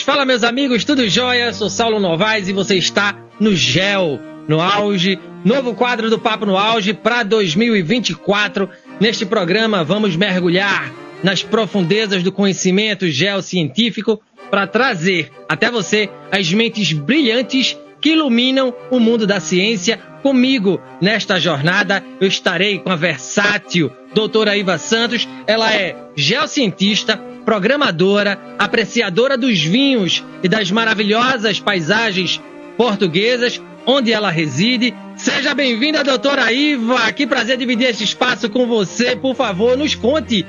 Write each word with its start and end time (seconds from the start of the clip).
Fala 0.00 0.24
meus 0.24 0.42
amigos, 0.42 0.84
tudo 0.84 1.06
jóia? 1.06 1.52
Sou 1.52 1.68
Saulo 1.68 2.00
Novaes 2.00 2.48
e 2.48 2.52
você 2.52 2.76
está 2.76 3.14
no 3.38 3.54
GEL, 3.54 4.18
no 4.48 4.60
auge, 4.60 5.18
novo 5.44 5.74
quadro 5.74 6.08
do 6.08 6.18
Papo 6.18 6.46
no 6.46 6.56
Auge 6.56 6.94
para 6.94 7.22
2024. 7.22 8.70
Neste 8.98 9.26
programa 9.26 9.84
vamos 9.84 10.16
mergulhar 10.16 10.90
nas 11.22 11.42
profundezas 11.42 12.22
do 12.22 12.32
conhecimento 12.32 13.06
geocientífico 13.08 14.22
para 14.50 14.66
trazer 14.66 15.30
até 15.46 15.70
você 15.70 16.08
as 16.30 16.50
mentes 16.52 16.92
brilhantes 16.92 17.76
que 18.00 18.10
iluminam 18.10 18.74
o 18.90 18.98
mundo 18.98 19.26
da 19.26 19.40
ciência. 19.40 19.98
Comigo 20.22 20.80
nesta 21.00 21.38
jornada 21.38 22.02
eu 22.18 22.28
estarei 22.28 22.78
com 22.78 22.90
a 22.90 22.96
versátil 22.96 23.92
doutora 24.14 24.56
Iva 24.56 24.78
Santos. 24.78 25.28
Ela 25.46 25.74
é 25.74 25.96
geocientista, 26.16 27.20
programadora, 27.44 28.38
apreciadora 28.58 29.36
dos 29.36 29.62
vinhos 29.62 30.24
e 30.42 30.48
das 30.48 30.70
maravilhosas 30.70 31.60
paisagens 31.60 32.40
portuguesas, 32.76 33.60
onde 33.86 34.12
ela 34.12 34.30
reside. 34.30 34.94
Seja 35.16 35.54
bem-vinda, 35.54 36.04
doutora 36.04 36.52
Iva. 36.52 37.12
Que 37.12 37.26
prazer 37.26 37.56
dividir 37.56 37.88
esse 37.88 38.04
espaço 38.04 38.48
com 38.48 38.66
você. 38.66 39.16
Por 39.16 39.34
favor, 39.34 39.76
nos 39.76 39.94
conte 39.94 40.46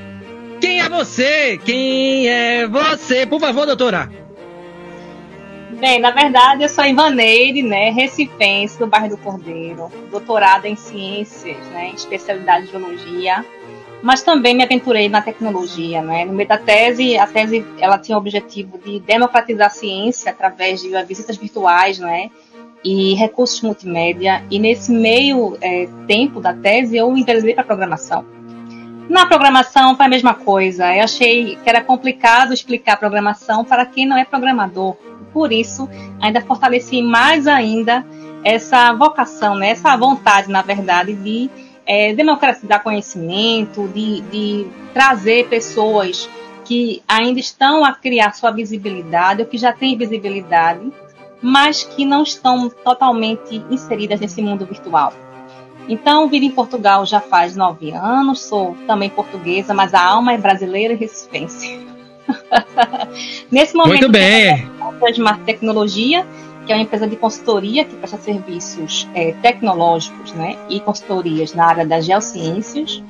quem 0.64 0.80
é 0.80 0.88
você? 0.88 1.60
Quem 1.66 2.30
é 2.30 2.66
você? 2.66 3.26
Por 3.26 3.38
favor, 3.38 3.66
doutora. 3.66 4.10
Bem, 5.72 6.00
na 6.00 6.12
verdade, 6.12 6.64
eu 6.64 6.70
sou 6.70 6.86
Ivaneire, 6.86 7.62
né, 7.62 7.90
recifense 7.90 8.80
do 8.80 8.88
bairro 8.88 9.10
do 9.10 9.18
Cordeiro, 9.18 9.92
doutorada 10.10 10.66
em 10.66 10.78
ciências, 10.78 11.58
né, 11.68 11.92
especialidade 11.94 12.68
de 12.68 12.72
geologia 12.72 13.44
mas 14.04 14.22
também 14.22 14.54
me 14.54 14.62
aventurei 14.62 15.08
na 15.08 15.22
tecnologia, 15.22 16.02
né? 16.02 16.26
No 16.26 16.34
meio 16.34 16.50
da 16.50 16.58
tese, 16.58 17.18
a 17.18 17.26
tese 17.26 17.66
ela 17.80 17.98
tinha 17.98 18.18
o 18.18 18.20
objetivo 18.20 18.78
de 18.78 19.00
democratizar 19.00 19.68
a 19.68 19.70
ciência 19.70 20.30
através 20.30 20.82
de 20.82 20.90
visitas 21.06 21.38
virtuais, 21.38 22.00
né? 22.00 22.30
E 22.84 23.14
recursos 23.14 23.62
multimédia. 23.62 24.44
E 24.52 24.60
nesse 24.60 24.92
meio 24.92 25.58
é, 25.62 25.88
tempo 26.06 26.42
da 26.42 26.54
tese, 26.54 26.98
eu 26.98 27.16
enveredei 27.16 27.56
para 27.56 27.64
programação. 27.64 28.26
Na 29.08 29.26
programação 29.26 29.96
foi 29.96 30.06
a 30.06 30.10
mesma 30.10 30.34
coisa. 30.34 30.94
Eu 30.94 31.06
achei 31.06 31.56
que 31.56 31.70
era 31.70 31.80
complicado 31.80 32.54
explicar 32.54 32.98
programação 32.98 33.64
para 33.64 33.86
quem 33.86 34.06
não 34.06 34.18
é 34.18 34.26
programador. 34.26 34.98
Por 35.32 35.54
isso, 35.54 35.90
ainda 36.20 36.42
fortaleci 36.42 37.02
mais 37.02 37.48
ainda 37.48 38.06
essa 38.44 38.92
vocação, 38.92 39.56
né? 39.56 39.70
essa 39.70 39.96
vontade, 39.96 40.52
na 40.52 40.62
verdade, 40.62 41.14
de 41.14 41.50
é, 41.86 42.14
democratizar 42.14 42.82
conhecimento, 42.82 43.88
de, 43.90 44.22
de 44.22 44.68
trazer 44.94 45.48
pessoas 45.48 46.30
que 46.66 47.04
ainda 47.08 47.40
estão 47.40 47.84
a 47.84 47.94
criar 47.94 48.34
sua 48.34 48.52
visibilidade 48.52 49.42
ou 49.42 49.48
que 49.48 49.58
já 49.58 49.74
têm 49.74 49.98
visibilidade, 49.98 50.92
mas 51.42 51.84
que 51.84 52.06
não 52.06 52.24
estão 52.24 52.70
totalmente 52.70 53.64
inseridas 53.70 54.20
nesse 54.20 54.42
mundo 54.42 54.66
virtual. 54.66 55.14
Então, 55.90 56.30
vivo 56.30 56.46
em 56.46 56.52
Portugal 56.52 57.06
já 57.06 57.20
faz 57.20 57.56
nove 57.58 57.92
anos, 57.92 58.42
sou 58.42 58.78
também 58.88 59.10
portuguesa, 59.10 59.74
mas 59.74 59.94
a 59.94 60.02
alma 60.02 60.34
é 60.34 60.38
brasileira 60.38 60.94
e 60.94 60.98
recifense. 60.98 61.86
Nesse 63.52 63.76
momento, 63.76 64.10
Muito 64.10 64.12
bem. 64.12 64.66
de 65.12 65.40
tecnologia 65.42 66.26
que 66.66 66.72
é 66.72 66.76
uma 66.76 66.84
empresa 66.84 67.08
de 67.08 67.16
consultoria 67.16 67.84
que 67.84 67.96
presta 67.96 68.18
serviços 68.18 69.08
é, 69.14 69.34
tecnológicos 69.34 70.32
né, 70.34 70.58
e 70.70 70.80
consultorias 70.80 71.54
na 71.54 71.66
área 71.66 71.86
das 71.86 72.06
geociências. 72.06 73.04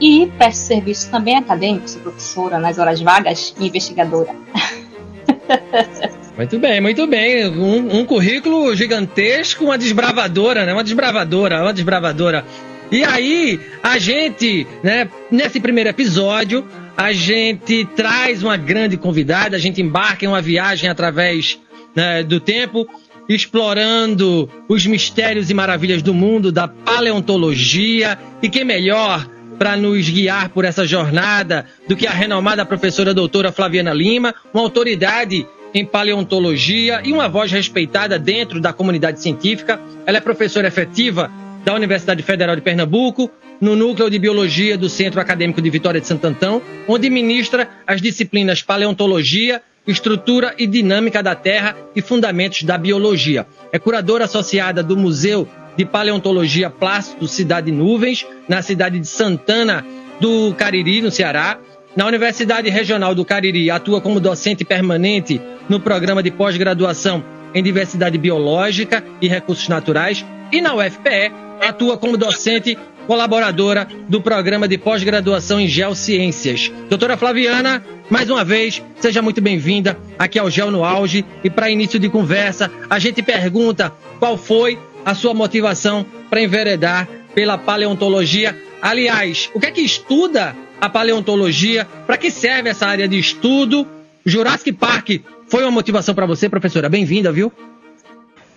E 0.00 0.26
presta 0.36 0.64
serviços 0.64 1.04
também 1.04 1.36
acadêmicos, 1.36 1.94
professora 1.96 2.58
nas 2.58 2.78
horas 2.78 3.00
vagas 3.00 3.54
investigadora. 3.60 4.34
Muito 6.34 6.58
bem, 6.58 6.80
muito 6.80 7.06
bem. 7.06 7.46
Um, 7.46 7.98
um, 7.98 8.06
currículo 8.06 8.74
gigantesco, 8.74 9.66
uma 9.66 9.76
desbravadora, 9.76 10.64
né? 10.64 10.72
Uma 10.72 10.82
desbravadora, 10.82 11.60
uma 11.60 11.74
desbravadora. 11.74 12.44
E 12.90 13.04
aí, 13.04 13.60
a 13.82 13.98
gente, 13.98 14.66
né, 14.82 15.08
nesse 15.30 15.60
primeiro 15.60 15.90
episódio, 15.90 16.66
a 16.96 17.12
gente 17.12 17.84
traz 17.94 18.42
uma 18.42 18.56
grande 18.56 18.96
convidada, 18.96 19.56
a 19.56 19.58
gente 19.58 19.80
embarca 19.80 20.24
em 20.24 20.28
uma 20.28 20.40
viagem 20.40 20.88
através 20.88 21.58
né, 21.94 22.22
do 22.22 22.40
tempo, 22.40 22.86
explorando 23.28 24.48
os 24.68 24.84
mistérios 24.86 25.50
e 25.50 25.54
maravilhas 25.54 26.02
do 26.02 26.14
mundo 26.14 26.50
da 26.50 26.66
paleontologia. 26.68 28.18
E 28.42 28.48
quem 28.48 28.64
melhor 28.64 29.28
para 29.58 29.76
nos 29.76 30.08
guiar 30.08 30.48
por 30.48 30.64
essa 30.64 30.86
jornada 30.86 31.66
do 31.88 31.94
que 31.94 32.06
a 32.06 32.12
renomada 32.12 32.64
professora 32.64 33.14
doutora 33.14 33.52
Flaviana 33.52 33.92
Lima, 33.92 34.34
uma 34.52 34.62
autoridade 34.62 35.46
em 35.74 35.84
paleontologia 35.84 37.00
e 37.04 37.12
uma 37.12 37.28
voz 37.28 37.50
respeitada 37.50 38.18
dentro 38.18 38.60
da 38.60 38.72
comunidade 38.72 39.20
científica. 39.20 39.80
Ela 40.04 40.18
é 40.18 40.20
professora 40.20 40.68
efetiva 40.68 41.30
da 41.64 41.74
Universidade 41.74 42.22
Federal 42.22 42.56
de 42.56 42.62
Pernambuco, 42.62 43.30
no 43.60 43.76
Núcleo 43.76 44.10
de 44.10 44.18
Biologia 44.18 44.76
do 44.76 44.88
Centro 44.88 45.20
Acadêmico 45.20 45.62
de 45.62 45.70
Vitória 45.70 46.00
de 46.00 46.06
Santo 46.08 46.26
Antão, 46.26 46.60
onde 46.88 47.08
ministra 47.08 47.68
as 47.86 48.02
disciplinas 48.02 48.60
Paleontologia, 48.60 49.62
estrutura 49.86 50.54
e 50.58 50.66
dinâmica 50.66 51.22
da 51.22 51.34
Terra 51.34 51.76
e 51.94 52.00
fundamentos 52.00 52.62
da 52.62 52.78
biologia. 52.78 53.46
É 53.72 53.78
curadora 53.78 54.24
associada 54.24 54.82
do 54.82 54.96
Museu 54.96 55.48
de 55.76 55.84
Paleontologia 55.84 56.70
Plástico 56.70 57.26
Cidade 57.26 57.72
Nuvens, 57.72 58.26
na 58.48 58.62
cidade 58.62 58.98
de 58.98 59.06
Santana 59.06 59.84
do 60.20 60.54
Cariri, 60.54 61.00
no 61.00 61.10
Ceará. 61.10 61.58
Na 61.96 62.06
Universidade 62.06 62.70
Regional 62.70 63.14
do 63.14 63.24
Cariri, 63.24 63.70
atua 63.70 64.00
como 64.00 64.20
docente 64.20 64.64
permanente 64.64 65.40
no 65.68 65.78
programa 65.78 66.22
de 66.22 66.30
pós-graduação 66.30 67.22
em 67.54 67.62
diversidade 67.62 68.16
biológica 68.16 69.04
e 69.20 69.28
recursos 69.28 69.68
naturais. 69.68 70.24
E 70.50 70.60
na 70.60 70.74
UFPE, 70.74 71.32
atua 71.60 71.98
como 71.98 72.16
docente 72.16 72.78
colaboradora 73.12 73.86
do 74.08 74.22
programa 74.22 74.66
de 74.66 74.78
pós-graduação 74.78 75.60
em 75.60 75.68
Geociências. 75.68 76.72
Doutora 76.88 77.14
Flaviana, 77.14 77.84
mais 78.08 78.30
uma 78.30 78.42
vez, 78.42 78.82
seja 79.00 79.20
muito 79.20 79.38
bem-vinda 79.38 79.98
aqui 80.18 80.38
ao 80.38 80.48
Geo 80.48 80.70
no 80.70 80.82
Auge. 80.82 81.22
E 81.44 81.50
para 81.50 81.68
início 81.68 81.98
de 81.98 82.08
conversa, 82.08 82.72
a 82.88 82.98
gente 82.98 83.22
pergunta 83.22 83.92
qual 84.18 84.38
foi 84.38 84.78
a 85.04 85.14
sua 85.14 85.34
motivação 85.34 86.06
para 86.30 86.40
enveredar 86.40 87.06
pela 87.34 87.58
paleontologia. 87.58 88.58
Aliás, 88.80 89.50
o 89.52 89.60
que 89.60 89.66
é 89.66 89.70
que 89.70 89.82
estuda 89.82 90.56
a 90.80 90.88
paleontologia? 90.88 91.86
Para 92.06 92.16
que 92.16 92.30
serve 92.30 92.70
essa 92.70 92.86
área 92.86 93.06
de 93.06 93.18
estudo? 93.18 93.86
Jurassic 94.24 94.72
Park 94.72 95.20
foi 95.48 95.64
uma 95.64 95.70
motivação 95.70 96.14
para 96.14 96.24
você, 96.24 96.48
professora? 96.48 96.88
Bem-vinda, 96.88 97.30
viu? 97.30 97.52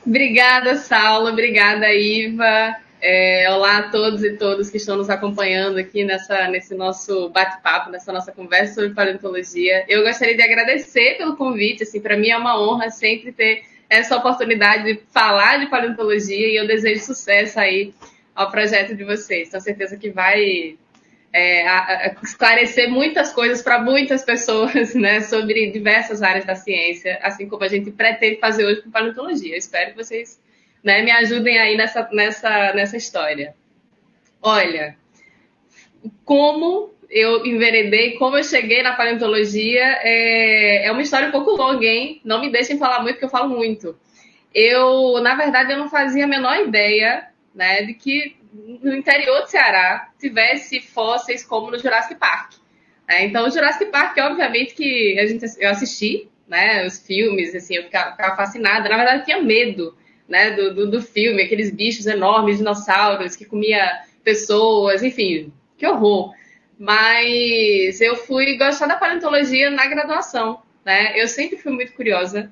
Obrigada, 0.08 0.76
Saulo. 0.78 1.28
Obrigada, 1.28 1.94
Iva. 1.94 2.85
É, 3.08 3.48
olá 3.52 3.78
a 3.78 3.90
todos 3.92 4.24
e 4.24 4.36
todas 4.36 4.72
que 4.72 4.78
estão 4.78 4.98
nos 4.98 5.12
acompanhando 5.12 5.78
aqui 5.78 6.04
nessa, 6.04 6.48
nesse 6.48 6.74
nosso 6.74 7.30
bate-papo, 7.30 7.92
nessa 7.92 8.12
nossa 8.12 8.32
conversa 8.32 8.74
sobre 8.74 8.96
paleontologia. 8.96 9.86
Eu 9.88 10.02
gostaria 10.02 10.36
de 10.36 10.42
agradecer 10.42 11.16
pelo 11.16 11.36
convite, 11.36 11.84
assim, 11.84 12.02
para 12.02 12.18
mim 12.18 12.30
é 12.30 12.38
uma 12.38 12.60
honra 12.60 12.90
sempre 12.90 13.32
ter 13.32 13.62
essa 13.88 14.18
oportunidade 14.18 14.86
de 14.86 15.00
falar 15.14 15.60
de 15.60 15.68
paleontologia 15.68 16.48
e 16.48 16.56
eu 16.56 16.66
desejo 16.66 17.04
sucesso 17.04 17.60
aí 17.60 17.94
ao 18.34 18.50
projeto 18.50 18.96
de 18.96 19.04
vocês. 19.04 19.50
Tenho 19.50 19.62
certeza 19.62 19.98
que 19.98 20.10
vai 20.10 20.76
é, 21.32 21.68
a, 21.68 21.78
a 21.78 22.16
esclarecer 22.24 22.90
muitas 22.90 23.32
coisas 23.32 23.62
para 23.62 23.80
muitas 23.80 24.24
pessoas, 24.24 24.96
né, 24.98 25.22
sobre 25.22 25.70
diversas 25.70 26.24
áreas 26.24 26.46
da 26.46 26.56
ciência, 26.56 27.20
assim 27.22 27.48
como 27.48 27.64
a 27.66 27.68
gente 27.68 27.92
pretende 27.92 28.40
fazer 28.40 28.66
hoje 28.66 28.82
com 28.82 28.90
paleontologia. 28.90 29.54
Eu 29.54 29.60
espero 29.60 29.92
que 29.92 29.98
vocês 30.04 30.44
né, 30.86 31.02
me 31.02 31.10
ajudem 31.10 31.58
aí 31.58 31.76
nessa, 31.76 32.08
nessa, 32.12 32.74
nessa 32.74 32.96
história. 32.96 33.56
Olha, 34.40 34.96
como 36.24 36.94
eu 37.10 37.44
enveredei, 37.44 38.12
como 38.18 38.38
eu 38.38 38.44
cheguei 38.44 38.84
na 38.84 38.94
paleontologia, 38.94 39.84
é, 40.04 40.86
é 40.86 40.92
uma 40.92 41.02
história 41.02 41.28
um 41.28 41.32
pouco 41.32 41.56
longa, 41.56 41.88
hein? 41.88 42.22
Não 42.24 42.40
me 42.40 42.52
deixem 42.52 42.78
falar 42.78 43.02
muito, 43.02 43.16
porque 43.16 43.26
eu 43.26 43.30
falo 43.30 43.50
muito. 43.50 43.98
Eu, 44.54 45.20
na 45.24 45.34
verdade, 45.34 45.74
eu 45.74 45.80
não 45.80 45.90
fazia 45.90 46.26
a 46.26 46.28
menor 46.28 46.56
ideia 46.60 47.30
né, 47.54 47.82
de 47.82 47.96
que 47.96 48.38
no 48.54 48.96
interior 48.96 49.42
do 49.42 49.48
Ceará 49.48 50.12
tivesse 50.20 50.82
fósseis 50.82 51.44
como 51.44 51.72
no 51.72 51.80
Jurassic 51.80 52.20
Park. 52.20 52.54
É, 53.08 53.26
então, 53.26 53.48
o 53.48 53.50
Jurassic 53.50 53.90
Park, 53.90 54.18
obviamente, 54.20 54.76
que 54.76 55.18
a 55.20 55.26
gente, 55.26 55.46
eu 55.60 55.70
assisti, 55.72 56.30
né, 56.48 56.86
os 56.86 57.00
filmes, 57.00 57.56
assim, 57.56 57.76
eu 57.76 57.84
ficava, 57.84 58.12
ficava 58.12 58.36
fascinada. 58.36 58.88
Na 58.88 58.98
verdade, 58.98 59.22
eu 59.22 59.26
tinha 59.26 59.42
medo 59.42 59.96
né, 60.28 60.52
do, 60.52 60.74
do, 60.74 60.92
do 60.92 61.02
filme, 61.02 61.44
aqueles 61.44 61.72
bichos 61.72 62.06
enormes, 62.06 62.58
dinossauros 62.58 63.36
que 63.36 63.46
comia 63.46 64.04
pessoas, 64.24 65.04
enfim, 65.04 65.54
que 65.78 65.86
horror. 65.88 66.34
Mas 66.78 68.02
eu 68.02 68.16
fui 68.16 68.58
gostar 68.58 68.88
da 68.88 68.98
paleontologia 68.98 69.70
na 69.70 69.86
graduação, 69.88 70.62
né? 70.84 71.20
Eu 71.20 71.28
sempre 71.28 71.58
fui 71.58 71.72
muito 71.72 71.94
curiosa. 71.94 72.52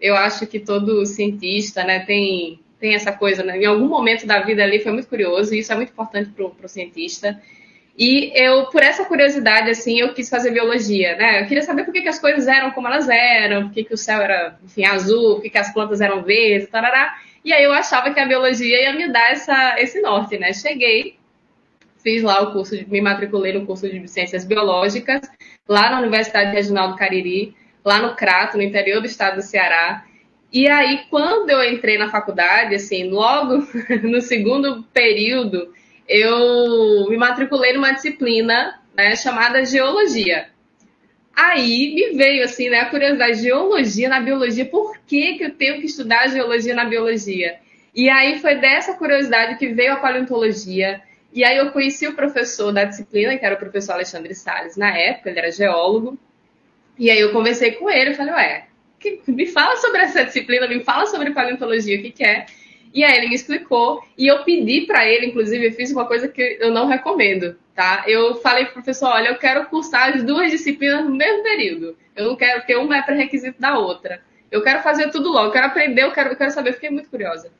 Eu 0.00 0.14
acho 0.16 0.46
que 0.46 0.58
todo 0.58 1.06
cientista, 1.06 1.84
né, 1.84 2.00
tem 2.00 2.60
tem 2.82 2.96
essa 2.96 3.12
coisa, 3.12 3.44
né? 3.44 3.56
em 3.56 3.64
algum 3.64 3.86
momento 3.86 4.26
da 4.26 4.40
vida 4.40 4.60
ali 4.64 4.80
foi 4.80 4.90
muito 4.90 5.06
curioso, 5.06 5.54
e 5.54 5.60
isso 5.60 5.72
é 5.72 5.76
muito 5.76 5.92
importante 5.92 6.30
para 6.30 6.44
o 6.44 6.68
cientista. 6.68 7.40
E 7.96 8.32
eu, 8.34 8.66
por 8.66 8.82
essa 8.82 9.04
curiosidade, 9.04 9.68
assim, 9.70 10.00
eu 10.00 10.14
quis 10.14 10.28
fazer 10.28 10.50
biologia, 10.50 11.14
né? 11.16 11.42
Eu 11.42 11.46
queria 11.46 11.62
saber 11.62 11.84
por 11.84 11.92
que, 11.92 12.02
que 12.02 12.08
as 12.08 12.18
coisas 12.18 12.48
eram 12.48 12.70
como 12.70 12.88
elas 12.88 13.08
eram, 13.08 13.64
por 13.64 13.72
que, 13.72 13.84
que 13.84 13.94
o 13.94 13.98
céu 13.98 14.20
era, 14.20 14.58
enfim, 14.64 14.84
azul, 14.84 15.34
por 15.34 15.42
que, 15.42 15.50
que 15.50 15.58
as 15.58 15.72
plantas 15.72 16.00
eram 16.00 16.22
verdes, 16.22 16.70
tarará. 16.70 17.14
E 17.44 17.52
aí 17.52 17.62
eu 17.64 17.72
achava 17.72 18.12
que 18.12 18.20
a 18.20 18.26
biologia 18.26 18.82
ia 18.82 18.92
me 18.94 19.12
dar 19.12 19.32
essa, 19.32 19.76
esse 19.78 20.00
norte, 20.00 20.38
né? 20.38 20.52
Cheguei, 20.54 21.16
fiz 22.02 22.22
lá 22.22 22.40
o 22.42 22.52
curso, 22.52 22.76
de, 22.76 22.88
me 22.88 23.00
matriculei 23.00 23.52
no 23.52 23.66
curso 23.66 23.88
de 23.88 24.08
Ciências 24.08 24.44
Biológicas, 24.44 25.20
lá 25.68 25.90
na 25.90 26.00
Universidade 26.00 26.52
Regional 26.52 26.92
do 26.92 26.96
Cariri, 26.96 27.54
lá 27.84 27.98
no 27.98 28.14
Crato, 28.14 28.56
no 28.56 28.62
interior 28.62 29.00
do 29.00 29.06
estado 29.06 29.36
do 29.36 29.42
Ceará. 29.42 30.04
E 30.52 30.68
aí, 30.68 31.04
quando 31.10 31.50
eu 31.50 31.62
entrei 31.64 31.98
na 31.98 32.10
faculdade, 32.10 32.74
assim, 32.74 33.10
logo 33.10 33.66
no 34.02 34.20
segundo 34.20 34.82
período, 34.92 35.72
eu 36.08 37.06
me 37.08 37.16
matriculei 37.16 37.72
numa 37.72 37.92
disciplina 37.92 38.80
né, 38.94 39.16
chamada 39.16 39.64
Geologia. 39.64 40.48
Aí 41.34 41.94
me 41.94 42.16
veio 42.16 42.44
assim, 42.44 42.68
né, 42.68 42.80
a 42.80 42.90
curiosidade, 42.90 43.40
geologia 43.40 44.08
na 44.08 44.20
biologia, 44.20 44.66
por 44.66 44.98
que, 45.06 45.38
que 45.38 45.44
eu 45.44 45.54
tenho 45.54 45.80
que 45.80 45.86
estudar 45.86 46.28
geologia 46.28 46.74
na 46.74 46.84
biologia? 46.84 47.58
E 47.94 48.08
aí 48.08 48.38
foi 48.38 48.56
dessa 48.56 48.94
curiosidade 48.94 49.58
que 49.58 49.68
veio 49.68 49.94
a 49.94 49.96
paleontologia. 49.96 51.00
E 51.32 51.42
aí 51.42 51.56
eu 51.56 51.70
conheci 51.70 52.06
o 52.06 52.14
professor 52.14 52.72
da 52.72 52.84
disciplina, 52.84 53.36
que 53.38 53.44
era 53.44 53.54
o 53.54 53.58
professor 53.58 53.92
Alexandre 53.94 54.34
Salles, 54.34 54.76
na 54.76 54.96
época, 54.96 55.30
ele 55.30 55.38
era 55.38 55.50
geólogo. 55.50 56.18
E 56.98 57.10
aí 57.10 57.20
eu 57.20 57.32
conversei 57.32 57.72
com 57.72 57.88
ele 57.88 58.14
falei, 58.14 58.34
ué, 58.34 58.66
me 59.26 59.46
fala 59.46 59.76
sobre 59.76 60.02
essa 60.02 60.24
disciplina, 60.24 60.68
me 60.68 60.84
fala 60.84 61.06
sobre 61.06 61.30
paleontologia, 61.32 61.98
o 61.98 62.02
que, 62.02 62.10
que 62.10 62.24
é? 62.24 62.46
E 62.92 63.02
aí 63.02 63.16
ele 63.16 63.28
me 63.28 63.34
explicou 63.34 64.04
e 64.18 64.26
eu 64.26 64.44
pedi 64.44 64.82
para 64.82 65.08
ele, 65.08 65.26
inclusive, 65.26 65.66
eu 65.66 65.72
fiz 65.72 65.90
uma 65.90 66.06
coisa 66.06 66.28
que 66.28 66.58
eu 66.60 66.70
não 66.70 66.86
recomendo, 66.86 67.56
tá? 67.74 68.04
Eu 68.06 68.36
falei 68.36 68.64
pro 68.64 68.74
professor, 68.74 69.08
olha, 69.08 69.28
eu 69.28 69.36
quero 69.36 69.66
cursar 69.66 70.14
as 70.14 70.22
duas 70.22 70.50
disciplinas 70.50 71.04
no 71.04 71.14
mesmo 71.14 71.42
período. 71.42 71.96
Eu 72.14 72.26
não 72.26 72.36
quero, 72.36 72.60
porque 72.60 72.76
uma 72.76 72.98
é 72.98 73.02
pré-requisito 73.02 73.60
da 73.60 73.78
outra. 73.78 74.20
Eu 74.50 74.62
quero 74.62 74.82
fazer 74.82 75.10
tudo 75.10 75.30
logo, 75.30 75.46
eu 75.46 75.52
quero 75.52 75.66
aprender, 75.66 76.02
eu 76.02 76.12
quero, 76.12 76.30
eu 76.30 76.36
quero 76.36 76.50
saber, 76.50 76.74
fiquei 76.74 76.90
muito 76.90 77.08
curiosa. 77.08 77.50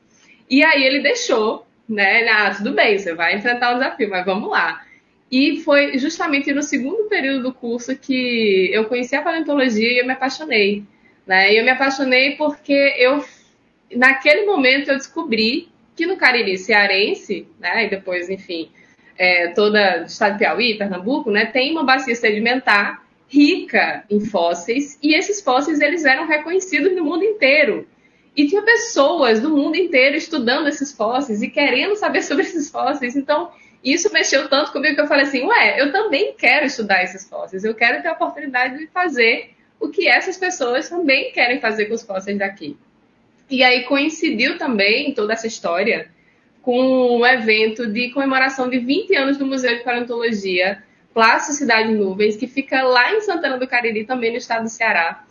E 0.47 0.63
aí 0.63 0.83
ele 0.83 0.99
deixou, 0.99 1.65
né? 1.89 2.27
Ah, 2.29 2.53
tudo 2.55 2.71
bem, 2.73 2.99
você 2.99 3.15
vai 3.15 3.35
enfrentar 3.35 3.71
o 3.71 3.79
desafio, 3.79 4.09
mas 4.09 4.23
vamos 4.23 4.51
lá. 4.51 4.85
E 5.31 5.61
foi 5.61 5.97
justamente 5.97 6.53
no 6.53 6.61
segundo 6.61 7.09
período 7.09 7.41
do 7.41 7.53
curso 7.53 7.95
que 7.95 8.69
eu 8.71 8.85
conheci 8.85 9.15
a 9.15 9.21
paleontologia 9.23 9.91
e 9.91 9.97
eu 9.97 10.05
me 10.05 10.13
apaixonei. 10.13 10.83
Né? 11.25 11.53
E 11.53 11.57
eu 11.57 11.63
me 11.63 11.71
apaixonei 11.71 12.35
porque 12.35 12.93
eu 12.97 13.19
naquele 13.95 14.45
momento 14.45 14.89
eu 14.89 14.97
descobri 14.97 15.69
que 15.95 16.05
no 16.05 16.17
Cariri 16.17 16.57
cearense, 16.57 17.47
né, 17.59 17.85
e 17.85 17.89
depois, 17.89 18.29
enfim, 18.29 18.69
é, 19.17 19.49
toda 19.49 20.01
o 20.01 20.05
estado 20.05 20.33
de 20.33 20.39
Piauí, 20.39 20.77
Pernambuco, 20.77 21.29
né, 21.29 21.45
tem 21.45 21.71
uma 21.71 21.83
bacia 21.83 22.15
sedimentar 22.15 23.03
rica 23.27 24.03
em 24.09 24.19
fósseis, 24.19 24.97
e 25.01 25.15
esses 25.15 25.41
fósseis 25.41 25.79
eles 25.79 26.05
eram 26.05 26.27
reconhecidos 26.27 26.95
no 26.95 27.03
mundo 27.03 27.23
inteiro. 27.23 27.87
E 28.35 28.47
tinha 28.47 28.61
pessoas 28.63 29.39
do 29.39 29.49
mundo 29.49 29.75
inteiro 29.75 30.15
estudando 30.15 30.67
esses 30.67 30.91
fósseis 30.91 31.41
e 31.41 31.49
querendo 31.49 31.95
saber 31.95 32.21
sobre 32.23 32.43
esses 32.43 32.69
fósseis. 32.69 33.15
Então, 33.15 33.51
isso 33.83 34.11
mexeu 34.11 34.47
tanto 34.47 34.71
comigo 34.71 34.95
que 34.95 35.01
eu 35.01 35.07
falei 35.07 35.25
assim: 35.25 35.43
ué, 35.45 35.81
eu 35.81 35.91
também 35.91 36.33
quero 36.35 36.65
estudar 36.65 37.03
esses 37.03 37.27
fósseis, 37.27 37.63
eu 37.63 37.75
quero 37.75 38.01
ter 38.01 38.07
a 38.07 38.13
oportunidade 38.13 38.77
de 38.77 38.87
fazer 38.87 39.51
o 39.79 39.89
que 39.89 40.07
essas 40.07 40.37
pessoas 40.37 40.89
também 40.89 41.31
querem 41.31 41.59
fazer 41.59 41.85
com 41.85 41.93
os 41.93 42.03
fósseis 42.03 42.37
daqui. 42.37 42.77
E 43.49 43.63
aí 43.63 43.83
coincidiu 43.83 44.57
também 44.57 45.13
toda 45.13 45.33
essa 45.33 45.47
história 45.47 46.09
com 46.61 47.19
um 47.19 47.25
evento 47.25 47.85
de 47.85 48.09
comemoração 48.11 48.69
de 48.69 48.79
20 48.79 49.15
anos 49.15 49.37
do 49.37 49.45
Museu 49.45 49.77
de 49.77 49.83
Paleontologia, 49.83 50.81
Plácio 51.13 51.53
Cidade 51.53 51.93
Nuvens, 51.93 52.37
que 52.37 52.47
fica 52.47 52.81
lá 52.81 53.13
em 53.13 53.21
Santana 53.21 53.57
do 53.57 53.67
Cariri, 53.67 54.05
também 54.05 54.31
no 54.31 54.37
estado 54.37 54.63
do 54.63 54.69
Ceará. 54.69 55.25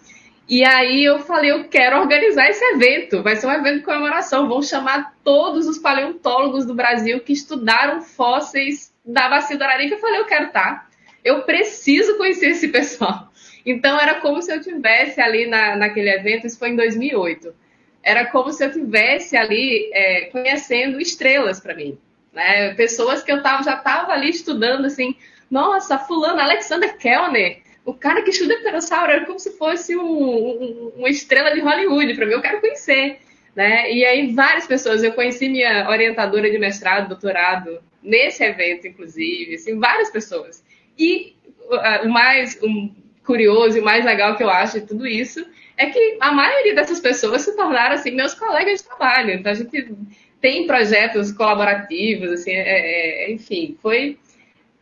E 0.49 0.63
aí 0.63 1.03
eu 1.03 1.21
falei, 1.21 1.51
eu 1.51 1.65
quero 1.65 1.99
organizar 1.99 2.51
esse 2.51 2.63
evento, 2.75 3.23
vai 3.23 3.37
ser 3.37 3.47
um 3.47 3.53
evento 3.53 3.79
de 3.79 3.85
comemoração, 3.85 4.47
vão 4.47 4.61
chamar 4.61 5.15
todos 5.25 5.67
os 5.67 5.79
paleontólogos 5.79 6.67
do 6.67 6.75
Brasil 6.75 7.21
que 7.21 7.33
estudaram 7.33 8.03
fósseis 8.03 8.93
da 9.05 9.29
bacia 9.31 9.57
do 9.57 9.65
Araripe. 9.65 9.95
Eu 9.95 10.01
falei, 10.01 10.21
eu 10.21 10.27
quero 10.27 10.47
estar, 10.49 10.75
tá. 10.83 10.87
eu 11.25 11.43
preciso 11.43 12.19
conhecer 12.19 12.51
esse 12.51 12.69
pessoal. 12.69 13.33
Então 13.65 13.99
era 13.99 14.17
como 14.17 14.43
se 14.43 14.53
eu 14.53 14.61
tivesse 14.61 15.21
ali 15.21 15.47
na, 15.47 15.77
naquele 15.77 16.11
evento, 16.11 16.47
isso 16.47 16.59
foi 16.59 16.71
em 16.71 16.77
2008 16.77 17.62
era 18.03 18.27
como 18.27 18.53
se 18.53 18.65
eu 18.65 18.73
tivesse 18.73 19.37
ali 19.37 19.91
é, 19.93 20.23
conhecendo 20.27 21.01
estrelas 21.01 21.61
para 21.61 21.75
mim, 21.75 21.99
né? 22.33 22.75
Pessoas 22.75 23.23
que 23.23 23.31
eu 23.31 23.43
tava, 23.43 23.63
já 23.63 23.77
estava 23.77 24.13
ali 24.13 24.31
estudando 24.31 24.87
assim, 24.87 25.15
nossa, 25.51 25.99
fulano, 25.99 26.41
Alexander 26.41 26.97
Kellner, 26.97 27.63
o 27.85 27.95
cara 27.95 28.23
que 28.23 28.31
estuda 28.31 28.57
pterossauro 28.57 29.13
era 29.13 29.25
como 29.25 29.39
se 29.39 29.57
fosse 29.57 29.97
um, 29.97 30.03
um, 30.03 30.93
uma 30.97 31.09
estrela 31.09 31.53
de 31.53 31.61
Hollywood 31.61 32.15
para 32.15 32.27
mim, 32.27 32.33
eu 32.33 32.41
quero 32.41 32.61
conhecer, 32.61 33.19
né? 33.55 33.93
E 33.93 34.05
aí 34.05 34.33
várias 34.35 34.67
pessoas, 34.67 35.03
eu 35.03 35.13
conheci 35.13 35.49
minha 35.49 35.89
orientadora 35.89 36.51
de 36.51 36.59
mestrado, 36.59 37.09
doutorado 37.09 37.81
nesse 38.03 38.43
evento, 38.43 38.87
inclusive, 38.87 39.55
assim, 39.55 39.79
várias 39.79 40.11
pessoas. 40.11 40.65
E 40.99 41.37
uh, 41.71 42.07
o 42.07 42.09
mais 42.09 42.61
um, 42.63 42.93
curioso 43.25 43.79
e 43.79 43.81
o 43.81 43.85
mais 43.85 44.05
legal 44.05 44.37
que 44.37 44.43
eu 44.43 44.51
acho 44.51 44.81
de 44.81 44.87
tudo 44.87 45.07
isso 45.07 45.45
é 45.83 45.91
que 45.91 46.19
a 46.21 46.33
maioria 46.33 46.75
dessas 46.75 47.01
pessoas 47.01 47.43
se 47.43 47.57
tornaram 47.57 47.95
assim 47.95 48.13
meus 48.13 48.35
colegas 48.35 48.81
de 48.81 48.87
trabalho. 48.87 49.31
Então 49.33 49.53
a 49.53 49.55
gente 49.55 49.95
tem 50.41 50.67
projetos 50.67 51.33
colaborativos, 51.33 52.31
assim, 52.33 52.51
é, 52.51 53.27
é, 53.27 53.33
enfim, 53.33 53.77
foi 53.81 54.19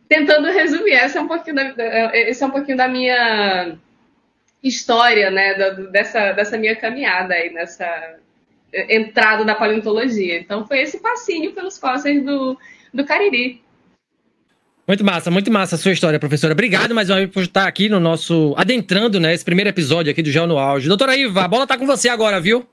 tentando 0.07 0.47
resumir. 0.51 0.93
Essa 0.93 1.19
é 1.19 1.21
um 1.21 1.27
pouquinho 1.27 1.55
da, 1.55 1.73
esse 2.13 2.43
é 2.43 2.47
um 2.47 2.51
pouquinho 2.51 2.77
da 2.77 2.87
minha 2.87 3.77
história, 4.63 5.31
né, 5.31 5.55
da, 5.55 5.69
dessa, 5.69 6.31
dessa 6.33 6.57
minha 6.57 6.75
caminhada 6.75 7.33
aí 7.33 7.51
nessa 7.51 8.17
entrada 8.73 9.43
da 9.43 9.55
paleontologia. 9.55 10.39
Então 10.39 10.65
foi 10.67 10.81
esse 10.81 10.99
passinho 10.99 11.53
pelos 11.53 11.77
fósseis 11.77 12.23
do, 12.23 12.57
do 12.93 13.05
Cariri. 13.05 13.61
Muito 14.87 15.05
massa, 15.05 15.29
muito 15.29 15.51
massa 15.51 15.75
a 15.75 15.77
sua 15.77 15.91
história, 15.91 16.19
professora. 16.19 16.53
Obrigado 16.53 16.93
mais 16.93 17.09
uma 17.09 17.17
vez 17.17 17.29
por 17.29 17.43
estar 17.43 17.67
aqui 17.67 17.87
no 17.87 17.99
nosso. 17.99 18.53
adentrando, 18.57 19.19
né, 19.19 19.33
esse 19.33 19.45
primeiro 19.45 19.69
episódio 19.69 20.11
aqui 20.11 20.23
do 20.23 20.31
Geo 20.31 20.47
no 20.47 20.57
Auge. 20.57 20.87
Doutora 20.87 21.15
Iva, 21.15 21.43
a 21.43 21.47
bola 21.47 21.67
tá 21.67 21.77
com 21.77 21.85
você 21.85 22.09
agora, 22.09 22.41
viu? 22.41 22.65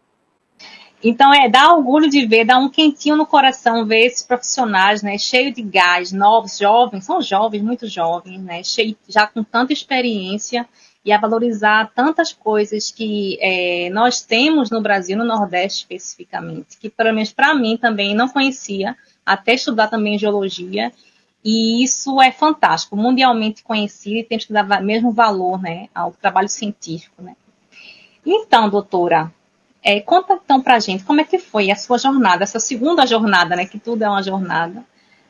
Então, 1.04 1.32
é, 1.32 1.48
dá 1.48 1.72
orgulho 1.74 2.10
de 2.10 2.26
ver, 2.26 2.44
dá 2.44 2.58
um 2.58 2.68
quentinho 2.68 3.14
no 3.14 3.24
coração 3.24 3.86
ver 3.86 4.06
esses 4.06 4.22
profissionais, 4.22 5.00
né, 5.00 5.16
cheio 5.16 5.54
de 5.54 5.62
gás, 5.62 6.10
novos, 6.10 6.58
jovens, 6.58 7.04
são 7.04 7.22
jovens, 7.22 7.62
muito 7.62 7.86
jovens, 7.86 8.40
né, 8.42 8.64
cheio, 8.64 8.96
já 9.08 9.24
com 9.24 9.44
tanta 9.44 9.72
experiência 9.72 10.66
e 11.04 11.12
a 11.12 11.18
valorizar 11.18 11.92
tantas 11.94 12.32
coisas 12.32 12.90
que 12.90 13.38
é, 13.40 13.88
nós 13.90 14.22
temos 14.22 14.70
no 14.70 14.80
Brasil, 14.80 15.16
no 15.16 15.24
Nordeste 15.24 15.82
especificamente, 15.82 16.76
que 16.80 16.90
pelo 16.90 17.12
menos 17.12 17.32
para 17.32 17.54
mim 17.54 17.76
também 17.76 18.12
não 18.12 18.28
conhecia, 18.28 18.96
até 19.24 19.54
estudar 19.54 19.86
também 19.86 20.18
geologia, 20.18 20.90
e 21.44 21.82
isso 21.82 22.20
é 22.20 22.32
fantástico, 22.32 22.96
mundialmente 22.96 23.62
conhecido 23.62 24.16
e 24.16 24.24
temos 24.24 24.44
que 24.44 24.52
dar 24.52 24.82
mesmo 24.82 25.12
valor 25.12 25.60
né, 25.60 25.88
ao 25.94 26.12
trabalho 26.12 26.48
científico. 26.48 27.22
Né? 27.22 27.36
Então, 28.26 28.68
doutora, 28.68 29.32
é, 29.82 30.00
conta 30.00 30.40
então 30.44 30.60
para 30.60 30.74
a 30.74 30.80
gente 30.80 31.04
como 31.04 31.20
é 31.20 31.24
que 31.24 31.38
foi 31.38 31.70
a 31.70 31.76
sua 31.76 31.98
jornada, 31.98 32.42
essa 32.42 32.60
segunda 32.60 33.06
jornada, 33.06 33.54
né, 33.54 33.64
que 33.66 33.78
tudo 33.78 34.02
é 34.02 34.08
uma 34.08 34.22
jornada, 34.22 34.84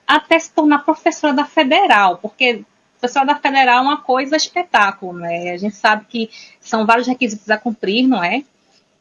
até 0.06 0.38
se 0.38 0.50
tornar 0.50 0.78
professora 0.78 1.34
da 1.34 1.44
Federal, 1.44 2.16
porque 2.16 2.64
professora 2.98 3.26
da 3.26 3.36
Federal 3.36 3.78
é 3.78 3.82
uma 3.82 3.98
coisa 3.98 4.36
espetáculo, 4.36 5.12
né? 5.12 5.52
A 5.52 5.56
gente 5.56 5.76
sabe 5.76 6.04
que 6.08 6.30
são 6.60 6.84
vários 6.84 7.06
requisitos 7.06 7.48
a 7.50 7.56
cumprir, 7.56 8.08
não 8.08 8.22
é? 8.22 8.42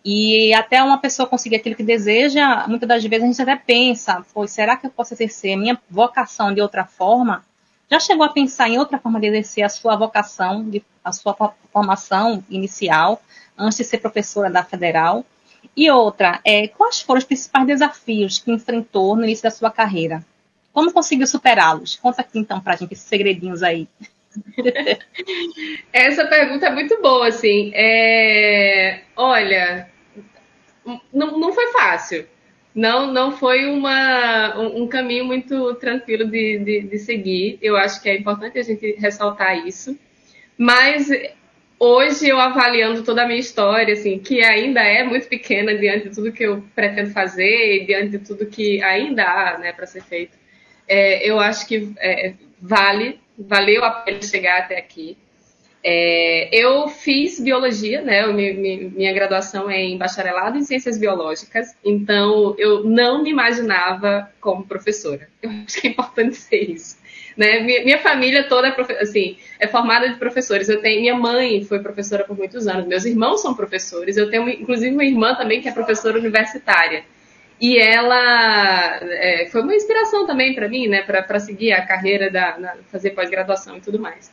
E 0.10 0.54
até 0.54 0.82
uma 0.82 0.98
pessoa 0.98 1.28
conseguir 1.28 1.58
aquilo 1.58 1.76
que 1.76 1.84
deseja, 1.84 2.66
muitas 2.66 2.88
das 2.88 3.04
vezes 3.04 3.26
a 3.26 3.28
gente 3.28 3.42
até 3.42 3.58
pensa, 3.58 4.26
pois 4.34 4.52
será 4.52 4.78
que 4.78 4.88
eu 4.88 4.90
posso 4.90 5.14
exercer 5.14 5.54
a 5.54 5.58
minha 5.58 5.78
vocação 5.90 6.54
de 6.54 6.62
outra 6.62 6.86
forma? 6.86 7.44
Já 7.92 8.00
chegou 8.00 8.26
a 8.26 8.32
pensar 8.32 8.70
em 8.70 8.80
outra 8.80 8.98
forma 8.98 9.20
de 9.20 9.28
exercer 9.28 9.66
a 9.66 9.70
sua 9.70 9.98
vocação, 9.98 10.64
de, 10.64 10.82
a 11.04 11.12
sua 11.12 11.36
formação 11.74 12.42
inicial, 12.50 13.22
antes 13.58 13.80
de 13.80 13.84
ser 13.84 13.98
professora 13.98 14.50
da 14.50 14.64
Federal? 14.64 15.26
E 15.76 15.92
outra, 15.92 16.40
é, 16.46 16.70
quais 16.70 17.02
foram 17.02 17.20
os 17.20 17.26
principais 17.26 17.68
desafios 17.68 18.40
que 18.40 18.50
enfrentou 18.50 19.14
no 19.14 19.26
início 19.26 19.44
da 19.44 19.52
sua 19.52 19.70
carreira? 19.70 20.26
Como 20.72 20.94
conseguiu 20.94 21.28
superá-los? 21.28 21.98
Conta 21.98 22.22
aqui 22.22 22.40
então 22.40 22.62
para 22.62 22.76
a 22.76 22.78
gente 22.78 22.94
esses 22.94 23.06
segredinhos 23.06 23.62
aí. 23.62 23.90
Essa 25.92 26.26
pergunta 26.28 26.68
é 26.68 26.74
muito 26.74 27.02
boa, 27.02 27.28
assim. 27.28 27.74
É... 27.76 29.02
Olha, 29.18 29.97
não, 31.14 31.40
não 31.40 31.54
foi 31.54 31.68
fácil. 31.72 32.26
Não, 32.74 33.12
não 33.12 33.32
foi 33.32 33.66
uma, 33.66 34.60
um, 34.60 34.88
caminho 34.88 35.26
muito 35.26 35.74
tranquilo 35.76 36.26
de, 36.26 36.60
de, 36.60 36.82
de 36.82 37.00
seguir. 37.00 37.58
Eu 37.60 37.76
acho 37.76 38.02
que 38.02 38.08
é 38.08 38.16
importante 38.16 38.60
a 38.60 38.64
gente 38.64 38.96
ressaltar 39.00 39.66
isso. 39.66 39.98
Mas 40.56 41.10
hoje 41.80 42.30
eu 42.30 42.40
avaliando 42.40 43.04
toda 43.04 43.24
a 43.24 43.28
minha 43.28 43.40
história, 43.40 43.94
assim, 43.94 44.20
que 44.20 44.44
ainda 44.44 44.82
é 44.82 45.04
muito 45.04 45.28
pequena 45.28 45.76
diante 45.76 46.10
de 46.10 46.16
tudo 46.16 46.32
que 46.32 46.44
eu 46.44 46.64
pretendo 46.76 47.10
fazer, 47.12 47.86
diante 47.86 48.18
de 48.18 48.20
tudo 48.20 48.46
que 48.46 48.82
ainda 48.84 49.24
há, 49.24 49.58
né, 49.58 49.74
para 49.74 49.88
ser 49.88 50.04
feito, 50.04 50.38
é, 50.88 51.28
eu 51.28 51.40
acho 51.40 51.68
que 51.68 51.92
é, 51.98 52.34
vale, 52.62 53.20
valeu 53.38 53.84
a 53.84 53.92
pena 53.92 54.22
chegar 54.22 54.60
até 54.60 54.78
aqui. 54.78 55.18
É, 55.84 56.50
eu 56.52 56.88
fiz 56.88 57.40
biologia, 57.40 58.02
né? 58.02 58.24
Eu, 58.24 58.34
minha, 58.34 58.54
minha 58.54 59.14
graduação 59.14 59.70
é 59.70 59.82
em 59.82 59.98
bacharelado 59.98 60.58
em 60.58 60.64
ciências 60.64 60.98
biológicas, 60.98 61.76
então 61.84 62.56
eu 62.58 62.84
não 62.84 63.24
me 63.24 63.30
imaginava 63.30 64.30
como 64.42 64.66
professora. 64.66 65.30
Eu 65.42 65.52
acho 65.66 65.80
que 65.80 65.88
é 65.88 65.92
importante 65.92 66.36
ser 66.36 66.70
isso. 66.70 66.98
Né? 67.38 67.60
Minha, 67.60 67.84
minha 67.84 68.00
família 68.00 68.48
toda 68.50 68.68
é, 68.68 69.02
assim, 69.02 69.38
é 69.60 69.68
formada 69.68 70.10
de 70.10 70.16
professores. 70.16 70.68
Eu 70.68 70.82
tenho, 70.82 71.02
minha 71.02 71.16
mãe 71.16 71.64
foi 71.64 71.80
professora 71.80 72.24
por 72.24 72.36
muitos 72.36 72.68
anos, 72.68 72.88
meus 72.88 73.06
irmãos 73.06 73.42
são 73.42 73.54
professores. 73.54 74.18
Eu 74.18 74.30
tenho, 74.30 74.50
inclusive, 74.50 74.92
uma 74.92 75.06
irmã 75.06 75.36
também 75.36 75.62
que 75.62 75.70
é 75.70 75.72
professora 75.72 76.18
universitária. 76.18 77.06
E 77.60 77.80
ela 77.80 79.00
é, 79.04 79.48
foi 79.52 79.62
uma 79.62 79.76
inspiração 79.76 80.26
também 80.28 80.54
para 80.54 80.68
mim, 80.68 80.88
né, 80.88 81.02
para 81.02 81.40
seguir 81.40 81.72
a 81.72 81.86
carreira 81.86 82.30
da 82.30 82.58
na, 82.58 82.76
fazer 82.92 83.12
pós-graduação 83.12 83.78
e 83.78 83.82
tudo 83.82 84.00
mais. 84.00 84.32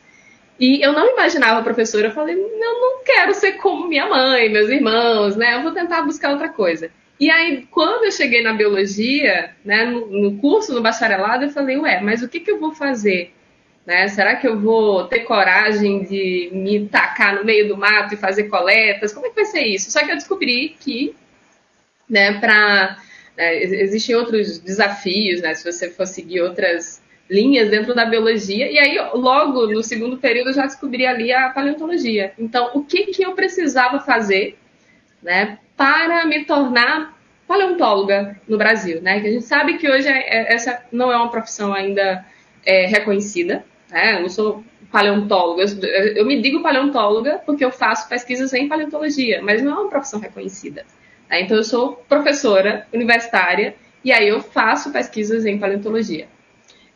E 0.59 0.81
eu 0.81 0.93
não 0.93 1.11
imaginava 1.11 1.63
professora, 1.63 2.07
eu 2.07 2.11
falei, 2.11 2.35
eu 2.35 2.81
não 2.81 3.03
quero 3.03 3.33
ser 3.33 3.53
como 3.53 3.87
minha 3.87 4.07
mãe, 4.07 4.49
meus 4.49 4.69
irmãos, 4.69 5.35
né? 5.35 5.55
Eu 5.55 5.63
vou 5.63 5.71
tentar 5.71 6.01
buscar 6.03 6.31
outra 6.31 6.49
coisa. 6.49 6.89
E 7.19 7.29
aí, 7.29 7.65
quando 7.71 8.05
eu 8.05 8.11
cheguei 8.11 8.41
na 8.41 8.53
biologia, 8.53 9.51
né, 9.63 9.85
no, 9.85 10.07
no 10.07 10.37
curso, 10.37 10.73
no 10.73 10.81
bacharelado, 10.81 11.45
eu 11.45 11.49
falei, 11.49 11.77
ué, 11.77 12.01
mas 12.01 12.21
o 12.21 12.27
que, 12.27 12.41
que 12.41 12.51
eu 12.51 12.59
vou 12.59 12.73
fazer? 12.73 13.33
Né? 13.85 14.07
Será 14.09 14.35
que 14.35 14.47
eu 14.47 14.59
vou 14.59 15.05
ter 15.05 15.21
coragem 15.21 16.03
de 16.03 16.49
me 16.51 16.87
tacar 16.87 17.35
no 17.35 17.45
meio 17.45 17.67
do 17.67 17.77
mato 17.77 18.13
e 18.13 18.17
fazer 18.17 18.45
coletas? 18.45 19.13
Como 19.13 19.27
é 19.27 19.29
que 19.29 19.35
vai 19.35 19.45
ser 19.45 19.61
isso? 19.61 19.91
Só 19.91 20.03
que 20.03 20.11
eu 20.11 20.15
descobri 20.15 20.75
que, 20.79 21.15
né, 22.09 22.39
para 22.39 22.97
é, 23.37 23.63
existem 23.63 24.15
outros 24.15 24.59
desafios, 24.59 25.41
né, 25.41 25.53
se 25.53 25.69
você 25.69 25.89
for 25.89 26.05
seguir 26.05 26.41
outras 26.41 27.01
linhas 27.29 27.69
dentro 27.69 27.95
da 27.95 28.05
biologia, 28.05 28.71
e 28.71 28.77
aí 28.77 28.97
logo 29.13 29.67
no 29.67 29.83
segundo 29.83 30.17
período 30.17 30.49
eu 30.49 30.53
já 30.53 30.63
descobri 30.63 31.05
ali 31.05 31.31
a 31.31 31.49
paleontologia. 31.49 32.33
Então, 32.37 32.71
o 32.73 32.83
que, 32.83 33.07
que 33.07 33.23
eu 33.23 33.33
precisava 33.33 33.99
fazer 33.99 34.57
né, 35.21 35.57
para 35.75 36.25
me 36.25 36.45
tornar 36.45 37.15
paleontóloga 37.47 38.39
no 38.47 38.57
Brasil, 38.57 39.01
né? 39.01 39.19
Que 39.19 39.27
a 39.27 39.31
gente 39.31 39.45
sabe 39.45 39.77
que 39.77 39.89
hoje 39.89 40.07
é, 40.07 40.17
é, 40.17 40.53
essa 40.53 40.83
não 40.91 41.11
é 41.11 41.17
uma 41.17 41.29
profissão 41.29 41.73
ainda 41.73 42.25
é, 42.65 42.87
reconhecida, 42.87 43.63
né? 43.89 44.15
Eu 44.15 44.21
não 44.21 44.29
sou 44.29 44.63
paleontóloga, 44.91 45.63
eu, 45.63 46.15
eu, 46.15 46.25
me 46.25 46.41
digo 46.41 46.61
paleontóloga 46.61 47.41
porque 47.45 47.65
eu 47.65 47.71
faço 47.71 48.07
pesquisas 48.07 48.53
em 48.53 48.67
paleontologia, 48.67 49.41
mas 49.43 49.61
não 49.61 49.71
é 49.71 49.75
uma 49.75 49.89
profissão 49.89 50.19
reconhecida. 50.19 50.85
Né? 51.29 51.41
Então 51.41 51.57
eu 51.57 51.63
sou 51.63 51.93
professora 52.07 52.87
universitária 52.93 53.75
e 54.03 54.11
aí 54.11 54.27
eu 54.27 54.39
faço 54.39 54.91
pesquisas 54.91 55.45
em 55.45 55.59
paleontologia. 55.59 56.27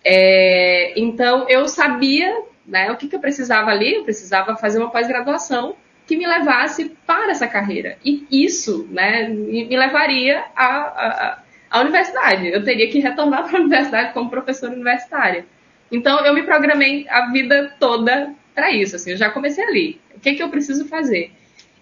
É, 0.03 1.00
então 1.00 1.48
eu 1.50 1.68
sabia 1.68 2.44
né, 2.65 2.91
o 2.91 2.98
que, 2.98 3.08
que 3.08 3.15
eu 3.15 3.20
precisava 3.20 3.72
ali, 3.72 3.96
eu 3.96 4.03
precisava 4.03 4.56
fazer 4.56 4.79
uma 4.79 4.91
pós-graduação 4.91 5.75
que 6.06 6.15
me 6.15 6.25
levasse 6.25 6.96
para 7.06 7.32
essa 7.32 7.48
carreira. 7.48 7.98
E 8.03 8.25
isso 8.32 8.88
né, 8.89 9.27
me 9.27 9.77
levaria 9.77 10.44
à, 10.56 10.65
à, 10.65 11.44
à 11.70 11.82
universidade. 11.82 12.48
Eu 12.48 12.63
teria 12.63 12.89
que 12.89 13.00
retornar 13.00 13.44
para 13.48 13.58
a 13.58 13.62
universidade 13.62 14.13
como 14.13 14.29
professora 14.29 14.74
universitária. 14.74 15.46
Então, 15.91 16.25
eu 16.25 16.34
me 16.34 16.44
programei 16.44 17.08
a 17.10 17.32
vida 17.32 17.75
toda 17.79 18.34
para 18.56 18.72
isso. 18.72 18.96
Assim, 18.96 19.12
eu 19.12 19.18
já 19.18 19.29
comecei 19.29 19.63
ali. 19.63 20.01
O 20.15 20.20
que, 20.20 20.34
que 20.34 20.44
eu 20.44 20.50
preciso 20.50 20.88
fazer? 20.88 21.32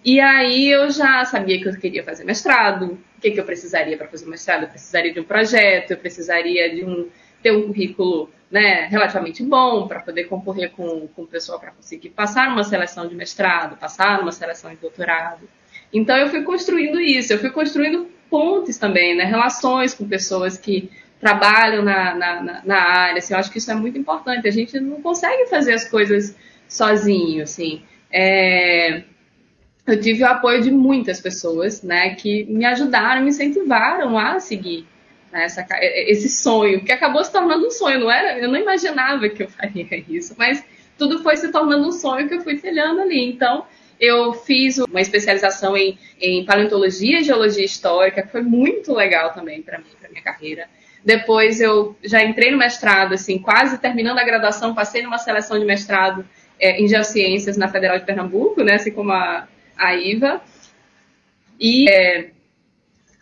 E 0.04 0.20
aí 0.20 0.70
eu 0.70 0.90
já 0.90 1.24
sabia 1.26 1.62
que 1.62 1.68
eu 1.68 1.78
queria 1.78 2.04
fazer 2.04 2.24
mestrado. 2.24 3.00
O 3.18 3.22
que, 3.22 3.32
que 3.32 3.40
eu 3.40 3.46
precisaria 3.46 3.98
para 3.98 4.08
fazer 4.08 4.26
mestrado? 4.26 4.64
Eu 4.64 4.70
precisaria 4.70 5.14
de 5.14 5.20
um 5.20 5.24
projeto, 5.24 5.92
eu 5.92 5.98
precisaria 5.98 6.74
de 6.74 6.84
um 6.84 7.10
ter 7.48 7.52
um 7.52 7.68
currículo 7.68 8.30
né, 8.52 8.88
relativamente 8.90 9.42
bom 9.44 9.88
para 9.88 10.02
poder 10.02 10.26
concorrer 10.26 10.72
com, 10.72 11.08
com 11.08 11.24
o 11.24 11.28
pessoal 11.28 11.60
para 11.60 11.72
conseguir 11.72 12.10
passar 12.10 12.50
uma 12.50 12.64
seleção 12.64 13.08
de 13.08 13.16
mestrado, 13.16 13.78
passar 13.78 14.22
uma 14.22 14.32
seleção 14.32 14.70
de 14.72 14.78
doutorado. 14.78 15.48
Então 15.94 16.18
eu 16.18 16.28
fui 16.28 16.44
construindo 16.44 17.00
isso, 17.00 17.32
eu 17.32 17.40
fui 17.40 17.50
construindo 17.50 18.08
pontes 18.30 18.78
também, 18.78 19.16
né, 19.16 19.24
relações 19.24 19.94
com 19.94 20.06
pessoas 20.08 20.58
que 20.58 20.90
trabalham 21.20 21.84
na, 21.84 22.14
na, 22.14 22.62
na 22.66 22.78
área. 22.78 23.20
Assim, 23.20 23.34
eu 23.34 23.40
acho 23.40 23.52
que 23.52 23.58
isso 23.58 23.72
é 23.72 23.76
muito 23.76 23.98
importante. 23.98 24.48
A 24.48 24.52
gente 24.52 24.80
não 24.80 25.02
consegue 25.02 25.48
fazer 25.48 25.74
as 25.74 25.90
coisas 25.90 26.36
sozinho, 26.68 27.44
assim. 27.44 27.82
É, 28.12 29.04
eu 29.86 30.00
tive 30.00 30.24
o 30.24 30.28
apoio 30.28 30.62
de 30.62 30.70
muitas 30.70 31.22
pessoas, 31.22 31.82
né, 31.82 32.16
que 32.16 32.46
me 32.46 32.66
ajudaram, 32.66 33.24
me 33.24 33.30
incentivaram 33.30 34.18
a 34.18 34.40
seguir 34.40 34.86
essa, 35.42 35.66
esse 35.82 36.30
sonho, 36.30 36.84
que 36.84 36.92
acabou 36.92 37.24
se 37.24 37.32
tornando 37.32 37.68
um 37.68 37.72
sonho, 37.72 38.00
não 38.00 38.12
era? 38.12 38.38
Eu 38.40 38.50
não 38.50 38.60
imaginava 38.60 39.30
que 39.30 39.44
eu 39.44 39.50
faria 39.50 39.88
isso, 40.10 40.36
mas 40.38 40.64
tudo 40.98 41.22
foi 41.22 41.38
se 41.38 41.52
tornando 41.52 41.88
um 41.88 41.92
sonho 41.92 42.28
que 42.28 42.36
eu 42.36 42.42
fui 42.42 42.58
trilhando 42.58 43.02
ali. 43.02 43.30
Então, 43.30 43.66
eu 44.00 44.34
fiz 44.34 44.78
uma 44.78 45.02
especialização 45.02 45.76
em, 45.76 45.98
em 46.20 46.46
paleontologia 46.46 47.20
e 47.20 47.24
geologia 47.24 47.66
histórica, 47.66 48.22
que 48.22 48.32
foi 48.32 48.42
muito 48.42 48.94
legal 48.94 49.34
também 49.34 49.62
para 49.62 49.80
mim, 49.80 49.86
para 50.00 50.10
minha 50.10 50.22
carreira. 50.22 50.68
Depois 51.04 51.62
eu 51.62 51.96
já 52.04 52.24
entrei 52.24 52.52
no 52.52 52.58
mestrado, 52.58 53.14
assim, 53.14 53.40
quase 53.40 53.78
terminando 53.78 54.20
a 54.20 54.24
graduação, 54.24 54.76
passei 54.76 55.02
numa 55.02 55.18
seleção 55.18 55.58
de 55.58 55.66
mestrado 55.66 56.28
é, 56.60 56.82
em 56.82 56.88
geociências 56.88 57.58
na 57.58 57.68
Federal 57.68 57.98
de 57.98 58.06
Pernambuco, 58.06 58.64
né, 58.64 58.74
assim 58.76 58.92
como 58.92 59.12
a, 59.12 59.48
a 59.78 59.96
IVA. 59.96 60.42
E 61.60 61.90
é, 61.90 62.32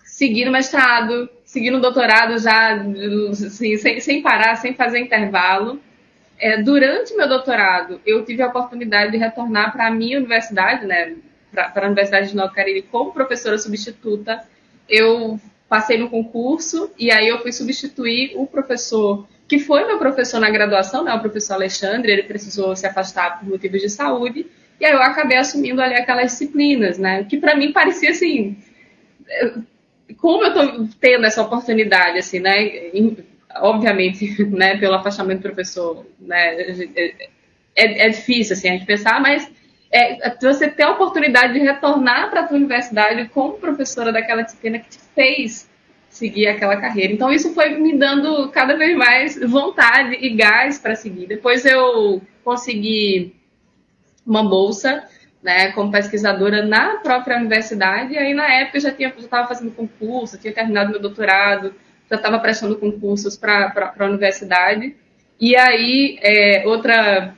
segui 0.03 0.45
no 0.45 0.51
mestrado, 0.51 1.29
seguindo 1.45 1.77
o 1.77 1.81
doutorado 1.81 2.37
já 2.39 2.73
assim, 3.31 3.77
sem, 3.77 3.99
sem, 4.01 4.21
parar, 4.21 4.55
sem 4.55 4.73
fazer 4.73 4.99
intervalo. 4.99 5.79
É, 6.37 6.61
durante 6.61 7.15
meu 7.15 7.29
doutorado, 7.29 8.01
eu 8.05 8.25
tive 8.25 8.41
a 8.41 8.47
oportunidade 8.47 9.11
de 9.11 9.17
retornar 9.17 9.71
para 9.71 9.87
a 9.87 9.91
minha 9.91 10.17
universidade, 10.17 10.85
né, 10.85 11.15
para 11.53 11.85
a 11.85 11.85
Universidade 11.85 12.29
de 12.29 12.35
Nova 12.35 12.53
Cariri, 12.53 12.81
como 12.81 13.13
professora 13.13 13.57
substituta. 13.57 14.43
Eu 14.89 15.39
passei 15.69 15.97
no 15.97 16.09
concurso 16.09 16.91
e 16.99 17.09
aí 17.09 17.27
eu 17.27 17.39
fui 17.41 17.53
substituir 17.53 18.33
o 18.35 18.45
professor 18.45 19.25
que 19.47 19.59
foi 19.59 19.85
meu 19.85 19.99
professor 19.99 20.39
na 20.39 20.49
graduação, 20.49 21.03
né, 21.03 21.13
o 21.13 21.19
professor 21.19 21.53
Alexandre, 21.53 22.11
ele 22.11 22.23
precisou 22.23 22.75
se 22.75 22.87
afastar 22.87 23.39
por 23.39 23.47
motivos 23.47 23.79
de 23.79 23.89
saúde, 23.89 24.47
e 24.79 24.85
aí 24.85 24.91
eu 24.91 25.01
acabei 25.01 25.37
assumindo 25.37 25.81
ali 25.81 25.93
aquelas 25.93 26.31
disciplinas, 26.31 26.97
né, 26.97 27.23
que 27.25 27.37
para 27.37 27.55
mim 27.55 27.71
parecia 27.71 28.09
assim, 28.09 28.57
como 30.17 30.43
eu 30.43 30.47
estou 30.49 30.89
tendo 30.99 31.25
essa 31.25 31.41
oportunidade, 31.41 32.19
assim, 32.19 32.39
né? 32.39 32.81
Obviamente, 33.57 34.43
né, 34.51 34.77
pelo 34.77 34.95
afastamento 34.95 35.39
do 35.39 35.43
professor, 35.43 36.05
né, 36.19 36.61
é, 37.75 38.05
é, 38.05 38.09
difícil, 38.09 38.53
assim, 38.53 38.69
a 38.69 38.73
gente 38.73 38.85
pensar, 38.85 39.19
mas 39.21 39.49
é, 39.91 40.35
você 40.41 40.69
ter 40.69 40.83
a 40.83 40.91
oportunidade 40.91 41.53
de 41.53 41.59
retornar 41.59 42.29
para 42.29 42.45
a 42.45 42.53
universidade 42.53 43.29
como 43.29 43.53
professora 43.53 44.11
daquela 44.11 44.41
disciplina 44.41 44.79
que 44.79 44.89
te 44.89 44.99
fez 45.13 45.69
seguir 46.09 46.47
aquela 46.47 46.77
carreira. 46.77 47.11
Então, 47.11 47.31
isso 47.31 47.53
foi 47.53 47.77
me 47.77 47.97
dando 47.97 48.49
cada 48.49 48.77
vez 48.77 48.95
mais 48.97 49.39
vontade 49.39 50.15
e 50.15 50.33
gás 50.33 50.79
para 50.79 50.95
seguir. 50.95 51.27
Depois 51.27 51.65
eu 51.65 52.21
consegui 52.43 53.35
uma 54.25 54.43
bolsa 54.43 55.03
né, 55.45 55.71
como 55.73 55.91
pesquisadora 55.91 56.65
na 56.65 56.97
própria 56.97 57.37
universidade, 57.37 58.15
e 58.15 58.17
aí 58.17 58.33
na 58.33 58.51
época 58.51 58.77
eu 58.77 58.81
já 58.81 58.89
estava 58.89 59.47
fazendo 59.47 59.69
concurso, 59.69 60.39
tinha 60.39 60.51
terminado 60.51 60.89
meu 60.89 60.99
doutorado, 60.99 61.71
já 62.09 62.15
estava 62.15 62.39
prestando 62.39 62.75
concursos 62.77 63.37
para 63.37 63.93
a 63.99 64.05
universidade, 64.05 64.95
e 65.39 65.55
aí 65.55 66.17
é, 66.23 66.63
outra 66.65 67.35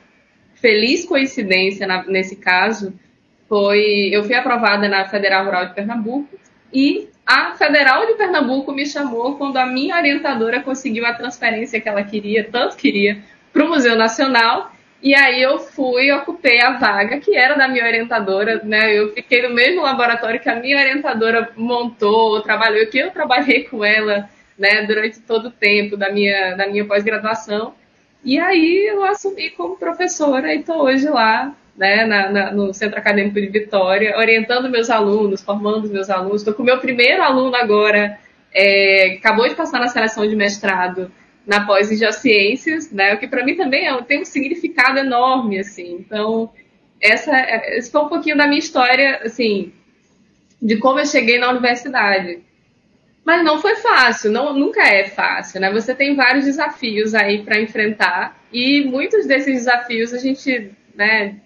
feliz 0.54 1.04
coincidência 1.04 1.86
na, 1.86 2.02
nesse 2.04 2.36
caso 2.36 2.98
foi, 3.46 4.08
eu 4.10 4.24
fui 4.24 4.34
aprovada 4.34 4.88
na 4.88 5.06
Federal 5.06 5.44
Rural 5.44 5.66
de 5.66 5.74
Pernambuco, 5.74 6.34
e 6.72 7.10
a 7.26 7.56
Federal 7.56 8.06
de 8.06 8.14
Pernambuco 8.14 8.72
me 8.72 8.86
chamou 8.86 9.36
quando 9.36 9.58
a 9.58 9.66
minha 9.66 9.94
orientadora 9.96 10.62
conseguiu 10.62 11.04
a 11.04 11.12
transferência 11.12 11.78
que 11.78 11.86
ela 11.86 12.02
queria, 12.02 12.48
tanto 12.50 12.74
queria, 12.74 13.22
para 13.52 13.66
o 13.66 13.68
Museu 13.68 13.96
Nacional, 13.96 14.72
e 15.00 15.14
aí 15.14 15.40
eu 15.40 15.60
fui, 15.60 16.10
ocupei 16.10 16.60
a 16.60 16.72
vaga 16.72 17.20
que 17.20 17.36
era 17.36 17.54
da 17.54 17.68
minha 17.68 17.84
orientadora, 17.84 18.60
né? 18.64 18.92
Eu 18.98 19.12
fiquei 19.12 19.42
no 19.42 19.54
mesmo 19.54 19.82
laboratório 19.82 20.40
que 20.40 20.48
a 20.48 20.56
minha 20.56 20.76
orientadora 20.76 21.50
montou, 21.56 22.40
trabalhou, 22.42 22.84
que 22.88 22.98
eu 22.98 23.10
trabalhei 23.12 23.64
com 23.64 23.84
ela, 23.84 24.28
né, 24.58 24.84
durante 24.86 25.20
todo 25.20 25.46
o 25.46 25.50
tempo 25.52 25.96
da 25.96 26.10
minha, 26.10 26.56
da 26.56 26.66
minha 26.66 26.84
pós-graduação. 26.84 27.74
E 28.24 28.40
aí 28.40 28.86
eu 28.88 29.04
assumi 29.04 29.50
como 29.50 29.78
professora 29.78 30.52
e 30.52 30.58
estou 30.58 30.82
hoje 30.82 31.08
lá, 31.08 31.54
né, 31.76 32.04
na, 32.04 32.30
na, 32.30 32.50
no 32.50 32.74
Centro 32.74 32.98
Acadêmico 32.98 33.40
de 33.40 33.46
Vitória, 33.46 34.18
orientando 34.18 34.68
meus 34.68 34.90
alunos, 34.90 35.42
formando 35.42 35.88
meus 35.88 36.10
alunos. 36.10 36.40
Estou 36.40 36.54
com 36.54 36.64
o 36.64 36.66
meu 36.66 36.78
primeiro 36.78 37.22
aluno 37.22 37.54
agora, 37.54 38.18
é, 38.52 39.16
acabou 39.20 39.48
de 39.48 39.54
passar 39.54 39.78
na 39.78 39.86
seleção 39.86 40.26
de 40.26 40.34
mestrado 40.34 41.08
na 41.48 41.64
pós 41.64 41.90
em 41.90 41.96
geociências, 41.96 42.92
né? 42.92 43.14
O 43.14 43.18
que 43.18 43.26
para 43.26 43.42
mim 43.42 43.56
também 43.56 43.88
é, 43.88 44.02
tem 44.02 44.20
um 44.20 44.24
significado 44.24 44.98
enorme, 44.98 45.58
assim. 45.58 45.94
Então, 45.98 46.52
essa, 47.00 47.32
esse 47.74 47.90
foi 47.90 48.02
um 48.02 48.08
pouquinho 48.08 48.36
da 48.36 48.46
minha 48.46 48.58
história, 48.58 49.22
assim, 49.24 49.72
de 50.60 50.76
como 50.76 51.00
eu 51.00 51.06
cheguei 51.06 51.38
na 51.38 51.48
universidade. 51.48 52.40
Mas 53.24 53.42
não 53.42 53.62
foi 53.62 53.76
fácil, 53.76 54.30
não, 54.30 54.52
nunca 54.52 54.82
é 54.82 55.04
fácil, 55.08 55.58
né? 55.60 55.72
Você 55.72 55.94
tem 55.94 56.14
vários 56.14 56.44
desafios 56.44 57.14
aí 57.14 57.42
para 57.42 57.60
enfrentar 57.60 58.38
e 58.52 58.84
muitos 58.84 59.26
desses 59.26 59.54
desafios 59.54 60.12
a 60.12 60.18
gente, 60.18 60.70
né, 60.94 61.36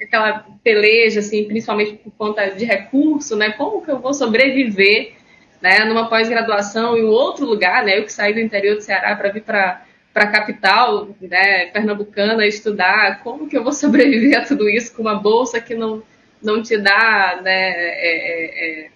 aquela 0.00 0.46
peleja, 0.62 1.20
assim, 1.20 1.44
principalmente 1.44 1.94
por 1.94 2.10
conta 2.12 2.46
de 2.48 2.66
recurso, 2.66 3.34
né? 3.36 3.52
Como 3.52 3.82
que 3.82 3.90
eu 3.90 3.98
vou 3.98 4.12
sobreviver, 4.12 5.14
né, 5.60 5.84
numa 5.84 6.08
pós-graduação 6.08 6.96
em 6.96 7.04
um 7.04 7.08
outro 7.08 7.46
lugar, 7.46 7.84
né? 7.84 7.98
Eu 7.98 8.04
que 8.04 8.12
saí 8.12 8.34
do 8.34 8.40
interior 8.40 8.76
do 8.76 8.82
Ceará 8.82 9.14
para 9.16 9.30
vir 9.30 9.42
para 9.42 9.82
a 10.14 10.26
capital, 10.26 11.08
né, 11.20 11.66
pernambucana, 11.66 12.46
estudar, 12.46 13.22
como 13.22 13.48
que 13.48 13.56
eu 13.56 13.62
vou 13.62 13.72
sobreviver 13.74 14.38
a 14.38 14.44
tudo 14.44 14.68
isso 14.68 14.94
com 14.94 15.02
uma 15.02 15.16
bolsa 15.16 15.60
que 15.60 15.74
não, 15.74 16.02
não 16.42 16.62
te 16.62 16.76
dá, 16.78 17.40
né, 17.42 17.70
é, 17.70 18.00
é, 18.02 18.84
é 18.86 18.90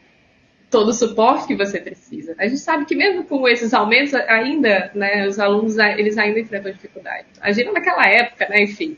todo 0.71 0.89
o 0.89 0.95
suporte 0.95 1.49
que 1.49 1.57
você 1.57 1.81
precisa. 1.81 2.35
A 2.39 2.47
gente 2.47 2.61
sabe 2.61 2.85
que 2.85 2.95
mesmo 2.95 3.25
com 3.25 3.47
esses 3.49 3.75
aumentos, 3.75 4.15
ainda, 4.15 4.91
né, 4.95 5.27
os 5.27 5.39
alunos, 5.39 5.77
eles 5.77 6.17
ainda 6.17 6.39
enfrentam 6.39 6.73
dificuldade. 6.73 7.27
Imagina 7.39 7.73
naquela 7.73 8.07
época, 8.07 8.49
né, 8.49 8.63
enfim. 8.63 8.97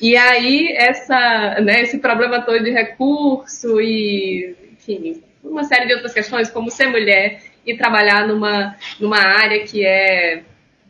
E 0.00 0.16
aí, 0.16 0.74
essa, 0.76 1.60
né, 1.60 1.82
esse 1.82 1.98
problema 1.98 2.40
todo 2.40 2.64
de 2.64 2.70
recurso 2.70 3.80
e, 3.80 4.56
enfim, 4.72 5.22
uma 5.44 5.64
série 5.64 5.86
de 5.86 5.94
outras 5.94 6.12
questões, 6.12 6.50
como 6.50 6.70
ser 6.70 6.86
mulher 6.86 7.42
e 7.66 7.76
trabalhar 7.76 8.26
numa, 8.26 8.76
numa 8.98 9.18
área 9.18 9.64
que 9.64 9.84
é, 9.84 10.42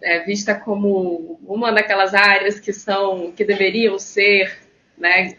é 0.02 0.20
vista 0.20 0.54
como 0.54 1.38
uma 1.46 1.72
daquelas 1.72 2.14
áreas 2.14 2.60
que 2.60 2.72
são, 2.72 3.32
que 3.32 3.44
deveriam 3.44 3.98
ser, 3.98 4.58
né, 4.96 5.36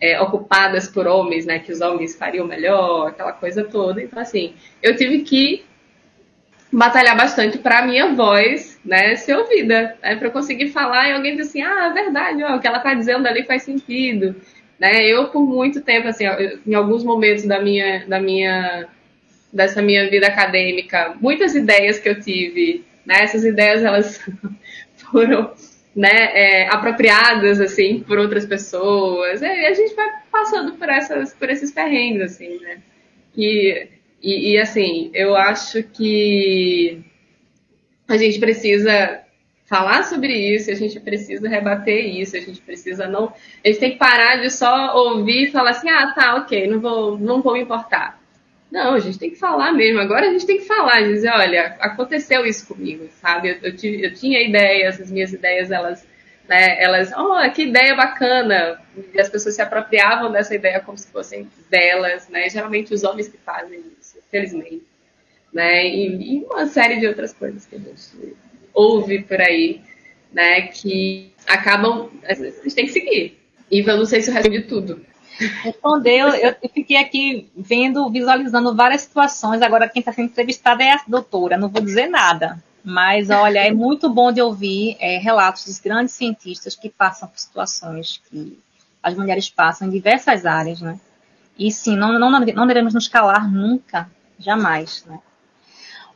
é, 0.00 0.20
ocupadas 0.20 0.88
por 0.88 1.06
homens, 1.06 1.46
né, 1.46 1.58
que 1.58 1.72
os 1.72 1.80
homens 1.80 2.16
fariam 2.16 2.46
melhor, 2.46 3.08
aquela 3.08 3.32
coisa 3.32 3.64
toda. 3.64 4.02
Então, 4.02 4.20
assim, 4.20 4.54
eu 4.82 4.96
tive 4.96 5.22
que 5.22 5.64
batalhar 6.70 7.16
bastante 7.16 7.58
para 7.58 7.78
a 7.78 7.86
minha 7.86 8.12
voz, 8.14 8.80
né, 8.84 9.14
ser 9.16 9.36
ouvida, 9.36 9.96
né, 10.02 10.16
para 10.16 10.28
eu 10.28 10.32
conseguir 10.32 10.70
falar 10.70 11.08
e 11.08 11.12
alguém 11.12 11.36
dizer 11.36 11.48
assim, 11.48 11.62
ah, 11.62 11.88
é 11.90 11.92
verdade, 11.92 12.42
ó, 12.42 12.56
o 12.56 12.60
que 12.60 12.66
ela 12.66 12.78
está 12.78 12.94
dizendo 12.94 13.26
ali 13.26 13.44
faz 13.44 13.62
sentido, 13.62 14.34
né? 14.78 15.06
Eu 15.06 15.28
por 15.28 15.46
muito 15.46 15.80
tempo, 15.80 16.08
assim, 16.08 16.24
em 16.66 16.74
alguns 16.74 17.04
momentos 17.04 17.44
da 17.44 17.60
minha, 17.60 18.06
da 18.06 18.20
minha, 18.20 18.88
dessa 19.52 19.80
minha 19.80 20.08
vida 20.10 20.26
acadêmica, 20.26 21.14
muitas 21.20 21.54
ideias 21.54 21.98
que 21.98 22.08
eu 22.08 22.20
tive, 22.20 22.84
né, 23.06 23.22
essas 23.22 23.44
ideias 23.44 23.82
elas 23.82 24.20
foram 24.96 25.52
né, 25.94 26.08
é, 26.08 26.68
apropriadas 26.68 27.60
assim 27.60 28.00
por 28.00 28.18
outras 28.18 28.46
pessoas. 28.46 29.42
E 29.42 29.46
a 29.46 29.72
gente 29.74 29.94
vai 29.94 30.08
passando 30.30 30.72
por 30.72 30.88
essas, 30.88 31.34
por 31.34 31.48
esses 31.50 31.70
perrengues 31.70 32.22
assim, 32.22 32.58
né? 32.60 32.78
E, 33.36 33.88
e, 34.22 34.52
e, 34.52 34.58
assim, 34.58 35.10
eu 35.12 35.36
acho 35.36 35.82
que 35.82 37.02
a 38.08 38.16
gente 38.16 38.38
precisa 38.38 39.23
falar 39.74 40.04
sobre 40.04 40.32
isso, 40.32 40.70
a 40.70 40.74
gente 40.74 41.00
precisa 41.00 41.48
rebater 41.48 42.06
isso, 42.06 42.36
a 42.36 42.40
gente 42.40 42.60
precisa 42.60 43.08
não, 43.08 43.34
a 43.64 43.66
gente 43.66 43.80
tem 43.80 43.90
que 43.90 43.98
parar 43.98 44.36
de 44.36 44.48
só 44.48 44.94
ouvir 44.96 45.48
e 45.48 45.50
falar 45.50 45.70
assim, 45.70 45.90
ah, 45.90 46.12
tá, 46.14 46.36
ok, 46.36 46.68
não 46.68 46.78
vou, 46.78 47.18
não 47.18 47.42
vou 47.42 47.54
me 47.54 47.62
importar. 47.62 48.20
Não, 48.70 48.94
a 48.94 49.00
gente 49.00 49.18
tem 49.18 49.30
que 49.30 49.36
falar 49.36 49.72
mesmo. 49.72 50.00
Agora 50.00 50.28
a 50.28 50.32
gente 50.32 50.46
tem 50.46 50.58
que 50.58 50.64
falar, 50.64 51.02
dizer, 51.02 51.30
olha, 51.30 51.76
aconteceu 51.80 52.46
isso 52.46 52.66
comigo, 52.68 53.08
sabe? 53.20 53.50
Eu, 53.50 53.56
eu, 53.62 53.76
tive, 53.76 54.04
eu 54.04 54.14
tinha 54.14 54.40
ideias, 54.40 55.00
as 55.00 55.10
minhas 55.10 55.32
ideias, 55.32 55.72
elas, 55.72 56.06
né, 56.48 56.80
elas, 56.80 57.12
oh, 57.16 57.50
que 57.52 57.62
ideia 57.62 57.96
bacana. 57.96 58.80
E 59.12 59.20
as 59.20 59.28
pessoas 59.28 59.56
se 59.56 59.62
apropriavam 59.62 60.30
dessa 60.30 60.54
ideia 60.54 60.80
como 60.80 60.96
se 60.96 61.10
fossem 61.10 61.48
delas, 61.68 62.28
né? 62.28 62.48
Geralmente 62.48 62.94
os 62.94 63.02
homens 63.02 63.28
que 63.28 63.38
fazem 63.38 63.80
isso, 64.00 64.18
felizmente. 64.30 64.82
Né? 65.52 65.86
E, 65.86 66.38
e 66.38 66.44
uma 66.44 66.66
série 66.66 66.98
de 66.98 67.06
outras 67.06 67.32
coisas 67.32 67.66
que 67.66 67.76
a 67.76 67.78
gente 67.78 68.34
ouve 68.74 69.22
por 69.22 69.40
aí, 69.40 69.80
né? 70.32 70.62
Que 70.62 71.32
acabam, 71.46 72.10
a 72.24 72.34
gente 72.34 72.74
tem 72.74 72.86
que 72.86 72.92
seguir. 72.92 73.38
E 73.70 73.80
eu 73.80 73.96
não 73.96 74.04
sei 74.04 74.20
se 74.20 74.30
o 74.30 74.32
resto 74.32 74.50
de 74.50 74.62
tudo. 74.62 75.00
Respondeu, 75.62 76.28
eu 76.28 76.54
fiquei 76.72 76.96
aqui 76.96 77.50
vendo, 77.56 78.08
visualizando 78.10 78.74
várias 78.74 79.02
situações. 79.02 79.62
Agora, 79.62 79.88
quem 79.88 80.00
está 80.00 80.12
sendo 80.12 80.26
entrevistada 80.26 80.82
é 80.82 80.92
a 80.92 81.00
doutora, 81.06 81.56
não 81.56 81.68
vou 81.68 81.82
dizer 81.82 82.08
nada. 82.08 82.62
Mas, 82.84 83.30
olha, 83.30 83.60
é 83.60 83.72
muito 83.72 84.10
bom 84.10 84.30
de 84.30 84.42
ouvir 84.42 84.96
é, 85.00 85.16
relatos 85.18 85.64
dos 85.64 85.80
grandes 85.80 86.14
cientistas 86.14 86.76
que 86.76 86.90
passam 86.90 87.26
por 87.26 87.38
situações 87.38 88.20
que 88.28 88.58
as 89.02 89.14
mulheres 89.14 89.48
passam 89.48 89.88
em 89.88 89.90
diversas 89.90 90.44
áreas, 90.44 90.80
né? 90.80 91.00
E 91.58 91.70
sim, 91.72 91.96
não, 91.96 92.18
não, 92.18 92.30
não 92.30 92.66
devemos 92.66 92.92
nos 92.92 93.08
calar 93.08 93.50
nunca, 93.50 94.10
jamais, 94.38 95.04
né? 95.06 95.18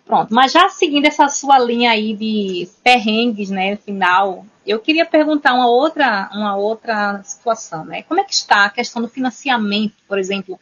Pronto, 0.09 0.33
mas 0.33 0.53
já 0.53 0.71
seguindo 0.71 1.05
essa 1.05 1.29
sua 1.29 1.59
linha 1.59 1.91
aí 1.91 2.17
de 2.17 2.67
perrengues, 2.83 3.51
né, 3.51 3.77
final, 3.77 4.47
eu 4.67 4.81
queria 4.81 5.05
perguntar 5.05 5.53
uma 5.53 5.69
outra, 5.69 6.31
uma 6.33 6.57
outra 6.57 7.23
situação, 7.23 7.85
né? 7.85 8.03
Como 8.05 8.19
é 8.19 8.25
que 8.25 8.33
está 8.33 8.65
a 8.65 8.71
questão 8.71 9.03
do 9.03 9.09
financiamento, 9.09 9.93
por 10.09 10.19
exemplo, 10.19 10.59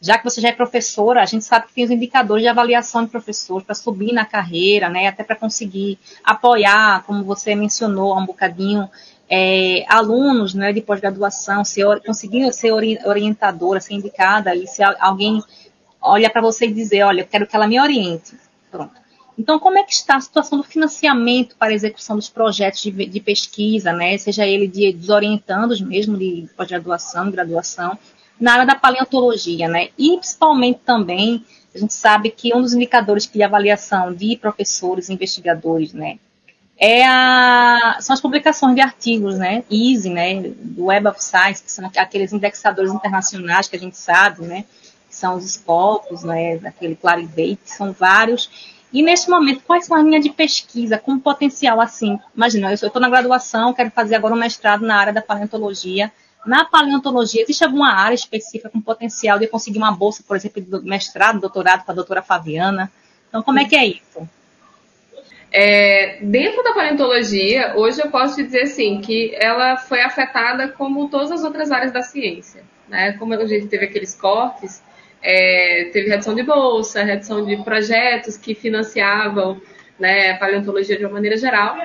já 0.00 0.18
que 0.18 0.24
você 0.24 0.40
já 0.40 0.48
é 0.48 0.52
professora, 0.52 1.22
a 1.22 1.26
gente 1.26 1.44
sabe 1.44 1.68
que 1.68 1.74
tem 1.74 1.84
os 1.84 1.92
indicadores 1.92 2.42
de 2.42 2.48
avaliação 2.48 3.04
de 3.04 3.10
professores 3.10 3.64
para 3.64 3.74
subir 3.76 4.12
na 4.12 4.24
carreira, 4.24 4.88
né, 4.88 5.06
até 5.06 5.22
para 5.22 5.36
conseguir 5.36 5.96
apoiar, 6.24 7.04
como 7.04 7.22
você 7.22 7.54
mencionou 7.54 8.12
há 8.12 8.18
um 8.18 8.26
bocadinho, 8.26 8.90
é, 9.30 9.84
alunos 9.88 10.54
né, 10.54 10.72
de 10.72 10.80
pós-graduação, 10.80 11.62
conseguir 12.04 12.52
ser 12.52 12.72
orientadora, 12.72 13.80
ser 13.80 13.94
indicada, 13.94 14.56
e 14.56 14.66
se 14.66 14.82
alguém 14.82 15.40
olha 16.02 16.28
para 16.28 16.42
você 16.42 16.66
e 16.66 16.72
dizer, 16.72 17.04
olha, 17.04 17.20
eu 17.20 17.26
quero 17.26 17.46
que 17.46 17.54
ela 17.54 17.68
me 17.68 17.80
oriente. 17.80 18.47
Pronto. 18.70 18.92
Então, 19.38 19.58
como 19.58 19.78
é 19.78 19.84
que 19.84 19.92
está 19.92 20.16
a 20.16 20.20
situação 20.20 20.58
do 20.58 20.64
financiamento 20.64 21.54
para 21.56 21.68
a 21.68 21.74
execução 21.74 22.16
dos 22.16 22.28
projetos 22.28 22.82
de, 22.82 22.90
de 22.90 23.20
pesquisa, 23.20 23.92
né? 23.92 24.18
seja 24.18 24.44
ele 24.44 24.66
de 24.66 24.92
desorientandos 24.92 25.80
mesmo, 25.80 26.18
de 26.18 26.48
pós-graduação, 26.56 27.30
graduação, 27.30 27.96
na 28.40 28.52
área 28.52 28.66
da 28.66 28.74
paleontologia, 28.74 29.68
né? 29.68 29.88
E 29.98 30.16
principalmente 30.16 30.80
também, 30.84 31.44
a 31.74 31.78
gente 31.78 31.92
sabe 31.92 32.30
que 32.30 32.54
um 32.54 32.62
dos 32.62 32.72
indicadores 32.72 33.26
de 33.26 33.42
avaliação 33.42 34.14
de 34.14 34.36
professores 34.36 35.10
investigadores, 35.10 35.92
né? 35.92 36.18
É 36.80 37.04
a, 37.04 37.98
são 38.00 38.14
as 38.14 38.20
publicações 38.20 38.76
de 38.76 38.80
artigos, 38.80 39.36
né? 39.36 39.64
EASY, 39.70 40.10
né? 40.10 40.52
Do 40.60 40.84
Web 40.86 41.08
of 41.08 41.22
Science, 41.22 41.62
que 41.62 41.72
são 41.72 41.90
aqueles 41.96 42.32
indexadores 42.32 42.92
internacionais 42.92 43.66
que 43.66 43.74
a 43.74 43.80
gente 43.80 43.96
sabe, 43.96 44.42
né? 44.42 44.64
São 45.18 45.36
os 45.36 45.44
escopos, 45.44 46.22
né, 46.22 46.56
daquele 46.58 46.96
Clarivate, 46.96 47.60
são 47.64 47.92
vários. 47.92 48.78
E 48.92 49.02
neste 49.02 49.28
momento, 49.28 49.62
quais 49.66 49.84
são 49.84 49.96
as 49.96 50.04
linhas 50.04 50.22
de 50.22 50.30
pesquisa 50.30 50.96
com 50.96 51.18
potencial 51.18 51.80
assim? 51.80 52.18
Imagina, 52.34 52.70
eu 52.70 52.74
estou 52.74 53.02
na 53.02 53.10
graduação, 53.10 53.74
quero 53.74 53.90
fazer 53.90 54.14
agora 54.14 54.34
um 54.34 54.38
mestrado 54.38 54.86
na 54.86 54.96
área 54.96 55.12
da 55.12 55.20
paleontologia. 55.20 56.10
Na 56.46 56.64
paleontologia, 56.64 57.42
existe 57.42 57.64
alguma 57.64 57.92
área 57.92 58.14
específica 58.14 58.70
com 58.70 58.80
potencial 58.80 59.38
de 59.38 59.44
eu 59.44 59.50
conseguir 59.50 59.78
uma 59.78 59.92
bolsa, 59.92 60.22
por 60.26 60.36
exemplo, 60.36 60.62
de 60.62 60.88
mestrado, 60.88 61.40
doutorado 61.40 61.84
com 61.84 61.90
a 61.90 61.94
doutora 61.94 62.22
Fabiana? 62.22 62.90
Então, 63.28 63.42
como 63.42 63.58
é 63.58 63.66
que 63.66 63.76
é 63.76 63.86
isso? 63.86 64.26
É, 65.50 66.18
dentro 66.22 66.62
da 66.62 66.72
paleontologia, 66.72 67.74
hoje 67.76 68.00
eu 68.00 68.10
posso 68.10 68.36
te 68.36 68.44
dizer 68.44 68.62
assim, 68.62 69.00
que 69.00 69.34
ela 69.34 69.76
foi 69.76 70.00
afetada 70.00 70.68
como 70.68 71.08
todas 71.08 71.30
as 71.30 71.44
outras 71.44 71.70
áreas 71.70 71.92
da 71.92 72.02
ciência. 72.02 72.62
Né? 72.88 73.12
Como 73.12 73.34
a 73.34 73.46
gente 73.46 73.66
teve 73.66 73.84
aqueles 73.84 74.14
cortes, 74.14 74.82
é, 75.22 75.90
teve 75.92 76.08
redução 76.08 76.34
de 76.34 76.42
bolsa, 76.42 77.02
redução 77.02 77.44
de 77.44 77.56
projetos 77.64 78.36
que 78.36 78.54
financiavam 78.54 79.60
né, 79.98 80.32
a 80.32 80.38
paleontologia 80.38 80.96
de 80.96 81.04
uma 81.04 81.14
maneira 81.14 81.36
geral. 81.36 81.76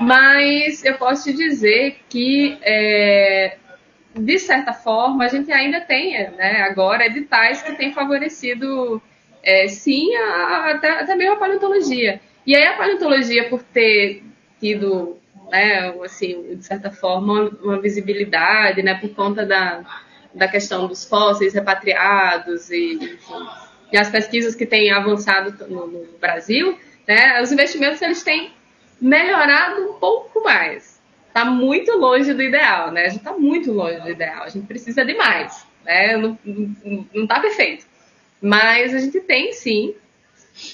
Mas 0.00 0.84
eu 0.84 0.94
posso 0.94 1.24
te 1.24 1.32
dizer 1.32 1.98
que, 2.08 2.56
é, 2.62 3.56
de 4.14 4.38
certa 4.38 4.72
forma, 4.72 5.24
a 5.24 5.28
gente 5.28 5.50
ainda 5.50 5.80
tem 5.80 6.12
né, 6.30 6.62
agora 6.62 7.06
editais 7.06 7.62
que 7.62 7.72
têm 7.72 7.92
favorecido, 7.92 9.02
é, 9.42 9.66
sim, 9.66 10.14
a, 10.14 10.70
até, 10.70 10.90
até 10.90 11.16
mesmo 11.16 11.34
a 11.34 11.38
paleontologia. 11.38 12.20
E 12.46 12.56
aí 12.56 12.64
a 12.64 12.76
paleontologia, 12.76 13.48
por 13.48 13.62
ter 13.62 14.22
tido, 14.60 15.18
né, 15.50 15.92
assim, 16.04 16.56
de 16.56 16.64
certa 16.64 16.90
forma, 16.90 17.50
uma 17.62 17.80
visibilidade, 17.80 18.82
né, 18.82 18.94
por 18.94 19.10
conta 19.10 19.44
da, 19.44 19.84
da 20.38 20.48
questão 20.48 20.86
dos 20.86 21.04
fósseis 21.04 21.52
repatriados 21.52 22.70
e, 22.70 22.94
enfim, 22.94 23.48
e 23.92 23.98
as 23.98 24.08
pesquisas 24.08 24.54
que 24.54 24.64
têm 24.64 24.90
avançado 24.90 25.66
no, 25.68 25.86
no, 25.86 26.18
Brasil, 26.18 26.78
né, 27.06 27.42
os 27.42 27.50
investimentos 27.50 28.00
eles 28.00 28.22
têm 28.22 28.52
melhorado 29.00 29.90
um 29.90 29.94
pouco 29.94 30.42
mais. 30.42 31.00
Está 31.26 31.44
muito 31.44 31.96
longe 31.96 32.32
do 32.32 32.42
ideal, 32.42 32.90
né? 32.90 33.02
A 33.02 33.08
gente 33.08 33.18
está 33.18 33.32
muito 33.32 33.70
longe 33.72 34.00
do 34.00 34.10
ideal. 34.10 34.44
A 34.44 34.48
gente 34.48 34.66
precisa 34.66 35.04
de 35.04 35.14
mais, 35.14 35.66
né? 35.84 36.16
Não 36.16 36.38
está 37.14 37.40
perfeito, 37.40 37.86
mas 38.40 38.94
a 38.94 38.98
gente 38.98 39.20
tem 39.20 39.52
sim, 39.52 39.94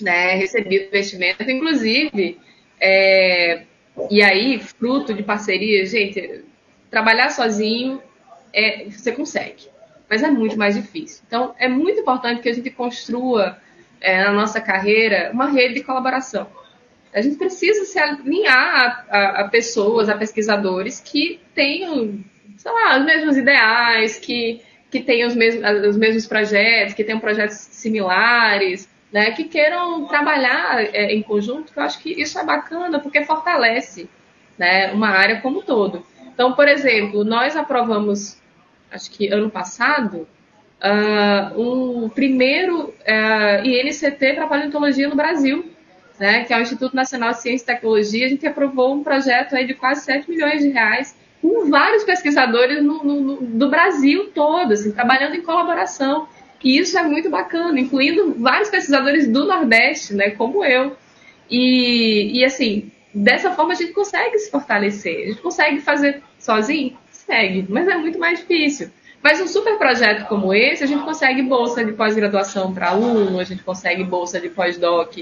né, 0.00 0.34
recebido 0.36 0.86
investimento, 0.86 1.42
inclusive, 1.42 2.38
é, 2.80 3.62
e 4.10 4.22
aí 4.22 4.58
fruto 4.58 5.12
de 5.12 5.22
parceria, 5.22 5.84
gente, 5.84 6.44
trabalhar 6.90 7.30
sozinho 7.30 8.00
é, 8.54 8.86
você 8.88 9.12
consegue. 9.12 9.68
Mas 10.08 10.22
é 10.22 10.30
muito 10.30 10.56
mais 10.56 10.74
difícil. 10.74 11.22
Então, 11.26 11.54
é 11.58 11.68
muito 11.68 12.00
importante 12.00 12.40
que 12.40 12.48
a 12.48 12.52
gente 12.52 12.70
construa 12.70 13.58
é, 14.00 14.22
na 14.22 14.32
nossa 14.32 14.60
carreira 14.60 15.30
uma 15.32 15.46
rede 15.46 15.74
de 15.74 15.82
colaboração. 15.82 16.46
A 17.12 17.20
gente 17.20 17.36
precisa 17.36 17.84
se 17.84 17.98
alinhar 17.98 19.06
a, 19.08 19.18
a, 19.18 19.40
a 19.40 19.48
pessoas, 19.48 20.08
a 20.08 20.16
pesquisadores 20.16 21.00
que 21.00 21.40
tenham, 21.54 22.18
sei 22.56 22.72
lá, 22.72 22.98
os 22.98 23.04
mesmos 23.04 23.36
ideais, 23.36 24.18
que, 24.18 24.62
que 24.90 25.00
tenham 25.00 25.28
os 25.28 25.34
mesmos, 25.34 25.86
os 25.88 25.96
mesmos 25.96 26.26
projetos, 26.26 26.94
que 26.94 27.04
tenham 27.04 27.20
projetos 27.20 27.56
similares, 27.56 28.88
né, 29.12 29.30
que 29.30 29.44
queiram 29.44 30.06
trabalhar 30.06 30.82
é, 30.92 31.14
em 31.14 31.22
conjunto, 31.22 31.72
que 31.72 31.78
eu 31.78 31.84
acho 31.84 32.00
que 32.00 32.20
isso 32.20 32.36
é 32.36 32.44
bacana, 32.44 32.98
porque 32.98 33.24
fortalece 33.24 34.08
né, 34.58 34.92
uma 34.92 35.08
área 35.08 35.40
como 35.40 35.60
um 35.60 35.62
todo. 35.62 36.04
Então, 36.34 36.52
por 36.52 36.66
exemplo, 36.66 37.22
nós 37.22 37.54
aprovamos, 37.54 38.42
acho 38.94 39.10
que 39.10 39.28
ano 39.28 39.50
passado, 39.50 40.26
uh, 40.80 41.60
um 41.60 42.08
primeiro 42.08 42.88
uh, 42.88 43.66
INCT 43.66 44.34
para 44.34 44.46
paleontologia 44.46 45.08
no 45.08 45.16
Brasil, 45.16 45.70
né, 46.18 46.44
que 46.44 46.54
é 46.54 46.58
o 46.58 46.62
Instituto 46.62 46.94
Nacional 46.94 47.32
de 47.32 47.42
Ciência 47.42 47.64
e 47.64 47.66
Tecnologia. 47.66 48.26
A 48.26 48.28
gente 48.28 48.46
aprovou 48.46 48.94
um 48.94 49.02
projeto 49.02 49.56
aí 49.56 49.66
de 49.66 49.74
quase 49.74 50.04
7 50.04 50.30
milhões 50.30 50.62
de 50.62 50.68
reais 50.68 51.16
com 51.42 51.68
vários 51.68 52.04
pesquisadores 52.04 52.82
no, 52.82 53.02
no, 53.02 53.20
no, 53.20 53.36
do 53.36 53.68
Brasil 53.68 54.30
todo, 54.32 54.72
assim, 54.72 54.92
trabalhando 54.92 55.34
em 55.34 55.42
colaboração. 55.42 56.28
E 56.62 56.78
isso 56.78 56.96
é 56.96 57.02
muito 57.02 57.28
bacana, 57.28 57.78
incluindo 57.78 58.34
vários 58.38 58.70
pesquisadores 58.70 59.28
do 59.28 59.44
Nordeste, 59.44 60.14
né, 60.14 60.30
como 60.30 60.64
eu. 60.64 60.96
E, 61.50 62.38
e 62.38 62.44
assim, 62.44 62.90
dessa 63.12 63.50
forma 63.50 63.72
a 63.72 63.76
gente 63.76 63.92
consegue 63.92 64.38
se 64.38 64.50
fortalecer. 64.50 65.24
A 65.24 65.26
gente 65.30 65.42
consegue 65.42 65.80
fazer 65.80 66.22
sozinho? 66.38 66.96
Segue, 67.26 67.66
mas 67.68 67.88
é 67.88 67.96
muito 67.96 68.18
mais 68.18 68.40
difícil. 68.40 68.90
Mas 69.22 69.40
um 69.40 69.46
super 69.46 69.78
projeto 69.78 70.26
como 70.28 70.52
esse, 70.52 70.84
a 70.84 70.86
gente 70.86 71.02
consegue 71.02 71.42
bolsa 71.42 71.82
de 71.82 71.92
pós-graduação 71.92 72.74
para 72.74 72.90
aluno, 72.90 73.40
a 73.40 73.44
gente 73.44 73.62
consegue 73.62 74.04
bolsa 74.04 74.38
de 74.38 74.50
pós-doc 74.50 75.16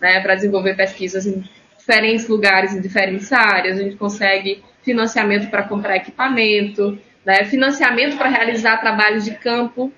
né, 0.00 0.20
para 0.20 0.36
desenvolver 0.36 0.76
pesquisas 0.76 1.26
em 1.26 1.44
diferentes 1.76 2.28
lugares, 2.28 2.72
em 2.72 2.80
diferentes 2.80 3.32
áreas, 3.32 3.80
a 3.80 3.82
gente 3.82 3.96
consegue 3.96 4.62
financiamento 4.82 5.50
para 5.50 5.64
comprar 5.64 5.96
equipamento, 5.96 6.96
né, 7.24 7.44
financiamento 7.46 8.16
para 8.16 8.28
realizar 8.28 8.76
trabalhos 8.76 9.24
de 9.24 9.32
campo, 9.32 9.92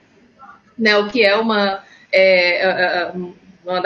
né, 0.78 0.96
o 0.96 1.08
que 1.08 1.22
é 1.22 1.36
uma, 1.36 1.84
é, 2.10 2.66
é, 2.66 3.02
é 3.02 3.12
uma, 3.12 3.80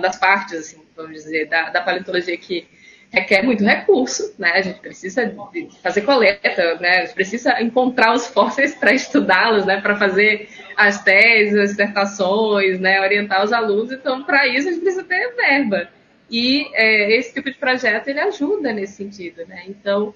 das 0.00 0.18
partes, 0.18 0.54
assim, 0.54 0.82
vamos 0.96 1.12
dizer, 1.12 1.48
da, 1.48 1.68
da 1.68 1.82
paleontologia 1.82 2.36
que 2.38 2.66
requer 3.12 3.42
muito 3.42 3.62
recurso, 3.62 4.34
né? 4.38 4.52
A 4.54 4.62
gente 4.62 4.80
precisa 4.80 5.34
fazer 5.82 6.00
coleta, 6.00 6.76
né? 6.80 7.00
A 7.00 7.04
gente 7.04 7.14
precisa 7.14 7.60
encontrar 7.60 8.14
os 8.14 8.26
fósseis 8.26 8.74
para 8.74 8.94
estudá-los, 8.94 9.66
né? 9.66 9.80
Para 9.80 9.96
fazer 9.96 10.48
as 10.76 11.04
teses, 11.04 11.58
as 11.58 11.70
dissertações, 11.70 12.80
né? 12.80 13.00
Orientar 13.02 13.44
os 13.44 13.52
alunos. 13.52 13.92
Então, 13.92 14.24
para 14.24 14.48
isso 14.48 14.68
a 14.68 14.72
gente 14.72 14.82
precisa 14.82 15.04
ter 15.04 15.34
verba. 15.34 15.88
E 16.30 16.66
é, 16.72 17.18
esse 17.18 17.34
tipo 17.34 17.50
de 17.50 17.58
projeto 17.58 18.08
ele 18.08 18.20
ajuda 18.20 18.72
nesse 18.72 18.94
sentido, 18.94 19.44
né? 19.46 19.64
Então, 19.68 20.14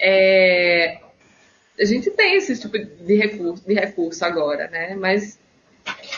é, 0.00 0.98
a 1.78 1.84
gente 1.84 2.08
tem 2.12 2.36
esse 2.36 2.56
tipo 2.60 2.78
de 2.78 3.16
recurso, 3.16 3.66
de 3.66 3.74
recurso 3.74 4.24
agora, 4.24 4.68
né? 4.68 4.94
Mas 4.94 5.40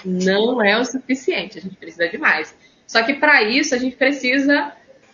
não 0.04 0.62
é 0.62 0.78
o 0.78 0.84
suficiente. 0.84 1.58
A 1.58 1.62
gente 1.62 1.76
precisa 1.76 2.06
de 2.08 2.18
mais. 2.18 2.54
Só 2.86 3.02
que 3.02 3.14
para 3.14 3.42
isso 3.42 3.74
a 3.74 3.78
gente 3.78 3.96
precisa 3.96 4.72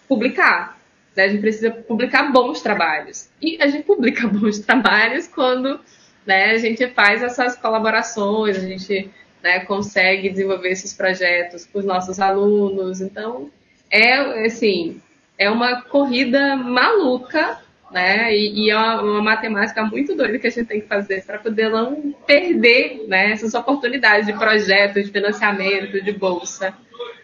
publicar, 0.08 0.75
né? 1.16 1.24
A 1.24 1.28
gente 1.28 1.40
precisa 1.40 1.70
publicar 1.70 2.30
bons 2.30 2.60
trabalhos. 2.60 3.30
E 3.40 3.56
a 3.60 3.66
gente 3.66 3.84
publica 3.84 4.26
bons 4.28 4.58
trabalhos 4.58 5.26
quando 5.26 5.80
né, 6.26 6.50
a 6.50 6.58
gente 6.58 6.86
faz 6.88 7.22
essas 7.22 7.56
colaborações, 7.56 8.56
a 8.56 8.60
gente 8.60 9.10
né, 9.42 9.60
consegue 9.60 10.28
desenvolver 10.28 10.70
esses 10.70 10.92
projetos 10.92 11.64
com 11.64 11.78
os 11.78 11.84
nossos 11.84 12.20
alunos. 12.20 13.00
Então, 13.00 13.50
é 13.90 14.44
assim, 14.44 15.00
é 15.38 15.48
uma 15.48 15.82
corrida 15.82 16.56
maluca, 16.56 17.60
né? 17.90 18.34
E, 18.34 18.64
e 18.64 18.70
é 18.70 18.76
uma, 18.76 19.02
uma, 19.02 19.22
matemática 19.22 19.84
muito 19.84 20.16
doida 20.16 20.38
que 20.38 20.48
a 20.48 20.50
gente 20.50 20.66
tem 20.66 20.80
que 20.80 20.88
fazer 20.88 21.24
para 21.24 21.38
poder 21.38 21.70
não 21.70 22.12
perder 22.26 23.06
né, 23.06 23.30
essas 23.30 23.54
oportunidades 23.54 24.26
de 24.26 24.32
projetos, 24.32 25.04
de 25.04 25.12
financiamento, 25.12 26.02
de 26.02 26.12
bolsa, 26.12 26.74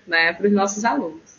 né, 0.07 0.33
para 0.33 0.47
os 0.47 0.53
nossos 0.53 0.85
alunos. 0.85 1.32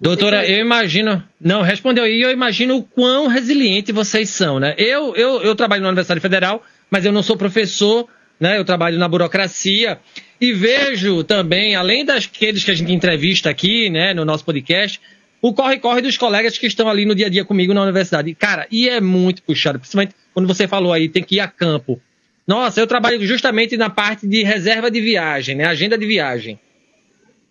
Doutora, 0.00 0.48
eu 0.48 0.58
imagino. 0.58 1.22
Não, 1.38 1.60
respondeu 1.60 2.04
aí, 2.04 2.22
eu 2.22 2.30
imagino 2.30 2.76
o 2.76 2.82
quão 2.82 3.26
resiliente 3.26 3.92
vocês 3.92 4.30
são, 4.30 4.58
né? 4.58 4.74
Eu, 4.78 5.14
eu, 5.14 5.42
eu 5.42 5.54
trabalho 5.54 5.82
na 5.82 5.88
Universidade 5.88 6.20
Federal, 6.20 6.64
mas 6.90 7.04
eu 7.04 7.12
não 7.12 7.22
sou 7.22 7.36
professor, 7.36 8.08
né? 8.38 8.56
Eu 8.58 8.64
trabalho 8.64 8.98
na 8.98 9.06
burocracia 9.06 9.98
e 10.40 10.54
vejo 10.54 11.22
também, 11.22 11.74
além 11.74 12.04
daqueles 12.04 12.64
que 12.64 12.70
a 12.70 12.74
gente 12.74 12.90
entrevista 12.90 13.50
aqui, 13.50 13.90
né, 13.90 14.14
no 14.14 14.24
nosso 14.24 14.42
podcast, 14.42 14.98
o 15.42 15.52
corre-corre 15.52 16.00
dos 16.00 16.16
colegas 16.16 16.56
que 16.56 16.66
estão 16.66 16.88
ali 16.88 17.04
no 17.04 17.14
dia 17.14 17.26
a 17.26 17.30
dia 17.30 17.44
comigo 17.44 17.74
na 17.74 17.82
universidade. 17.82 18.34
Cara, 18.34 18.66
e 18.70 18.88
é 18.88 19.00
muito 19.02 19.42
puxado, 19.42 19.78
principalmente 19.78 20.14
quando 20.32 20.46
você 20.46 20.66
falou 20.66 20.94
aí, 20.94 21.10
tem 21.10 21.22
que 21.22 21.36
ir 21.36 21.40
a 21.40 21.48
campo. 21.48 22.00
Nossa, 22.46 22.80
eu 22.80 22.86
trabalho 22.86 23.24
justamente 23.26 23.76
na 23.76 23.90
parte 23.90 24.26
de 24.26 24.42
reserva 24.42 24.90
de 24.90 25.00
viagem, 25.00 25.54
né? 25.56 25.66
Agenda 25.66 25.98
de 25.98 26.06
viagem. 26.06 26.58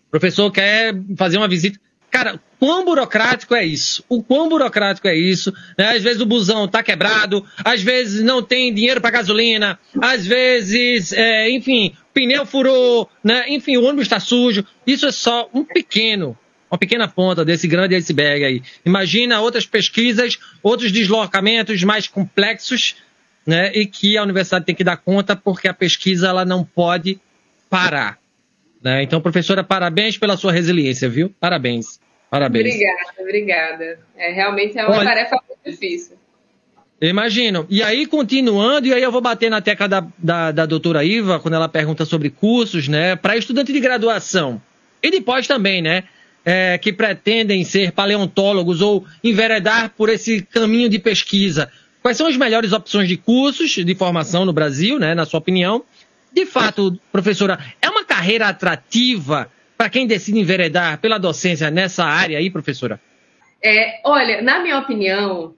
O 0.08 0.10
professor 0.10 0.50
quer 0.50 0.92
fazer 1.16 1.36
uma 1.36 1.46
visita. 1.46 1.78
Cara, 2.10 2.40
quão 2.58 2.84
burocrático 2.84 3.54
é 3.54 3.64
isso? 3.64 4.04
O 4.08 4.22
quão 4.22 4.48
burocrático 4.48 5.06
é 5.06 5.14
isso? 5.16 5.52
Né? 5.78 5.96
Às 5.96 6.02
vezes 6.02 6.20
o 6.20 6.26
busão 6.26 6.66
tá 6.66 6.82
quebrado, 6.82 7.46
às 7.64 7.82
vezes 7.82 8.22
não 8.22 8.42
tem 8.42 8.74
dinheiro 8.74 9.00
para 9.00 9.10
gasolina, 9.10 9.78
às 10.00 10.26
vezes, 10.26 11.12
é, 11.12 11.48
enfim, 11.50 11.94
pneu 12.12 12.44
furou, 12.44 13.08
né? 13.22 13.44
enfim, 13.48 13.76
o 13.76 13.84
ônibus 13.84 14.02
está 14.02 14.18
sujo. 14.18 14.66
Isso 14.86 15.06
é 15.06 15.12
só 15.12 15.48
um 15.54 15.64
pequeno, 15.64 16.36
uma 16.70 16.78
pequena 16.78 17.06
ponta 17.06 17.44
desse 17.44 17.68
grande 17.68 17.94
iceberg 17.94 18.44
aí. 18.44 18.62
Imagina 18.84 19.40
outras 19.40 19.64
pesquisas, 19.64 20.38
outros 20.62 20.90
deslocamentos 20.90 21.82
mais 21.84 22.08
complexos, 22.08 22.96
né? 23.46 23.72
E 23.74 23.86
que 23.86 24.18
a 24.18 24.22
universidade 24.22 24.66
tem 24.66 24.74
que 24.74 24.84
dar 24.84 24.98
conta 24.98 25.34
porque 25.34 25.66
a 25.66 25.74
pesquisa 25.74 26.28
ela 26.28 26.44
não 26.44 26.64
pode 26.64 27.18
parar. 27.68 28.19
Né? 28.82 29.02
Então, 29.02 29.20
professora, 29.20 29.62
parabéns 29.62 30.16
pela 30.16 30.36
sua 30.36 30.52
resiliência, 30.52 31.08
viu? 31.08 31.32
Parabéns. 31.38 32.00
Parabéns. 32.30 32.66
Obrigada, 32.66 33.12
obrigada. 33.18 33.98
É, 34.16 34.32
realmente 34.32 34.78
é 34.78 34.84
uma 34.84 34.96
Olha, 34.96 35.04
tarefa 35.04 35.36
muito 35.48 35.70
difícil. 35.70 36.16
Imagino. 37.00 37.66
E 37.68 37.82
aí, 37.82 38.06
continuando, 38.06 38.86
e 38.86 38.94
aí 38.94 39.02
eu 39.02 39.10
vou 39.10 39.20
bater 39.20 39.50
na 39.50 39.60
tecla 39.60 39.88
da, 39.88 40.06
da, 40.18 40.52
da 40.52 40.66
doutora 40.66 41.04
Iva, 41.04 41.40
quando 41.40 41.54
ela 41.54 41.68
pergunta 41.68 42.04
sobre 42.04 42.30
cursos, 42.30 42.88
né? 42.88 43.16
Para 43.16 43.36
estudante 43.36 43.72
de 43.72 43.80
graduação. 43.80 44.60
E 45.02 45.10
depois 45.10 45.46
também, 45.46 45.82
né? 45.82 46.04
É, 46.44 46.78
que 46.78 46.92
pretendem 46.92 47.64
ser 47.64 47.92
paleontólogos 47.92 48.80
ou 48.80 49.04
enveredar 49.24 49.92
por 49.96 50.08
esse 50.08 50.42
caminho 50.42 50.88
de 50.88 50.98
pesquisa. 50.98 51.70
Quais 52.02 52.16
são 52.16 52.26
as 52.26 52.36
melhores 52.36 52.72
opções 52.72 53.08
de 53.08 53.16
cursos 53.16 53.70
de 53.72 53.94
formação 53.94 54.44
no 54.44 54.52
Brasil, 54.52 54.98
né? 54.98 55.14
Na 55.14 55.26
sua 55.26 55.38
opinião? 55.38 55.84
De 56.32 56.46
fato, 56.46 56.98
professora, 57.10 57.58
é 57.82 57.90
uma 57.90 57.99
carreira 58.20 58.48
atrativa 58.48 59.50
para 59.78 59.88
quem 59.88 60.06
decide 60.06 60.38
enveredar 60.38 60.98
pela 60.98 61.16
docência 61.16 61.70
nessa 61.70 62.04
área 62.04 62.36
aí, 62.36 62.50
professora? 62.50 63.00
É, 63.64 63.98
olha, 64.04 64.42
na 64.42 64.60
minha 64.60 64.78
opinião, 64.78 65.54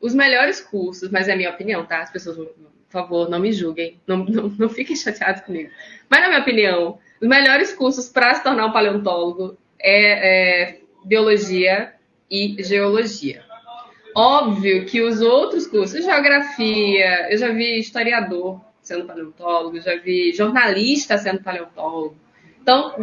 os 0.00 0.14
melhores 0.14 0.60
cursos, 0.60 1.10
mas 1.10 1.28
é 1.28 1.34
minha 1.34 1.50
opinião, 1.50 1.84
tá? 1.84 2.00
As 2.02 2.10
pessoas, 2.10 2.36
por 2.36 2.52
favor, 2.88 3.28
não 3.28 3.40
me 3.40 3.52
julguem, 3.52 3.98
não, 4.06 4.18
não, 4.18 4.48
não 4.48 4.68
fiquem 4.68 4.94
chateados 4.94 5.42
comigo. 5.42 5.70
Mas 6.08 6.20
na 6.20 6.28
minha 6.28 6.40
opinião, 6.40 6.98
os 7.20 7.26
melhores 7.26 7.72
cursos 7.72 8.08
para 8.08 8.32
se 8.34 8.44
tornar 8.44 8.66
um 8.66 8.72
paleontólogo 8.72 9.58
é, 9.80 10.68
é 10.68 10.80
biologia 11.04 11.94
e 12.30 12.62
geologia. 12.62 13.42
Óbvio 14.14 14.86
que 14.86 15.02
os 15.02 15.20
outros 15.20 15.66
cursos, 15.66 16.04
geografia, 16.04 17.32
eu 17.32 17.38
já 17.38 17.48
vi 17.50 17.80
historiador, 17.80 18.60
sendo 18.88 19.04
paleontólogo, 19.04 19.80
já 19.80 19.96
vi 19.96 20.32
jornalista 20.32 21.18
sendo 21.18 21.42
paleontólogo. 21.42 22.16
Então, 22.62 22.94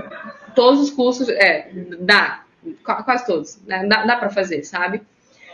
todos 0.56 0.82
os 0.82 0.89
cursos, 0.89 1.30
é, 1.30 1.69
dá, 2.00 2.43
quase 2.84 3.26
todos, 3.26 3.62
né? 3.65 3.86
dá, 3.88 4.04
dá 4.04 4.15
para 4.17 4.30
fazer, 4.30 4.63
sabe? 4.63 5.02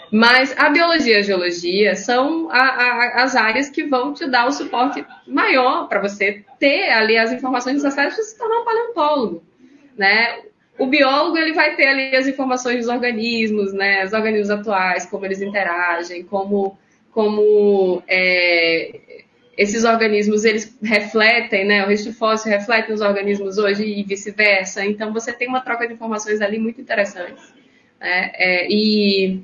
Mas 0.09 0.57
a 0.57 0.69
biologia 0.69 1.15
e 1.15 1.19
a 1.19 1.21
geologia 1.21 1.95
são 1.95 2.49
a, 2.49 2.57
a, 2.57 3.23
as 3.23 3.35
áreas 3.35 3.69
que 3.69 3.83
vão 3.83 4.13
te 4.13 4.27
dar 4.27 4.47
o 4.47 4.51
suporte 4.51 5.05
maior 5.27 5.87
para 5.87 6.01
você 6.01 6.43
ter 6.59 6.89
ali 6.89 7.17
as 7.17 7.31
informações 7.31 7.75
necessárias 7.75 8.15
para 8.15 8.23
se 8.23 8.37
tornar 8.37 8.61
um 8.61 8.65
paleontólogo, 8.65 9.43
né? 9.97 10.41
O 10.77 10.87
biólogo 10.87 11.37
ele 11.37 11.53
vai 11.53 11.75
ter 11.75 11.87
ali 11.87 12.15
as 12.15 12.27
informações 12.27 12.79
dos 12.79 12.87
organismos, 12.87 13.71
né? 13.71 14.03
Os 14.03 14.11
organismos 14.13 14.49
atuais, 14.49 15.05
como 15.05 15.25
eles 15.25 15.41
interagem, 15.41 16.23
como 16.23 16.77
como 17.11 18.01
é, 18.07 18.99
esses 19.61 19.83
organismos 19.83 20.43
eles 20.45 20.77
refletem, 20.81 21.65
né? 21.65 21.85
O 21.85 21.87
resto 21.87 22.13
fóssil 22.13 22.51
reflete 22.51 22.91
os 22.91 23.01
organismos 23.01 23.57
hoje 23.57 23.83
e 23.83 24.03
vice-versa. 24.03 24.85
Então 24.85 25.13
você 25.13 25.31
tem 25.31 25.47
uma 25.47 25.61
troca 25.61 25.87
de 25.87 25.93
informações 25.93 26.41
ali 26.41 26.57
muito 26.57 26.81
interessante. 26.81 27.41
Né? 27.99 28.31
É, 28.33 28.67
e 28.71 29.41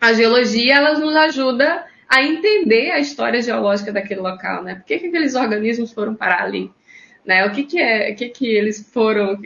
a 0.00 0.12
geologia 0.12 0.76
ela 0.76 0.98
nos 0.98 1.16
ajuda 1.16 1.86
a 2.08 2.22
entender 2.22 2.92
a 2.92 3.00
história 3.00 3.42
geológica 3.42 3.92
daquele 3.92 4.20
local, 4.20 4.62
né? 4.62 4.76
Por 4.76 4.84
que, 4.84 4.98
que 4.98 5.06
aqueles 5.08 5.34
organismos 5.34 5.92
foram 5.92 6.14
parar 6.14 6.42
ali? 6.44 6.70
né? 7.26 7.44
O 7.44 7.50
que, 7.50 7.64
que 7.64 7.78
é, 7.78 8.12
o 8.12 8.14
que, 8.14 8.28
que 8.28 8.46
eles 8.46 8.88
foram 8.92 9.36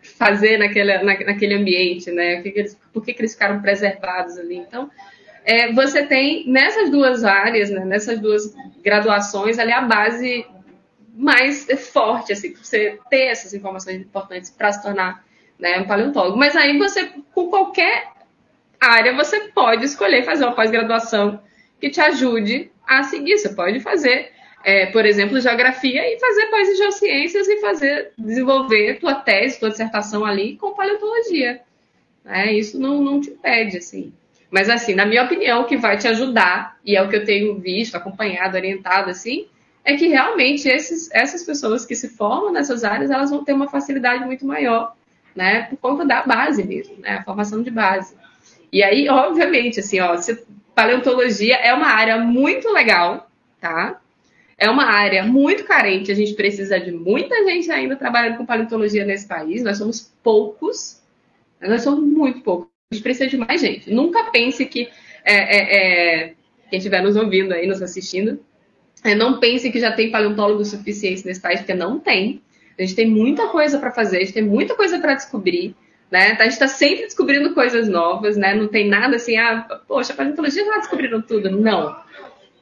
fazer 0.00 0.56
naquele, 0.56 0.98
na, 0.98 1.18
naquele 1.18 1.54
ambiente, 1.54 2.10
né? 2.12 2.38
O 2.38 2.42
que, 2.42 2.52
que 2.52 2.58
eles, 2.60 2.80
por 2.92 3.04
que, 3.04 3.12
que 3.12 3.20
eles 3.20 3.32
ficaram 3.32 3.60
preservados 3.60 4.38
ali? 4.38 4.56
Então, 4.56 4.88
é, 5.48 5.72
você 5.72 6.04
tem 6.04 6.46
nessas 6.46 6.90
duas 6.90 7.24
áreas, 7.24 7.70
né, 7.70 7.82
nessas 7.82 8.20
duas 8.20 8.54
graduações, 8.84 9.58
ali 9.58 9.72
a 9.72 9.80
base 9.80 10.44
mais 11.14 11.66
forte, 11.90 12.34
assim, 12.34 12.52
para 12.52 12.62
você 12.62 12.98
ter 13.08 13.22
essas 13.28 13.54
informações 13.54 13.96
importantes 13.96 14.50
para 14.50 14.70
se 14.70 14.82
tornar 14.82 15.24
né, 15.58 15.78
um 15.78 15.86
paleontólogo. 15.86 16.36
Mas 16.36 16.54
aí 16.54 16.76
você, 16.76 17.10
com 17.34 17.48
qualquer 17.48 18.08
área, 18.78 19.16
você 19.16 19.48
pode 19.48 19.86
escolher 19.86 20.22
fazer 20.22 20.44
uma 20.44 20.54
pós-graduação 20.54 21.40
que 21.80 21.88
te 21.88 21.98
ajude 22.02 22.70
a 22.86 23.02
seguir. 23.04 23.38
Você 23.38 23.48
pode 23.48 23.80
fazer, 23.80 24.30
é, 24.62 24.84
por 24.86 25.06
exemplo, 25.06 25.40
geografia 25.40 26.14
e 26.14 26.20
fazer 26.20 26.46
pós 26.48 26.68
em 26.68 26.76
geociências 26.76 27.48
e 27.48 27.58
fazer, 27.58 28.12
desenvolver 28.18 28.98
tua 29.00 29.14
tese, 29.14 29.58
tua 29.58 29.70
dissertação 29.70 30.26
ali 30.26 30.58
com 30.58 30.74
paleontologia. 30.74 31.62
É, 32.22 32.52
isso 32.52 32.78
não, 32.78 33.00
não 33.00 33.18
te 33.18 33.30
impede, 33.30 33.78
assim. 33.78 34.12
Mas, 34.50 34.70
assim, 34.70 34.94
na 34.94 35.04
minha 35.04 35.24
opinião, 35.24 35.62
o 35.62 35.64
que 35.66 35.76
vai 35.76 35.98
te 35.98 36.08
ajudar, 36.08 36.78
e 36.84 36.96
é 36.96 37.02
o 37.02 37.08
que 37.08 37.16
eu 37.16 37.24
tenho 37.24 37.58
visto, 37.58 37.96
acompanhado, 37.96 38.56
orientado, 38.56 39.10
assim, 39.10 39.46
é 39.84 39.96
que 39.96 40.08
realmente 40.08 40.68
esses, 40.68 41.10
essas 41.12 41.42
pessoas 41.42 41.84
que 41.84 41.94
se 41.94 42.08
formam 42.10 42.52
nessas 42.52 42.84
áreas, 42.84 43.10
elas 43.10 43.30
vão 43.30 43.44
ter 43.44 43.52
uma 43.52 43.68
facilidade 43.68 44.24
muito 44.24 44.46
maior, 44.46 44.94
né, 45.34 45.62
por 45.64 45.76
conta 45.78 46.04
da 46.04 46.22
base 46.22 46.64
mesmo, 46.64 46.96
né, 46.98 47.18
a 47.18 47.24
formação 47.24 47.62
de 47.62 47.70
base. 47.70 48.14
E 48.72 48.82
aí, 48.82 49.08
obviamente, 49.08 49.80
assim, 49.80 50.00
ó, 50.00 50.14
paleontologia 50.74 51.56
é 51.56 51.72
uma 51.72 51.88
área 51.88 52.18
muito 52.18 52.70
legal, 52.70 53.30
tá? 53.60 54.00
É 54.56 54.68
uma 54.68 54.84
área 54.84 55.24
muito 55.24 55.64
carente, 55.64 56.10
a 56.10 56.14
gente 56.14 56.34
precisa 56.34 56.78
de 56.78 56.90
muita 56.90 57.44
gente 57.44 57.70
ainda 57.70 57.96
trabalhando 57.96 58.38
com 58.38 58.46
paleontologia 58.46 59.04
nesse 59.04 59.26
país, 59.26 59.62
nós 59.62 59.78
somos 59.78 60.12
poucos, 60.22 61.00
nós 61.60 61.82
somos 61.82 62.00
muito 62.00 62.40
poucos, 62.42 62.68
a 62.90 62.94
gente 62.94 63.02
precisa 63.02 63.28
de 63.28 63.36
mais 63.36 63.60
gente. 63.60 63.92
Nunca 63.92 64.30
pense 64.30 64.64
que 64.64 64.88
é, 65.22 65.34
é, 65.34 65.76
é, 66.26 66.34
quem 66.70 66.78
estiver 66.78 67.02
nos 67.02 67.16
ouvindo 67.16 67.52
aí, 67.52 67.66
nos 67.66 67.82
assistindo, 67.82 68.40
é, 69.04 69.14
não 69.14 69.38
pense 69.38 69.70
que 69.70 69.78
já 69.78 69.92
tem 69.92 70.10
paleontólogos 70.10 70.68
suficientes 70.68 71.22
nesse 71.22 71.40
país, 71.40 71.60
porque 71.60 71.74
não 71.74 72.00
tem. 72.00 72.42
A 72.78 72.82
gente 72.82 72.94
tem 72.94 73.06
muita 73.06 73.48
coisa 73.48 73.78
para 73.78 73.90
fazer, 73.90 74.16
a 74.16 74.20
gente 74.20 74.32
tem 74.32 74.42
muita 74.42 74.74
coisa 74.74 74.98
para 74.98 75.14
descobrir. 75.14 75.76
Né? 76.10 76.32
A 76.32 76.44
gente 76.44 76.52
está 76.52 76.66
sempre 76.66 77.04
descobrindo 77.04 77.52
coisas 77.52 77.88
novas, 77.88 78.38
né? 78.38 78.54
Não 78.54 78.68
tem 78.68 78.88
nada 78.88 79.16
assim, 79.16 79.36
ah, 79.36 79.66
poxa, 79.86 80.14
a 80.14 80.16
paleontologia 80.16 80.64
já 80.64 80.78
descobriram 80.78 81.20
tudo. 81.20 81.50
Não. 81.50 81.94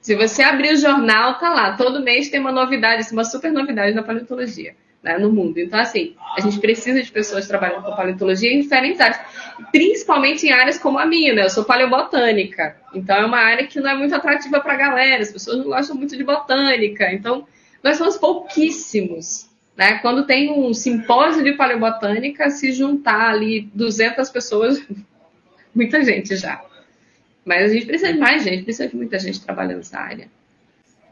Se 0.01 0.17
você 0.17 0.43
abrir 0.43 0.73
o 0.73 0.77
jornal, 0.77 1.39
tá 1.39 1.51
lá. 1.51 1.77
Todo 1.77 2.03
mês 2.03 2.29
tem 2.29 2.41
uma 2.41 2.51
novidade, 2.51 3.07
uma 3.13 3.25
super 3.25 3.53
novidade 3.53 3.95
na 3.95 4.03
paleontologia 4.03 4.75
né, 5.07 5.17
no 5.19 5.33
mundo. 5.33 5.59
Então, 5.59 5.79
assim, 5.79 6.17
a 6.37 6.41
gente 6.41 6.59
precisa 6.59 7.01
de 7.01 7.13
pessoas 7.13 7.47
trabalhando 7.47 7.85
com 7.85 7.95
paleontologia 7.95 8.53
em 8.53 8.61
diferentes 8.61 9.01
áreas, 9.01 9.21
principalmente 9.71 10.45
em 10.45 10.51
áreas 10.51 10.79
como 10.79 10.99
a 10.99 11.07
minha, 11.07 11.33
né? 11.33 11.45
Eu 11.45 11.51
sou 11.51 11.65
paleobotânica, 11.65 12.77
então 12.93 13.17
é 13.17 13.25
uma 13.25 13.39
área 13.39 13.69
que 13.69 13.79
não 13.81 13.89
é 13.89 13.95
muito 13.95 14.13
atrativa 14.13 14.59
para 14.59 14.73
a 14.73 14.77
galera, 14.77 15.23
as 15.23 15.31
pessoas 15.31 15.59
não 15.59 15.67
gostam 15.67 15.97
muito 15.97 16.17
de 16.17 16.25
botânica, 16.25 17.13
então 17.13 17.47
nós 17.85 17.97
somos 17.97 18.17
pouquíssimos. 18.17 19.49
Né? 19.77 19.99
Quando 19.99 20.27
tem 20.27 20.51
um 20.51 20.75
simpósio 20.75 21.45
de 21.45 21.53
paleobotânica, 21.53 22.51
se 22.51 22.73
juntar 22.73 23.31
ali 23.31 23.71
200 23.75 24.29
pessoas, 24.31 24.85
muita 25.73 26.03
gente 26.03 26.35
já. 26.35 26.61
Mas 27.45 27.71
a 27.71 27.75
gente 27.75 27.87
precisa 27.87 28.13
de 28.13 28.19
mais 28.19 28.43
gente, 28.43 28.65
precisa 28.65 28.89
de 28.89 28.97
muita 28.97 29.21
gente 29.21 29.41
trabalhando 29.41 29.77
nessa 29.77 30.01
área. 30.01 30.29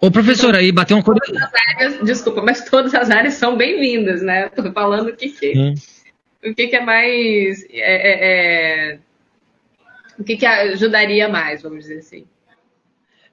Ô, 0.00 0.10
professor, 0.10 0.54
aí 0.54 0.70
bateu 0.70 0.96
uma 0.96 1.02
curiosidade. 1.02 2.04
Desculpa, 2.04 2.42
mas 2.42 2.64
todas 2.64 2.94
as 2.94 3.10
áreas 3.10 3.34
são 3.34 3.56
bem-vindas, 3.56 4.22
né? 4.22 4.46
Estou 4.46 4.72
falando 4.72 5.08
o 5.08 5.16
que, 5.16 5.30
que, 5.30 5.52
hum. 5.56 5.74
o 6.44 6.54
que, 6.54 6.68
que 6.68 6.76
é 6.76 6.80
mais. 6.80 7.64
É, 7.70 8.92
é, 8.92 8.92
é, 8.92 8.98
o 10.18 10.24
que, 10.24 10.36
que 10.36 10.46
ajudaria 10.46 11.28
mais, 11.28 11.62
vamos 11.62 11.80
dizer 11.80 11.98
assim. 11.98 12.24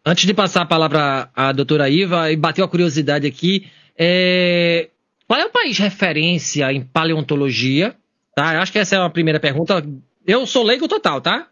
Antes 0.06 0.26
de 0.26 0.34
passar 0.34 0.62
a 0.62 0.65
palavra 0.65 1.30
à 1.36 1.52
doutora 1.52 1.89
Iva, 1.89 2.32
e 2.32 2.36
bateu 2.36 2.65
a 2.65 2.67
curiosidade 2.67 3.28
aqui, 3.28 3.67
é... 3.95 4.89
qual 5.28 5.39
é 5.39 5.45
o 5.45 5.52
país 5.52 5.78
referência 5.78 6.71
em 6.74 6.82
paleontologia? 6.82 7.95
Tá? 8.36 8.56
Eu 8.56 8.62
acho 8.62 8.71
que 8.71 8.80
essa 8.80 8.95
é 8.95 9.00
a 9.00 9.10
primeira 9.10 9.39
pergunta. 9.39 9.84
Eu 10.26 10.46
sou 10.46 10.64
leigo 10.64 10.88
total, 10.88 11.20
tá? 11.20 11.48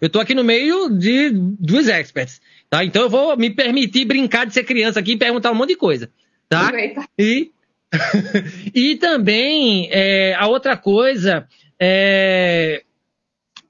Eu 0.00 0.06
estou 0.06 0.20
aqui 0.20 0.34
no 0.34 0.42
meio 0.42 0.88
de 0.88 1.30
dos 1.30 1.88
experts. 1.88 2.40
Tá? 2.70 2.84
Então 2.84 3.02
eu 3.02 3.10
vou 3.10 3.36
me 3.36 3.50
permitir 3.50 4.04
brincar 4.04 4.46
de 4.46 4.54
ser 4.54 4.64
criança 4.64 4.98
aqui 4.98 5.12
e 5.12 5.16
perguntar 5.16 5.50
um 5.50 5.54
monte 5.54 5.70
de 5.70 5.76
coisa. 5.76 6.10
Tá? 6.48 6.72
E, 7.18 7.50
e 8.74 8.96
também 8.96 9.88
é, 9.90 10.34
a 10.34 10.46
outra 10.46 10.76
coisa 10.76 11.46
é. 11.78 12.82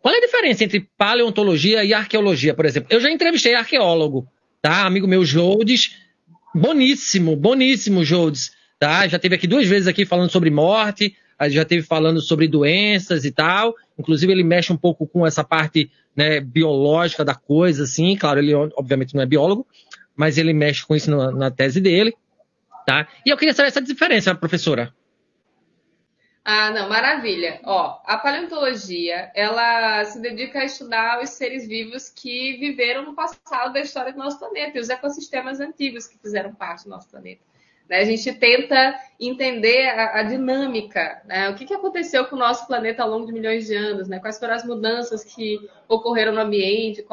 Qual 0.01 0.14
é 0.14 0.19
a 0.19 0.21
diferença 0.21 0.64
entre 0.64 0.88
paleontologia 0.99 1.83
e 1.83 1.95
arqueologia, 1.95 2.55
por 2.55 2.67
exemplo? 2.67 2.88
Eu 2.93 3.01
já 3.01 3.11
entrevistei 3.11 3.55
arqueólogo, 3.55 4.29
tá? 4.61 4.85
Amigo 4.85 5.09
meu, 5.09 5.25
Jodes. 5.25 5.97
Boníssimo, 6.55 7.35
boníssimo, 7.35 8.05
Jodes. 8.05 8.53
Tá? 8.79 9.09
Já 9.09 9.19
teve 9.19 9.35
aqui 9.35 9.47
duas 9.47 9.67
vezes 9.67 9.88
aqui 9.88 10.05
falando 10.05 10.31
sobre 10.31 10.51
morte, 10.51 11.17
já 11.49 11.64
teve 11.64 11.83
falando 11.83 12.20
sobre 12.20 12.49
doenças 12.49 13.25
e 13.25 13.31
tal. 13.31 13.75
Inclusive, 13.99 14.33
ele 14.33 14.44
mexe 14.44 14.73
um 14.73 14.77
pouco 14.77 15.07
com 15.07 15.27
essa 15.27 15.44
parte 15.44 15.90
né, 16.16 16.40
biológica 16.40 17.25
da 17.25 17.35
coisa, 17.35 17.85
assim. 17.85 18.16
Claro, 18.16 18.40
ele 18.40 18.55
obviamente 18.55 19.14
não 19.14 19.23
é 19.23 19.27
biólogo, 19.27 19.66
mas 20.16 20.38
ele 20.38 20.53
mexe 20.53 20.85
com 20.87 20.94
isso 20.94 21.11
na, 21.11 21.31
na 21.31 21.51
tese 21.51 21.81
dele. 21.81 22.14
Tá? 22.87 23.09
E 23.25 23.31
eu 23.31 23.37
queria 23.37 23.55
saber 23.55 23.68
essa 23.68 23.81
diferença, 23.81 24.35
professora. 24.35 24.92
Ah, 26.44 26.70
não, 26.70 26.90
maravilha. 26.90 27.59
Ó, 27.64 28.03
a 28.05 28.18
paleontologia, 28.18 29.33
ela 29.35 30.05
se 30.05 30.20
dedica 30.20 30.59
a 30.59 30.64
estudar 30.64 31.23
os 31.23 31.31
seres 31.31 31.66
vivos 31.66 32.11
que 32.11 32.59
viveram 32.59 33.03
no 33.03 33.14
passado 33.14 33.73
da 33.73 33.81
história 33.81 34.12
do 34.12 34.18
nosso 34.18 34.38
planeta 34.38 34.77
e 34.77 34.81
os 34.81 34.90
ecossistemas 34.90 35.59
antigos 35.59 36.07
que 36.07 36.18
fizeram 36.18 36.55
parte 36.55 36.85
do 36.85 36.90
nosso 36.90 37.09
planeta. 37.09 37.40
Né? 37.88 37.99
A 37.99 38.05
gente 38.05 38.33
tenta 38.35 38.99
entender 39.20 39.88
a, 39.88 40.20
a 40.20 40.23
dinâmica, 40.23 41.23
né? 41.25 41.49
o 41.51 41.55
que, 41.55 41.64
que 41.64 41.75
aconteceu 41.75 42.25
com 42.27 42.37
o 42.37 42.38
nosso 42.38 42.66
planeta 42.66 43.03
ao 43.03 43.11
longo 43.11 43.27
de 43.27 43.33
milhões 43.33 43.66
de 43.66 43.75
anos, 43.75 44.09
né? 44.09 44.18
quais 44.18 44.38
foram 44.38 44.55
as 44.55 44.64
mudanças 44.64 45.25
que 45.25 45.59
ocorreram 45.88 46.33
no 46.33 46.40
ambiente 46.40 47.05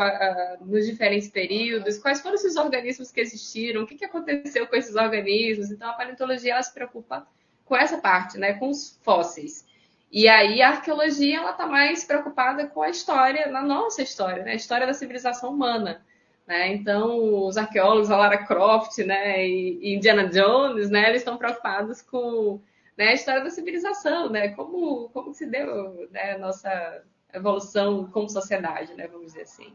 nos 0.61 0.85
diferentes 0.85 1.29
períodos, 1.29 1.97
quais 1.97 2.21
foram 2.21 2.35
esses 2.35 2.55
organismos 2.55 3.11
que 3.11 3.21
existiram, 3.21 3.83
o 3.83 3.87
que, 3.87 3.95
que 3.95 4.05
aconteceu 4.05 4.65
com 4.67 4.75
esses 4.75 4.95
organismos. 4.95 5.71
Então, 5.71 5.89
a 5.89 5.93
paleontologia 5.93 6.53
ela 6.53 6.63
se 6.63 6.73
preocupa 6.73 7.27
com 7.65 7.75
essa 7.75 7.97
parte, 7.97 8.37
né? 8.37 8.53
com 8.53 8.69
os 8.69 8.99
fósseis. 9.01 9.65
E 10.11 10.27
aí 10.27 10.61
a 10.61 10.69
arqueologia 10.69 11.37
ela 11.37 11.51
está 11.51 11.65
mais 11.65 12.03
preocupada 12.03 12.67
com 12.67 12.81
a 12.81 12.89
história, 12.89 13.47
na 13.47 13.61
nossa 13.61 14.01
história, 14.01 14.43
né? 14.43 14.51
a 14.51 14.55
história 14.55 14.87
da 14.87 14.93
civilização 14.93 15.51
humana. 15.51 16.01
Né? 16.51 16.73
Então, 16.73 17.45
os 17.45 17.55
arqueólogos, 17.55 18.11
a 18.11 18.17
Lara 18.17 18.39
Croft 18.39 18.97
né, 18.97 19.47
e 19.47 19.95
Indiana 19.95 20.27
Jones, 20.27 20.89
né, 20.89 21.07
eles 21.07 21.21
estão 21.21 21.37
preocupados 21.37 22.01
com 22.01 22.59
né, 22.97 23.07
a 23.07 23.13
história 23.13 23.41
da 23.41 23.49
civilização, 23.49 24.29
né? 24.29 24.49
como, 24.49 25.07
como 25.13 25.33
se 25.33 25.45
deu 25.45 26.09
né, 26.11 26.33
a 26.33 26.37
nossa 26.37 27.03
evolução 27.33 28.05
como 28.11 28.29
sociedade, 28.29 28.93
né, 28.95 29.07
vamos 29.07 29.27
dizer 29.27 29.43
assim. 29.43 29.71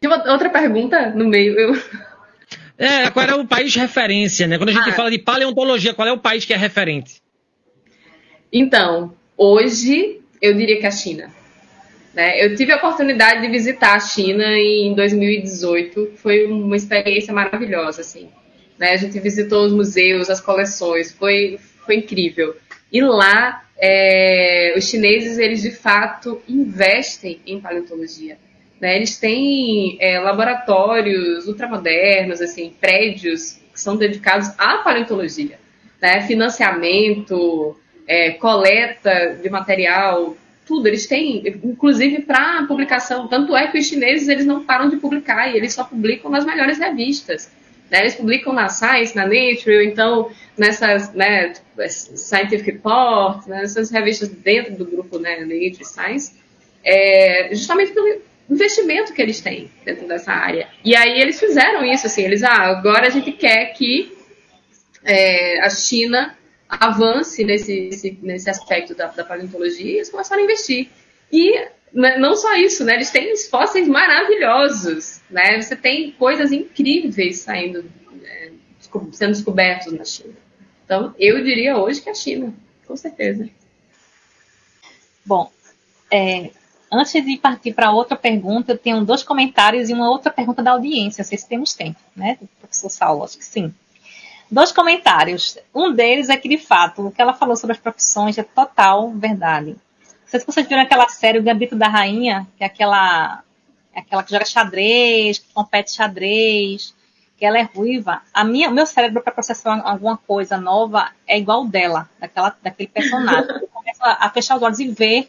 Tem 0.00 0.08
uma 0.08 0.32
outra 0.32 0.48
pergunta 0.48 1.10
no 1.10 1.26
meio. 1.26 1.60
Eu... 1.60 1.74
É, 2.78 3.10
qual 3.10 3.26
é 3.26 3.34
o 3.34 3.46
país 3.46 3.74
referência, 3.74 4.46
né? 4.46 4.58
Quando 4.58 4.68
a 4.68 4.72
gente 4.72 4.90
ah. 4.90 4.92
fala 4.92 5.10
de 5.10 5.18
paleontologia, 5.18 5.94
qual 5.94 6.06
é 6.06 6.12
o 6.12 6.18
país 6.18 6.44
que 6.44 6.52
é 6.52 6.56
referente? 6.58 7.22
Então, 8.52 9.14
hoje 9.34 10.20
eu 10.42 10.52
diria 10.54 10.78
que 10.78 10.86
a 10.86 10.90
China. 10.90 11.32
Né? 12.16 12.42
Eu 12.42 12.56
tive 12.56 12.72
a 12.72 12.76
oportunidade 12.76 13.42
de 13.42 13.48
visitar 13.48 13.94
a 13.94 14.00
China 14.00 14.42
em 14.58 14.94
2018, 14.94 16.12
foi 16.16 16.46
uma 16.46 16.74
experiência 16.74 17.30
maravilhosa, 17.30 18.00
assim. 18.00 18.30
Né? 18.78 18.92
A 18.92 18.96
gente 18.96 19.20
visitou 19.20 19.66
os 19.66 19.72
museus, 19.74 20.30
as 20.30 20.40
coleções, 20.40 21.12
foi, 21.12 21.60
foi 21.84 21.96
incrível. 21.96 22.56
E 22.90 23.02
lá, 23.02 23.62
é, 23.76 24.72
os 24.78 24.88
chineses, 24.88 25.36
eles 25.36 25.60
de 25.60 25.70
fato 25.70 26.40
investem 26.48 27.38
em 27.46 27.60
paleontologia. 27.60 28.38
Né? 28.80 28.96
Eles 28.96 29.18
têm 29.18 29.98
é, 30.00 30.18
laboratórios 30.18 31.46
ultramodernos, 31.46 32.40
assim, 32.40 32.72
prédios 32.80 33.58
que 33.74 33.78
são 33.78 33.94
dedicados 33.94 34.48
à 34.56 34.78
paleontologia. 34.78 35.58
Né? 36.00 36.22
Financiamento, 36.22 37.78
é, 38.08 38.30
coleta 38.30 39.38
de 39.42 39.50
material 39.50 40.34
tudo, 40.66 40.88
eles 40.88 41.06
têm, 41.06 41.46
inclusive 41.62 42.22
para 42.22 42.64
publicação, 42.64 43.28
tanto 43.28 43.56
é 43.56 43.68
que 43.68 43.78
os 43.78 43.86
chineses 43.86 44.26
eles 44.26 44.44
não 44.44 44.64
param 44.64 44.88
de 44.88 44.96
publicar 44.96 45.48
e 45.48 45.56
eles 45.56 45.72
só 45.72 45.84
publicam 45.84 46.28
nas 46.30 46.44
melhores 46.44 46.78
revistas. 46.78 47.50
Né? 47.88 48.00
Eles 48.00 48.16
publicam 48.16 48.52
na 48.52 48.68
Science, 48.68 49.14
na 49.14 49.22
Nature, 49.22 49.76
ou 49.76 49.82
então 49.82 50.30
nessas 50.58 51.12
né, 51.14 51.52
Scientific 51.88 52.72
Report, 52.72 53.46
né, 53.46 53.60
nessas 53.60 53.90
revistas 53.90 54.28
dentro 54.28 54.74
do 54.74 54.84
grupo 54.84 55.20
né, 55.20 55.38
Nature 55.40 55.84
Science, 55.84 56.34
é, 56.84 57.50
justamente 57.52 57.92
pelo 57.92 58.20
investimento 58.50 59.12
que 59.12 59.22
eles 59.22 59.40
têm 59.40 59.70
dentro 59.84 60.08
dessa 60.08 60.32
área. 60.32 60.68
E 60.84 60.96
aí 60.96 61.20
eles 61.20 61.38
fizeram 61.38 61.84
isso, 61.84 62.06
assim, 62.06 62.24
eles, 62.24 62.42
ah, 62.42 62.62
agora 62.62 63.06
a 63.06 63.10
gente 63.10 63.30
quer 63.30 63.66
que 63.74 64.12
é, 65.04 65.60
a 65.60 65.70
China 65.70 66.36
avance 66.68 67.44
nesse, 67.44 68.18
nesse 68.22 68.50
aspecto 68.50 68.94
da, 68.94 69.06
da 69.06 69.24
paleontologia 69.24 69.92
e 69.92 69.96
eles 69.96 70.10
começaram 70.10 70.42
a 70.42 70.44
investir. 70.44 70.88
E 71.32 71.68
né, 71.92 72.18
não 72.18 72.36
só 72.36 72.54
isso, 72.56 72.84
né? 72.84 72.94
Eles 72.94 73.10
têm 73.10 73.34
fósseis 73.48 73.88
maravilhosos, 73.88 75.20
né? 75.30 75.60
Você 75.60 75.76
tem 75.76 76.12
coisas 76.12 76.52
incríveis 76.52 77.38
saindo, 77.38 77.84
é, 78.24 78.50
sendo 79.12 79.32
descobertos 79.32 79.92
na 79.92 80.04
China. 80.04 80.34
Então, 80.84 81.14
eu 81.18 81.42
diria 81.42 81.76
hoje 81.76 82.00
que 82.00 82.08
é 82.08 82.12
a 82.12 82.14
China, 82.14 82.54
com 82.86 82.96
certeza. 82.96 83.48
Bom, 85.24 85.50
é, 86.10 86.50
antes 86.92 87.12
de 87.24 87.36
partir 87.38 87.72
para 87.72 87.90
outra 87.90 88.16
pergunta, 88.16 88.72
eu 88.72 88.78
tenho 88.78 89.04
dois 89.04 89.22
comentários 89.22 89.88
e 89.88 89.92
uma 89.92 90.10
outra 90.10 90.30
pergunta 90.30 90.62
da 90.62 90.72
audiência. 90.72 91.22
Não 91.22 91.28
sei 91.28 91.38
se 91.38 91.48
temos 91.48 91.74
tempo, 91.74 91.98
né, 92.14 92.38
professor 92.60 92.90
Saulo? 92.90 93.24
Acho 93.24 93.38
que 93.38 93.44
sim. 93.44 93.74
Dois 94.50 94.70
comentários. 94.70 95.58
Um 95.74 95.92
deles 95.92 96.28
é 96.28 96.36
que, 96.36 96.48
de 96.48 96.58
fato, 96.58 97.06
o 97.06 97.10
que 97.10 97.20
ela 97.20 97.34
falou 97.34 97.56
sobre 97.56 97.74
as 97.74 97.82
profissões 97.82 98.38
é 98.38 98.42
total 98.42 99.10
verdade. 99.10 99.70
Não 99.70 100.28
sei 100.28 100.40
se 100.40 100.46
vocês 100.46 100.66
viram 100.66 100.82
aquela 100.82 101.08
série 101.08 101.38
O 101.38 101.42
Gambito 101.42 101.74
da 101.74 101.88
Rainha, 101.88 102.46
que 102.56 102.62
é 102.62 102.66
aquela, 102.66 103.42
é 103.94 104.00
aquela 104.00 104.22
que 104.22 104.30
joga 104.30 104.44
xadrez, 104.44 105.38
que 105.38 105.52
compete 105.52 105.92
xadrez, 105.92 106.94
que 107.36 107.44
ela 107.44 107.58
é 107.58 107.62
ruiva. 107.62 108.22
A 108.32 108.44
minha, 108.44 108.70
meu 108.70 108.86
cérebro, 108.86 109.22
para 109.22 109.32
processar 109.32 109.80
alguma 109.84 110.16
coisa 110.16 110.56
nova, 110.56 111.10
é 111.26 111.36
igual 111.38 111.64
dela, 111.64 112.08
daquela, 112.18 112.56
daquele 112.62 112.88
personagem. 112.88 113.50
Eu 113.50 113.68
começo 113.68 114.02
a, 114.02 114.26
a 114.26 114.30
fechar 114.30 114.56
os 114.56 114.62
olhos 114.62 114.78
e 114.78 114.88
ver 114.88 115.28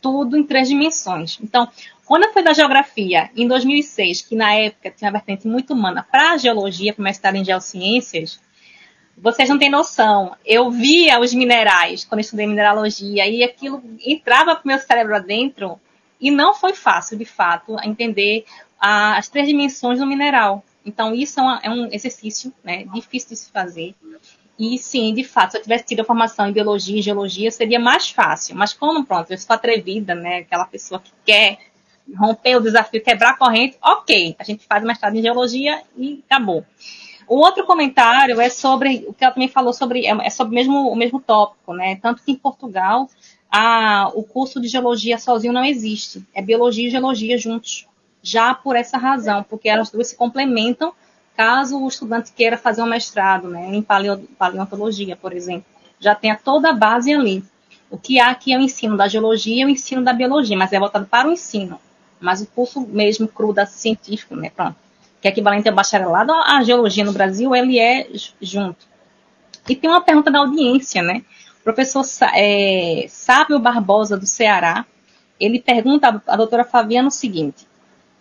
tudo 0.00 0.36
em 0.36 0.44
três 0.44 0.68
dimensões. 0.68 1.38
Então, 1.40 1.68
quando 2.04 2.24
eu 2.24 2.32
fui 2.32 2.42
da 2.42 2.52
geografia, 2.52 3.30
em 3.34 3.48
2006, 3.48 4.22
que 4.22 4.36
na 4.36 4.54
época 4.54 4.90
tinha 4.90 5.10
uma 5.10 5.18
vertente 5.18 5.48
muito 5.48 5.72
humana 5.72 6.06
para 6.08 6.32
a 6.32 6.36
geologia, 6.36 6.92
para 6.92 7.02
mestrado 7.02 7.36
em 7.36 7.44
geociências, 7.44 8.40
vocês 9.16 9.48
não 9.48 9.58
têm 9.58 9.70
noção. 9.70 10.36
Eu 10.44 10.70
via 10.70 11.18
os 11.18 11.32
minerais 11.32 12.04
quando 12.04 12.20
estudei 12.20 12.46
mineralogia 12.46 13.26
e 13.26 13.42
aquilo 13.42 13.82
entrava 14.04 14.54
para 14.54 14.64
o 14.64 14.68
meu 14.68 14.78
cérebro 14.78 15.16
adentro 15.16 15.80
e 16.20 16.30
não 16.30 16.54
foi 16.54 16.74
fácil, 16.74 17.16
de 17.16 17.24
fato, 17.24 17.76
entender 17.82 18.44
as 18.78 19.28
três 19.28 19.46
dimensões 19.46 19.98
do 19.98 20.06
mineral. 20.06 20.62
Então, 20.84 21.14
isso 21.14 21.40
é, 21.40 21.60
é 21.64 21.70
um 21.70 21.86
exercício 21.92 22.52
né, 22.62 22.84
difícil 22.94 23.30
de 23.30 23.36
se 23.36 23.50
fazer. 23.50 23.94
E 24.58 24.78
sim, 24.78 25.12
de 25.12 25.24
fato, 25.24 25.52
se 25.52 25.58
eu 25.58 25.62
tivesse 25.62 25.84
tido 25.84 26.00
a 26.00 26.04
formação 26.04 26.48
em 26.48 26.52
biologia 26.52 26.98
e 26.98 27.02
geologia, 27.02 27.50
seria 27.50 27.78
mais 27.78 28.10
fácil. 28.10 28.56
Mas 28.56 28.72
como, 28.72 29.04
pronto, 29.04 29.30
eu 29.30 29.38
sou 29.38 29.54
atrevida, 29.54 30.14
né? 30.14 30.38
Aquela 30.38 30.64
pessoa 30.64 31.00
que 31.00 31.12
quer 31.24 31.58
romper 32.16 32.56
o 32.56 32.60
desafio, 32.60 33.02
quebrar 33.02 33.30
a 33.30 33.36
corrente, 33.36 33.76
ok, 33.82 34.36
a 34.38 34.44
gente 34.44 34.64
faz 34.64 34.84
mestrado 34.84 35.16
em 35.16 35.22
geologia 35.22 35.82
e 35.96 36.22
acabou. 36.30 36.64
O 37.28 37.36
outro 37.36 37.66
comentário 37.66 38.40
é 38.40 38.48
sobre 38.48 39.04
o 39.08 39.12
que 39.12 39.24
ela 39.24 39.34
também 39.34 39.48
falou 39.48 39.72
sobre, 39.72 40.06
é, 40.06 40.10
é 40.26 40.30
sobre 40.30 40.54
mesmo, 40.54 40.90
o 40.90 40.94
mesmo 40.94 41.20
tópico, 41.20 41.74
né? 41.74 41.96
Tanto 41.96 42.22
que 42.22 42.32
em 42.32 42.36
Portugal 42.36 43.08
a, 43.50 44.10
o 44.14 44.22
curso 44.22 44.60
de 44.60 44.68
geologia 44.68 45.18
sozinho 45.18 45.52
não 45.52 45.64
existe. 45.64 46.24
É 46.34 46.40
biologia 46.40 46.86
e 46.86 46.90
geologia 46.90 47.36
juntos. 47.36 47.86
Já 48.22 48.54
por 48.54 48.76
essa 48.76 48.96
razão, 48.96 49.42
porque 49.42 49.68
elas 49.68 49.90
duas 49.90 50.08
se 50.08 50.16
complementam 50.16 50.92
caso 51.36 51.78
o 51.78 51.88
estudante 51.88 52.32
queira 52.32 52.56
fazer 52.56 52.82
um 52.82 52.86
mestrado 52.86 53.48
né, 53.48 53.74
em 53.74 53.82
paleontologia, 53.82 55.16
por 55.16 55.32
exemplo. 55.32 55.66
Já 56.00 56.14
tenha 56.14 56.36
toda 56.36 56.70
a 56.70 56.72
base 56.72 57.12
ali. 57.12 57.44
O 57.90 57.98
que 57.98 58.18
há 58.18 58.30
aqui 58.30 58.52
é 58.52 58.58
o 58.58 58.60
ensino 58.60 58.96
da 58.96 59.06
geologia 59.06 59.62
e 59.62 59.64
o 59.64 59.68
ensino 59.68 60.02
da 60.02 60.12
biologia, 60.12 60.56
mas 60.56 60.72
é 60.72 60.78
voltado 60.78 61.06
para 61.06 61.28
o 61.28 61.32
ensino. 61.32 61.78
Mas 62.18 62.40
o 62.40 62.46
curso 62.46 62.80
mesmo 62.80 63.28
cru 63.28 63.52
da 63.52 63.66
científico, 63.66 64.34
né, 64.34 64.50
pronto, 64.50 64.76
que 65.26 65.30
é 65.30 65.32
equivalente 65.32 65.68
ao 65.68 65.74
bacharelado, 65.74 66.32
a 66.32 66.62
geologia 66.62 67.04
no 67.04 67.12
Brasil, 67.12 67.54
ele 67.54 67.80
é 67.80 68.08
junto. 68.40 68.86
E 69.68 69.74
tem 69.74 69.90
uma 69.90 70.00
pergunta 70.00 70.30
da 70.30 70.38
audiência, 70.38 71.02
né? 71.02 71.24
O 71.60 71.64
professor 71.64 72.04
é, 72.34 73.06
Sábio 73.08 73.58
Barbosa, 73.58 74.16
do 74.16 74.26
Ceará, 74.26 74.86
ele 75.40 75.60
pergunta 75.60 76.22
à 76.26 76.36
doutora 76.36 76.64
Fabiana 76.64 77.08
o 77.08 77.10
seguinte, 77.10 77.66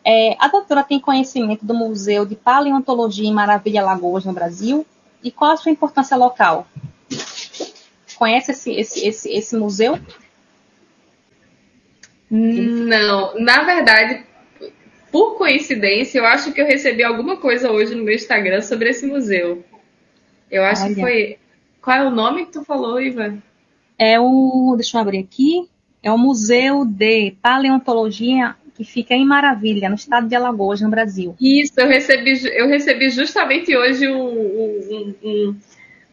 é, 0.04 0.36
a 0.40 0.48
doutora 0.48 0.84
tem 0.84 1.00
conhecimento 1.00 1.64
do 1.64 1.74
Museu 1.74 2.26
de 2.26 2.36
Paleontologia 2.36 3.28
em 3.28 3.34
Maravilha 3.34 3.84
Lagoas, 3.84 4.26
no 4.26 4.34
Brasil, 4.34 4.86
e 5.24 5.30
qual 5.30 5.52
a 5.52 5.58
sua 5.58 5.72
importância 5.72 6.18
local? 6.18 6.68
Conhece 8.16 8.52
esse, 8.52 8.72
esse, 8.72 9.08
esse, 9.08 9.30
esse 9.32 9.56
museu? 9.56 10.00
Não, 12.30 13.40
na 13.40 13.64
verdade, 13.64 14.26
por 15.16 15.38
coincidência, 15.38 16.20
eu 16.20 16.26
acho 16.26 16.52
que 16.52 16.60
eu 16.60 16.66
recebi 16.66 17.02
alguma 17.02 17.38
coisa 17.38 17.72
hoje 17.72 17.96
no 17.96 18.04
meu 18.04 18.14
Instagram 18.14 18.62
sobre 18.62 18.90
esse 18.90 19.08
museu. 19.08 19.64
Eu 20.52 20.62
acho 20.66 20.84
Olha. 20.84 20.94
que 20.94 21.00
foi. 21.00 21.38
Qual 21.82 21.96
é 21.96 22.06
o 22.06 22.12
nome 22.12 22.46
que 22.46 22.52
tu 22.52 22.66
falou, 22.66 23.00
Iva? 23.00 23.34
É 23.98 24.20
o. 24.20 24.74
Deixa 24.76 24.98
eu 24.98 25.02
abrir 25.02 25.20
aqui. 25.20 25.70
É 26.04 26.12
o 26.12 26.18
Museu 26.18 26.84
de 26.84 27.32
Paleontologia 27.42 28.58
que 28.76 28.84
fica 28.84 29.14
em 29.14 29.26
Maravilha, 29.26 29.88
no 29.88 29.96
estado 29.96 30.28
de 30.28 30.36
Alagoas, 30.36 30.82
no 30.82 30.90
Brasil. 30.90 31.34
Isso, 31.40 31.80
eu 31.80 31.88
recebi, 31.88 32.34
eu 32.54 32.68
recebi 32.68 33.10
justamente 33.10 33.74
hoje 33.74 34.10
um, 34.10 35.16
um, 35.24 35.56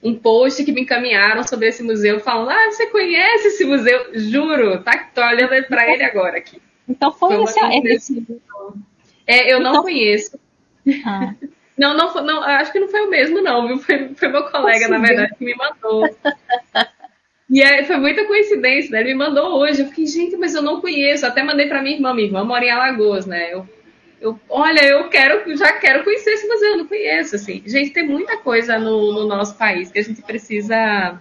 um, 0.00 0.14
post 0.14 0.64
que 0.64 0.70
me 0.70 0.82
encaminharam 0.82 1.42
sobre 1.42 1.66
esse 1.66 1.82
museu, 1.82 2.20
falando: 2.20 2.50
Ah, 2.50 2.70
você 2.70 2.86
conhece 2.86 3.48
esse 3.48 3.64
museu? 3.64 3.98
Juro, 4.14 4.80
tá? 4.84 5.10
Tô 5.12 5.20
olhando 5.22 5.66
para 5.66 5.92
ele 5.92 6.04
agora 6.04 6.38
aqui. 6.38 6.62
Então 6.88 7.12
foi, 7.12 7.34
foi 7.34 7.44
esse, 7.44 7.86
esse, 7.88 8.26
é, 9.26 9.52
eu 9.52 9.60
não 9.60 9.82
conheço. 9.82 10.38
Ah. 11.04 11.34
Não, 11.74 11.96
não, 11.96 12.12
não, 12.22 12.44
acho 12.44 12.70
que 12.70 12.78
não 12.78 12.88
foi 12.88 13.00
o 13.00 13.10
mesmo, 13.10 13.40
não, 13.40 13.66
viu? 13.66 13.78
Foi, 13.78 14.10
foi 14.14 14.28
meu 14.28 14.44
colega, 14.44 14.88
na 14.88 14.98
verdade, 14.98 15.34
que 15.34 15.42
me 15.42 15.54
mandou. 15.56 16.04
E 17.48 17.62
aí, 17.62 17.84
foi 17.84 17.96
muita 17.96 18.24
coincidência, 18.26 18.90
né? 18.90 19.00
Ele 19.00 19.14
me 19.14 19.18
mandou 19.18 19.58
hoje. 19.58 19.82
Eu 19.82 19.88
fiquei, 19.88 20.06
gente, 20.06 20.36
mas 20.36 20.54
eu 20.54 20.62
não 20.62 20.80
conheço. 20.80 21.26
Até 21.26 21.42
mandei 21.42 21.66
para 21.66 21.82
minha 21.82 21.96
irmã. 21.96 22.14
Minha 22.14 22.26
irmã 22.28 22.44
mora 22.44 22.64
em 22.64 22.70
Alagoas, 22.70 23.26
né? 23.26 23.52
Eu, 23.52 23.68
eu, 24.20 24.40
olha, 24.48 24.84
eu 24.84 25.08
quero, 25.08 25.56
já 25.56 25.72
quero 25.72 26.04
conhecer 26.04 26.30
esse 26.30 26.46
museu, 26.46 26.72
eu 26.72 26.78
não 26.78 26.86
conheço, 26.86 27.36
assim. 27.36 27.62
Gente, 27.66 27.90
tem 27.90 28.06
muita 28.06 28.36
coisa 28.38 28.78
no, 28.78 29.12
no 29.12 29.26
nosso 29.26 29.56
país 29.58 29.90
que 29.90 29.98
a 29.98 30.04
gente 30.04 30.22
precisa 30.22 31.20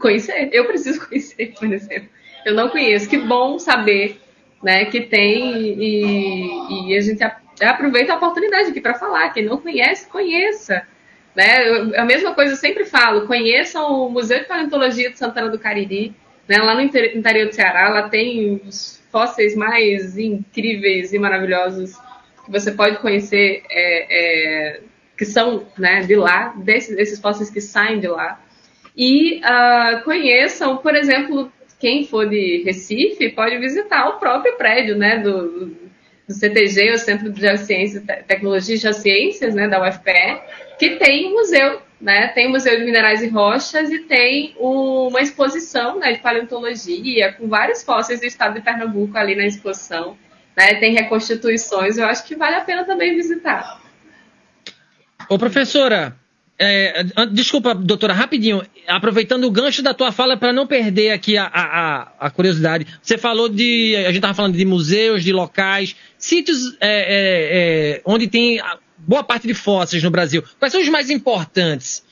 conhecer. 0.00 0.48
Eu 0.52 0.64
preciso 0.66 0.98
conhecer, 1.06 1.54
por 1.58 1.70
exemplo. 1.72 2.08
Eu 2.44 2.54
não 2.54 2.70
conheço. 2.70 3.08
Que 3.08 3.18
bom 3.18 3.58
saber 3.58 4.20
né, 4.62 4.84
que 4.86 5.00
tem 5.00 5.56
e, 5.78 6.90
e 6.90 6.96
a 6.96 7.00
gente 7.00 7.22
aproveita 7.62 8.12
a 8.12 8.16
oportunidade 8.16 8.70
aqui 8.70 8.80
para 8.80 8.94
falar. 8.94 9.30
Quem 9.30 9.44
não 9.44 9.58
conhece, 9.58 10.08
conheça. 10.08 10.86
Né? 11.34 11.68
Eu, 11.68 12.00
a 12.00 12.04
mesma 12.04 12.34
coisa 12.34 12.52
eu 12.52 12.56
sempre 12.56 12.84
falo, 12.84 13.26
conheçam 13.26 14.06
o 14.06 14.10
Museu 14.10 14.40
de 14.40 14.46
Paleontologia 14.46 15.10
de 15.10 15.18
Santana 15.18 15.48
do 15.48 15.58
Cariri, 15.58 16.14
né? 16.48 16.58
lá 16.58 16.74
no 16.74 16.80
interior 16.80 17.48
do 17.48 17.54
Ceará, 17.54 17.88
lá 17.88 18.08
tem 18.08 18.60
os 18.66 19.02
fósseis 19.10 19.54
mais 19.54 20.18
incríveis 20.18 21.12
e 21.12 21.18
maravilhosos 21.18 21.96
que 22.44 22.50
você 22.50 22.72
pode 22.72 22.98
conhecer, 22.98 23.62
é, 23.70 24.06
é, 24.10 24.80
que 25.16 25.24
são 25.24 25.66
né, 25.78 26.00
de 26.00 26.16
lá, 26.16 26.54
desses, 26.56 26.96
desses 26.96 27.20
fósseis 27.20 27.50
que 27.50 27.60
saem 27.60 28.00
de 28.00 28.08
lá. 28.08 28.40
E 28.96 29.40
uh, 29.40 30.02
conheçam, 30.04 30.76
por 30.78 30.94
exemplo, 30.94 31.50
quem 31.80 32.04
for 32.04 32.28
de 32.28 32.62
Recife 32.64 33.30
pode 33.30 33.58
visitar 33.58 34.06
o 34.10 34.18
próprio 34.18 34.56
prédio 34.56 34.96
né, 34.96 35.18
do, 35.18 35.68
do 36.28 36.34
CTG, 36.34 36.92
o 36.92 36.98
Centro 36.98 37.32
de 37.32 37.40
Geociências, 37.40 38.04
Tecnologia 38.28 38.74
e 38.74 38.78
Geociências, 38.78 39.54
né, 39.54 39.66
da 39.66 39.82
UFPE, 39.88 40.42
que 40.78 40.96
tem 40.96 41.32
museu, 41.32 41.80
né, 41.98 42.28
tem 42.28 42.50
Museu 42.50 42.78
de 42.78 42.84
Minerais 42.84 43.22
e 43.22 43.28
Rochas 43.28 43.90
e 43.90 44.00
tem 44.00 44.54
uma 44.58 45.22
exposição 45.22 45.98
né, 45.98 46.12
de 46.12 46.18
paleontologia 46.18 47.32
com 47.32 47.48
vários 47.48 47.82
fósseis 47.82 48.20
do 48.20 48.26
estado 48.26 48.54
de 48.54 48.60
Pernambuco 48.60 49.16
ali 49.16 49.34
na 49.34 49.46
exposição. 49.46 50.18
Né, 50.54 50.74
tem 50.74 50.92
reconstituições, 50.92 51.96
eu 51.96 52.04
acho 52.04 52.26
que 52.26 52.36
vale 52.36 52.56
a 52.56 52.60
pena 52.60 52.84
também 52.84 53.14
visitar. 53.14 53.80
Ô, 55.30 55.38
professora, 55.38 56.19
é, 56.62 57.04
desculpa, 57.32 57.74
doutora, 57.74 58.12
rapidinho, 58.12 58.62
aproveitando 58.86 59.44
o 59.44 59.50
gancho 59.50 59.82
da 59.82 59.94
tua 59.94 60.12
fala 60.12 60.36
para 60.36 60.52
não 60.52 60.66
perder 60.66 61.10
aqui 61.10 61.38
a, 61.38 61.46
a, 61.46 62.12
a, 62.20 62.30
curiosidade. 62.30 62.86
Você 63.00 63.16
falou 63.16 63.48
de. 63.48 63.96
A 63.96 64.08
gente 64.08 64.16
estava 64.16 64.34
falando 64.34 64.58
de 64.58 64.64
museus, 64.66 65.24
de 65.24 65.32
locais, 65.32 65.96
sítios 66.18 66.76
é, 66.78 66.90
é, 66.90 67.96
é, 67.96 68.02
onde 68.04 68.28
tem 68.28 68.60
boa 68.98 69.24
parte 69.24 69.46
de 69.46 69.54
fósseis 69.54 70.02
no 70.02 70.10
Brasil. 70.10 70.44
Quais 70.58 70.70
são 70.70 70.82
os 70.82 70.88
mais 70.90 71.08
importantes? 71.08 72.04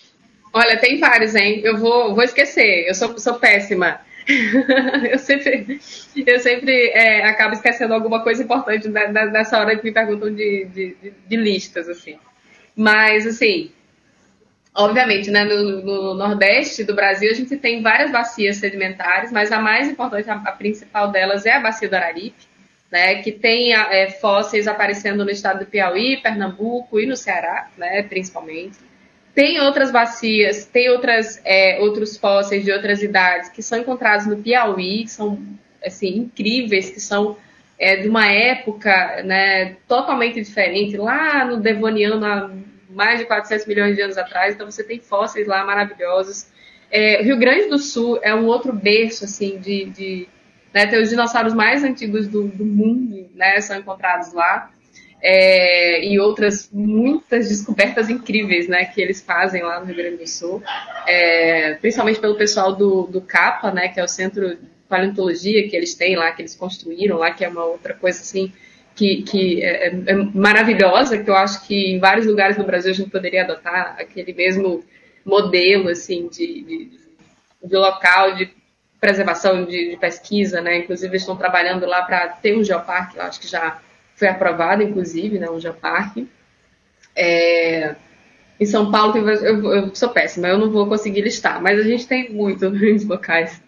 Olha, 0.50 0.78
tem 0.78 0.98
vários, 0.98 1.34
hein? 1.34 1.60
Eu 1.62 1.76
vou, 1.76 2.14
vou 2.14 2.24
esquecer, 2.24 2.88
eu 2.88 2.94
sou, 2.94 3.18
sou 3.18 3.34
péssima. 3.34 4.00
eu 5.10 5.18
sempre, 5.18 5.78
eu 6.26 6.40
sempre 6.40 6.88
é, 6.94 7.24
acabo 7.26 7.52
esquecendo 7.54 7.92
alguma 7.92 8.22
coisa 8.22 8.42
importante 8.42 8.88
nessa 8.88 9.58
hora 9.58 9.76
que 9.76 9.84
me 9.84 9.92
perguntam 9.92 10.34
de, 10.34 10.66
de, 10.66 10.96
de, 11.02 11.12
de 11.28 11.36
listas, 11.36 11.86
assim. 11.86 12.16
Mas, 12.74 13.26
assim, 13.26 13.70
Obviamente, 14.78 15.28
né, 15.28 15.42
no, 15.42 15.82
no, 15.82 16.14
Nordeste 16.14 16.84
do 16.84 16.94
Brasil, 16.94 17.28
a 17.32 17.34
gente 17.34 17.56
tem 17.56 17.82
várias 17.82 18.12
bacias 18.12 18.58
sedimentares, 18.58 19.32
mas 19.32 19.50
a 19.50 19.58
mais 19.60 19.88
importante, 19.88 20.30
a, 20.30 20.34
a 20.34 20.52
principal 20.52 21.10
delas 21.10 21.44
é 21.44 21.50
a 21.50 21.58
Bacia 21.58 21.88
do 21.88 21.96
Araripe, 21.96 22.46
né, 22.88 23.16
que 23.16 23.32
tem 23.32 23.74
é, 23.74 24.08
fósseis 24.08 24.68
aparecendo 24.68 25.24
no 25.24 25.30
estado 25.32 25.64
do 25.64 25.66
Piauí, 25.66 26.18
Pernambuco 26.18 27.00
e 27.00 27.06
no 27.06 27.16
Ceará, 27.16 27.68
né, 27.76 28.04
principalmente. 28.04 28.78
tem 29.34 29.60
outras 29.60 29.90
bacias, 29.90 30.64
tem 30.64 30.88
outras, 30.90 31.40
é, 31.44 31.80
outros 31.80 32.16
fósseis 32.16 32.64
de 32.64 32.70
outras 32.70 33.02
idades 33.02 33.48
que 33.48 33.64
são 33.64 33.80
encontrados 33.80 34.26
no 34.26 34.36
Piauí, 34.36 35.02
que 35.02 35.10
são 35.10 35.42
assim, 35.84 36.18
incríveis, 36.18 36.88
que 36.88 37.00
são 37.00 37.36
é, 37.76 37.96
de 37.96 38.08
uma 38.08 38.26
época 38.30 39.24
né, 39.24 39.76
totalmente 39.88 40.40
diferente, 40.40 40.96
lá 40.96 41.44
no 41.44 41.56
Devoniano, 41.56 42.24
há 42.24 42.48
mais 42.88 43.18
de 43.18 43.26
400 43.26 43.66
milhões 43.66 43.96
de 43.96 44.02
anos 44.02 44.18
atrás. 44.18 44.54
Então, 44.54 44.70
você 44.70 44.82
tem 44.82 45.00
fósseis 45.00 45.46
lá 45.46 45.64
maravilhosos. 45.64 46.46
É, 46.90 47.22
Rio 47.22 47.38
Grande 47.38 47.68
do 47.68 47.78
Sul 47.78 48.18
é 48.22 48.34
um 48.34 48.46
outro 48.46 48.72
berço, 48.72 49.24
assim, 49.24 49.58
de... 49.58 49.86
de 49.86 50.28
né, 50.72 50.86
tem 50.86 51.00
os 51.00 51.08
dinossauros 51.08 51.54
mais 51.54 51.82
antigos 51.82 52.28
do, 52.28 52.46
do 52.48 52.64
mundo, 52.64 53.28
né, 53.34 53.60
são 53.60 53.78
encontrados 53.78 54.32
lá. 54.32 54.70
É, 55.20 56.04
e 56.06 56.20
outras 56.20 56.70
muitas 56.72 57.48
descobertas 57.48 58.08
incríveis 58.08 58.68
né, 58.68 58.84
que 58.84 59.00
eles 59.00 59.20
fazem 59.20 59.62
lá 59.62 59.80
no 59.80 59.86
Rio 59.86 59.96
Grande 59.96 60.18
do 60.18 60.26
Sul, 60.28 60.62
é, 61.06 61.74
principalmente 61.74 62.20
pelo 62.20 62.36
pessoal 62.36 62.76
do, 62.76 63.02
do 63.08 63.20
CAPA, 63.20 63.72
né, 63.72 63.88
que 63.88 63.98
é 63.98 64.04
o 64.04 64.08
Centro 64.08 64.50
de 64.50 64.58
Paleontologia 64.88 65.68
que 65.68 65.74
eles 65.74 65.94
têm 65.94 66.14
lá, 66.14 66.30
que 66.30 66.42
eles 66.42 66.54
construíram 66.54 67.18
lá, 67.18 67.32
que 67.32 67.44
é 67.44 67.48
uma 67.48 67.64
outra 67.64 67.94
coisa 67.94 68.20
assim 68.20 68.52
que, 68.98 69.22
que 69.22 69.62
é, 69.62 69.86
é 69.86 70.14
maravilhosa, 70.34 71.16
que 71.16 71.30
eu 71.30 71.36
acho 71.36 71.64
que 71.64 71.92
em 71.92 72.00
vários 72.00 72.26
lugares 72.26 72.56
do 72.56 72.64
Brasil 72.64 72.90
a 72.90 72.94
gente 72.94 73.10
poderia 73.10 73.44
adotar 73.44 73.94
aquele 73.96 74.32
mesmo 74.32 74.82
modelo 75.24 75.88
assim 75.88 76.26
de, 76.26 76.62
de, 76.64 76.90
de 77.62 77.76
local 77.76 78.34
de 78.34 78.50
preservação 79.00 79.64
de, 79.64 79.90
de, 79.90 79.96
pesquisa, 79.96 80.60
né? 80.60 80.78
Inclusive 80.78 81.16
estão 81.16 81.36
trabalhando 81.36 81.86
lá 81.86 82.02
para 82.02 82.26
ter 82.28 82.58
um 82.58 82.64
geoparque, 82.64 83.16
eu 83.16 83.22
acho 83.22 83.38
que 83.38 83.46
já 83.46 83.80
foi 84.16 84.26
aprovado, 84.26 84.82
inclusive, 84.82 85.38
né, 85.38 85.48
um 85.48 85.60
geoparque. 85.60 86.28
É, 87.14 87.94
em 88.58 88.66
São 88.66 88.90
Paulo, 88.90 89.16
eu, 89.16 89.72
eu, 89.72 89.94
sou 89.94 90.08
péssima, 90.08 90.48
eu 90.48 90.58
não 90.58 90.72
vou 90.72 90.88
conseguir 90.88 91.20
listar, 91.20 91.62
mas 91.62 91.78
a 91.78 91.84
gente 91.84 92.04
tem 92.08 92.32
muito 92.32 92.68
nos 92.68 93.04
locais. 93.04 93.62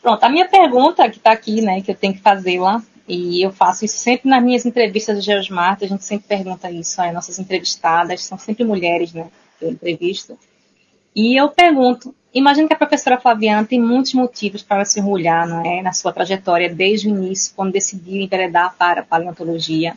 Pronto, 0.00 0.22
a 0.22 0.28
minha 0.28 0.46
pergunta 0.46 1.10
que 1.10 1.16
está 1.16 1.32
aqui, 1.32 1.60
né, 1.60 1.80
que 1.80 1.90
eu 1.90 1.96
tenho 1.96 2.14
que 2.14 2.20
fazer 2.20 2.60
lá, 2.60 2.80
e 3.08 3.42
eu 3.42 3.52
faço 3.52 3.84
isso 3.84 3.98
sempre 3.98 4.28
nas 4.28 4.42
minhas 4.42 4.64
entrevistas 4.64 5.16
do 5.16 5.22
Geosmart, 5.22 5.82
a 5.82 5.86
gente 5.86 6.04
sempre 6.04 6.26
pergunta 6.28 6.70
isso, 6.70 7.00
as 7.00 7.12
nossas 7.12 7.38
entrevistadas 7.38 8.24
são 8.24 8.38
sempre 8.38 8.64
mulheres, 8.64 9.12
né, 9.12 9.28
eu 9.60 9.70
entrevisto. 9.70 10.38
E 11.14 11.38
eu 11.38 11.48
pergunto, 11.50 12.14
imagino 12.32 12.66
que 12.66 12.74
a 12.74 12.78
professora 12.78 13.20
Flaviana 13.20 13.66
tem 13.66 13.80
muitos 13.80 14.14
motivos 14.14 14.62
para 14.62 14.84
se 14.84 14.98
orgulhar 15.00 15.46
não 15.46 15.64
é, 15.64 15.82
na 15.82 15.92
sua 15.92 16.12
trajetória 16.12 16.72
desde 16.72 17.08
o 17.08 17.10
início, 17.10 17.52
quando 17.54 17.72
decidiu 17.72 18.22
enveredar 18.22 18.74
para 18.78 19.00
a 19.00 19.04
paleontologia. 19.04 19.96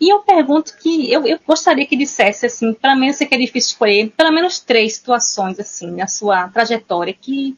E 0.00 0.12
eu 0.12 0.20
pergunto 0.20 0.76
que 0.76 1.10
eu, 1.12 1.24
eu 1.24 1.38
gostaria 1.46 1.86
que 1.86 1.96
dissesse 1.96 2.46
assim, 2.46 2.74
pelo 2.74 2.96
menos 2.96 3.16
sei 3.16 3.26
que 3.26 3.34
é 3.34 3.38
difícil 3.38 3.72
escolher, 3.72 4.12
pelo 4.16 4.32
menos 4.32 4.58
três 4.58 4.96
situações 4.96 5.58
assim 5.60 5.90
na 5.92 6.08
sua 6.08 6.48
trajetória 6.48 7.14
que 7.14 7.56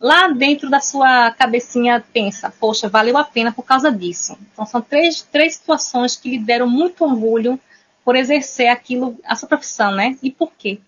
lá 0.00 0.28
dentro 0.28 0.68
da 0.68 0.80
sua 0.80 1.30
cabecinha 1.32 2.04
pensa, 2.12 2.52
poxa, 2.60 2.88
valeu 2.88 3.16
a 3.16 3.24
pena 3.24 3.52
por 3.52 3.64
causa 3.64 3.90
disso. 3.90 4.38
Então 4.52 4.66
são 4.66 4.80
três, 4.80 5.22
três 5.22 5.56
situações 5.56 6.16
que 6.16 6.30
lhe 6.30 6.38
deram 6.38 6.68
muito 6.68 7.04
orgulho 7.04 7.58
por 8.04 8.14
exercer 8.14 8.68
aquilo, 8.68 9.18
a 9.24 9.34
sua 9.34 9.48
profissão, 9.48 9.92
né? 9.92 10.16
E 10.22 10.30
por 10.30 10.52
quê? 10.56 10.78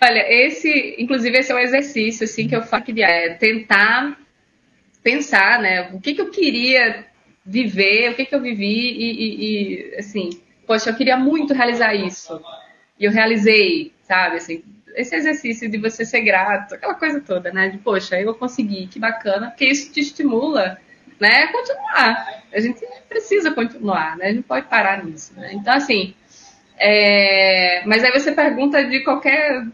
Olha, 0.00 0.24
esse, 0.28 0.96
inclusive, 0.98 1.38
esse 1.38 1.50
é 1.50 1.54
um 1.54 1.58
exercício 1.58 2.24
assim 2.24 2.46
que 2.46 2.54
eu 2.54 2.62
faço 2.62 2.84
que 2.84 3.02
é 3.02 3.34
tentar 3.34 4.16
pensar, 5.02 5.60
né? 5.60 5.90
O 5.92 6.00
que, 6.00 6.14
que 6.14 6.20
eu 6.20 6.30
queria 6.30 7.06
viver, 7.44 8.10
o 8.10 8.14
que, 8.14 8.26
que 8.26 8.34
eu 8.34 8.40
vivi 8.40 8.64
e, 8.66 9.12
e, 9.12 9.44
e, 9.44 9.96
assim, 9.96 10.30
poxa, 10.66 10.90
eu 10.90 10.96
queria 10.96 11.16
muito 11.16 11.54
realizar 11.54 11.94
isso. 11.94 12.40
E 12.98 13.04
eu 13.04 13.12
realizei, 13.12 13.92
sabe? 14.02 14.36
Assim, 14.36 14.62
esse 14.96 15.14
exercício 15.14 15.68
de 15.70 15.76
você 15.76 16.06
ser 16.06 16.22
grato, 16.22 16.74
aquela 16.74 16.94
coisa 16.94 17.20
toda, 17.20 17.52
né? 17.52 17.68
De, 17.68 17.76
poxa, 17.76 18.18
eu 18.18 18.34
consegui, 18.34 18.86
que 18.86 18.98
bacana, 18.98 19.50
porque 19.50 19.66
isso 19.66 19.92
te 19.92 20.00
estimula, 20.00 20.78
né? 21.20 21.42
A 21.42 21.52
continuar. 21.52 22.42
A 22.52 22.60
gente 22.60 22.80
precisa 23.06 23.50
continuar, 23.50 24.16
né? 24.16 24.28
A 24.28 24.32
gente 24.32 24.44
pode 24.44 24.66
parar 24.66 25.04
nisso, 25.04 25.34
né? 25.36 25.50
Então, 25.52 25.74
assim, 25.74 26.14
é... 26.78 27.82
mas 27.84 28.02
aí 28.02 28.10
você 28.10 28.32
pergunta 28.32 28.82
de 28.84 29.00
qualquer 29.04 29.66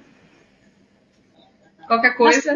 qualquer 1.86 2.16
coisa. 2.16 2.54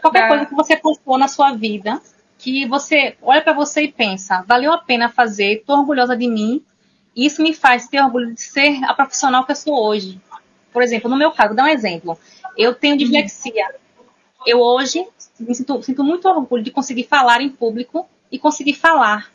qualquer 0.00 0.22
da... 0.22 0.28
coisa 0.28 0.46
que 0.46 0.54
você 0.54 0.76
postou 0.76 1.18
na 1.18 1.26
sua 1.26 1.54
vida, 1.56 2.00
que 2.38 2.66
você 2.66 3.16
olha 3.20 3.42
para 3.42 3.52
você 3.52 3.82
e 3.82 3.92
pensa, 3.92 4.44
valeu 4.46 4.72
a 4.72 4.78
pena 4.78 5.08
fazer, 5.08 5.58
estou 5.58 5.78
orgulhosa 5.78 6.16
de 6.16 6.28
mim, 6.28 6.64
e 7.16 7.26
isso 7.26 7.42
me 7.42 7.52
faz 7.52 7.88
ter 7.88 8.00
orgulho 8.00 8.32
de 8.32 8.42
ser 8.42 8.84
a 8.84 8.94
profissional 8.94 9.44
que 9.44 9.50
eu 9.50 9.56
sou 9.56 9.74
hoje. 9.74 10.20
Por 10.72 10.82
exemplo, 10.82 11.10
no 11.10 11.16
meu 11.16 11.30
caso, 11.30 11.54
dar 11.54 11.64
um 11.64 11.68
exemplo. 11.68 12.18
Eu 12.56 12.74
tenho 12.74 12.96
dislexia. 12.96 13.66
Eu 14.46 14.60
hoje 14.60 15.06
me 15.38 15.54
sinto, 15.54 15.82
sinto 15.82 16.04
muito 16.04 16.28
orgulho 16.28 16.62
de 16.62 16.70
conseguir 16.70 17.04
falar 17.04 17.40
em 17.40 17.48
público 17.48 18.08
e 18.30 18.38
conseguir 18.38 18.74
falar, 18.74 19.30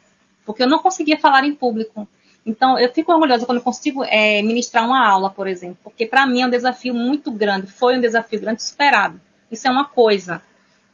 porque 0.45 0.63
eu 0.63 0.67
não 0.67 0.79
conseguia 0.79 1.17
falar 1.17 1.43
em 1.43 1.53
público. 1.53 2.07
Então, 2.45 2.77
eu 2.77 2.91
fico 2.93 3.11
orgulhosa 3.11 3.45
quando 3.45 3.57
eu 3.57 3.63
consigo 3.63 4.03
é, 4.03 4.41
ministrar 4.43 4.85
uma 4.85 5.03
aula, 5.03 5.31
por 5.31 5.47
exemplo, 5.47 5.77
porque 5.83 6.05
para 6.05 6.27
mim 6.27 6.41
é 6.41 6.45
um 6.45 6.49
desafio 6.49 6.93
muito 6.93 7.31
grande, 7.31 7.67
foi 7.67 7.97
um 7.97 8.01
desafio 8.01 8.39
grande 8.39 8.61
superado. 8.61 9.19
Isso 9.51 9.67
é 9.67 9.71
uma 9.71 9.85
coisa. 9.85 10.41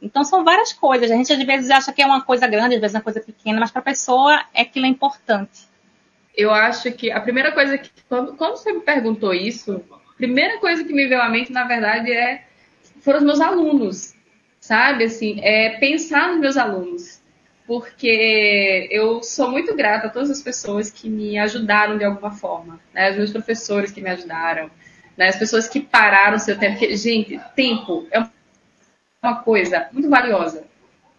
Então, 0.00 0.24
são 0.24 0.42
várias 0.42 0.72
coisas. 0.72 1.10
A 1.10 1.14
gente 1.14 1.32
às 1.32 1.44
vezes 1.44 1.70
acha 1.70 1.92
que 1.92 2.02
é 2.02 2.06
uma 2.06 2.22
coisa 2.22 2.46
grande, 2.46 2.74
às 2.74 2.80
vezes 2.80 2.94
é 2.94 2.98
uma 2.98 3.04
coisa 3.04 3.20
pequena, 3.20 3.60
mas 3.60 3.70
para 3.70 3.80
a 3.80 3.84
pessoa 3.84 4.42
é 4.54 4.62
aquilo 4.62 4.86
é 4.86 4.88
importante. 4.88 5.68
Eu 6.34 6.50
acho 6.50 6.90
que 6.92 7.10
a 7.10 7.20
primeira 7.20 7.52
coisa 7.52 7.76
que, 7.76 7.90
quando, 8.08 8.34
quando 8.34 8.56
você 8.56 8.72
me 8.72 8.80
perguntou 8.80 9.34
isso, 9.34 9.82
primeira 10.26 10.58
coisa 10.58 10.84
que 10.84 10.92
me 10.92 11.08
veio 11.08 11.20
à 11.20 11.28
mente, 11.28 11.52
na 11.52 11.64
verdade, 11.64 12.12
é 12.12 12.44
foram 13.00 13.18
os 13.18 13.24
meus 13.24 13.40
alunos, 13.40 14.14
sabe? 14.60 15.04
Assim, 15.04 15.40
é 15.42 15.70
pensar 15.70 16.28
nos 16.28 16.38
meus 16.38 16.56
alunos 16.56 17.20
porque 17.66 18.88
eu 18.90 19.22
sou 19.22 19.50
muito 19.50 19.74
grata 19.74 20.06
a 20.06 20.10
todas 20.10 20.30
as 20.30 20.42
pessoas 20.42 20.90
que 20.90 21.08
me 21.08 21.38
ajudaram 21.38 21.98
de 21.98 22.04
alguma 22.04 22.30
forma, 22.30 22.78
né? 22.94 23.10
Os 23.10 23.16
meus 23.16 23.32
professores 23.32 23.90
que 23.90 24.00
me 24.00 24.10
ajudaram, 24.10 24.70
né? 25.16 25.28
As 25.28 25.36
pessoas 25.36 25.68
que 25.68 25.80
pararam 25.80 26.38
seu 26.38 26.56
tempo. 26.56 26.78
Porque, 26.78 26.96
gente, 26.96 27.40
tempo 27.56 28.06
é 28.12 28.24
uma 29.22 29.42
coisa 29.42 29.88
muito 29.92 30.08
valiosa, 30.08 30.64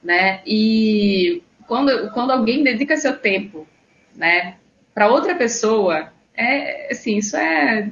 né? 0.01 0.41
E 0.45 1.43
quando, 1.67 2.11
quando 2.11 2.31
alguém 2.31 2.63
dedica 2.63 2.95
seu 2.95 3.17
tempo, 3.17 3.67
né, 4.15 4.55
para 4.93 5.09
outra 5.09 5.35
pessoa, 5.35 6.13
é 6.35 6.91
assim, 6.91 7.17
isso 7.17 7.35
é 7.35 7.89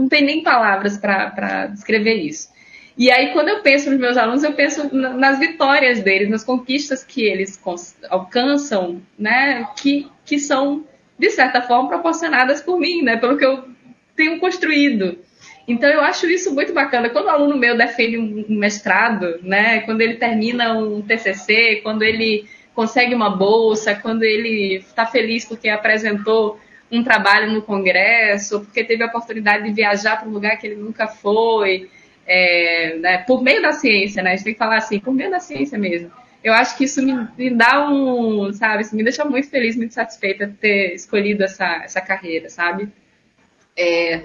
não 0.00 0.08
tem 0.08 0.24
nem 0.24 0.42
palavras 0.42 0.96
para 0.96 1.66
descrever 1.66 2.14
isso. 2.14 2.48
E 2.96 3.10
aí, 3.10 3.32
quando 3.32 3.48
eu 3.48 3.60
penso 3.60 3.90
nos 3.90 3.98
meus 3.98 4.16
alunos, 4.16 4.42
eu 4.42 4.52
penso 4.52 4.94
nas 4.94 5.38
vitórias 5.38 6.02
deles, 6.02 6.28
nas 6.28 6.42
conquistas 6.42 7.04
que 7.04 7.22
eles 7.22 7.60
alcançam, 8.08 9.00
né? 9.18 9.66
Que, 9.76 10.08
que 10.24 10.38
são, 10.38 10.84
de 11.18 11.30
certa 11.30 11.62
forma, 11.62 11.88
proporcionadas 11.88 12.60
por 12.60 12.78
mim, 12.78 13.02
né? 13.02 13.16
Pelo 13.16 13.36
que 13.36 13.44
eu 13.44 13.64
tenho 14.16 14.40
construído. 14.40 15.18
Então, 15.68 15.88
eu 15.88 16.00
acho 16.00 16.26
isso 16.26 16.52
muito 16.52 16.72
bacana. 16.72 17.10
Quando 17.10 17.26
o 17.26 17.30
aluno 17.30 17.56
meu 17.56 17.76
defende 17.76 18.18
um 18.18 18.44
mestrado, 18.48 19.38
né? 19.42 19.80
Quando 19.80 20.00
ele 20.00 20.14
termina 20.14 20.76
um 20.76 21.00
TCC, 21.00 21.80
quando 21.82 22.02
ele 22.02 22.46
consegue 22.74 23.14
uma 23.14 23.30
bolsa, 23.30 23.94
quando 23.94 24.22
ele 24.24 24.76
está 24.76 25.06
feliz 25.06 25.44
porque 25.44 25.68
apresentou 25.68 26.58
um 26.90 27.04
trabalho 27.04 27.52
no 27.52 27.62
congresso, 27.62 28.60
porque 28.60 28.84
teve 28.84 29.02
a 29.02 29.06
oportunidade 29.06 29.64
de 29.64 29.72
viajar 29.72 30.16
para 30.18 30.28
um 30.28 30.32
lugar 30.32 30.56
que 30.56 30.66
ele 30.66 30.76
nunca 30.76 31.06
foi 31.06 31.88
é, 32.26 32.96
né, 32.98 33.18
por 33.18 33.42
meio 33.42 33.62
da 33.62 33.72
ciência, 33.72 34.22
né? 34.22 34.30
A 34.30 34.36
gente 34.36 34.44
tem 34.44 34.52
que 34.52 34.58
falar 34.58 34.76
assim, 34.76 34.98
por 35.00 35.12
meio 35.12 35.30
da 35.30 35.40
ciência 35.40 35.78
mesmo. 35.78 36.10
Eu 36.42 36.54
acho 36.54 36.76
que 36.76 36.84
isso 36.84 37.02
me, 37.02 37.28
me 37.36 37.50
dá 37.50 37.88
um, 37.88 38.52
sabe, 38.52 38.84
me 38.92 39.02
deixa 39.02 39.24
muito 39.24 39.48
feliz, 39.50 39.76
muito 39.76 39.92
satisfeita 39.92 40.46
de 40.46 40.54
ter 40.54 40.94
escolhido 40.94 41.44
essa, 41.44 41.82
essa 41.84 42.00
carreira, 42.00 42.48
sabe? 42.48 42.88
É, 43.76 44.22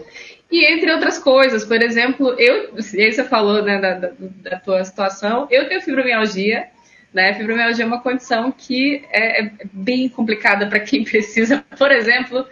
e 0.52 0.66
entre 0.72 0.92
outras 0.92 1.18
coisas, 1.18 1.66
por 1.66 1.82
exemplo, 1.82 2.36
eu, 2.40 2.74
você 2.76 3.24
falou 3.24 3.64
né, 3.64 3.80
da, 3.80 3.94
da, 3.96 4.12
da 4.20 4.60
tua 4.60 4.84
situação, 4.84 5.48
eu 5.50 5.68
tenho 5.68 5.82
fibromialgia, 5.82 6.68
né? 7.16 7.34
Fibromialgia 7.34 7.86
é 7.86 7.88
uma 7.88 8.02
condição 8.02 8.52
que 8.52 9.06
é, 9.10 9.46
é 9.46 9.52
bem 9.72 10.10
complicada 10.10 10.68
para 10.68 10.82
quem 10.82 11.02
precisa, 11.06 11.64
por 11.78 11.90
exemplo, 11.90 12.46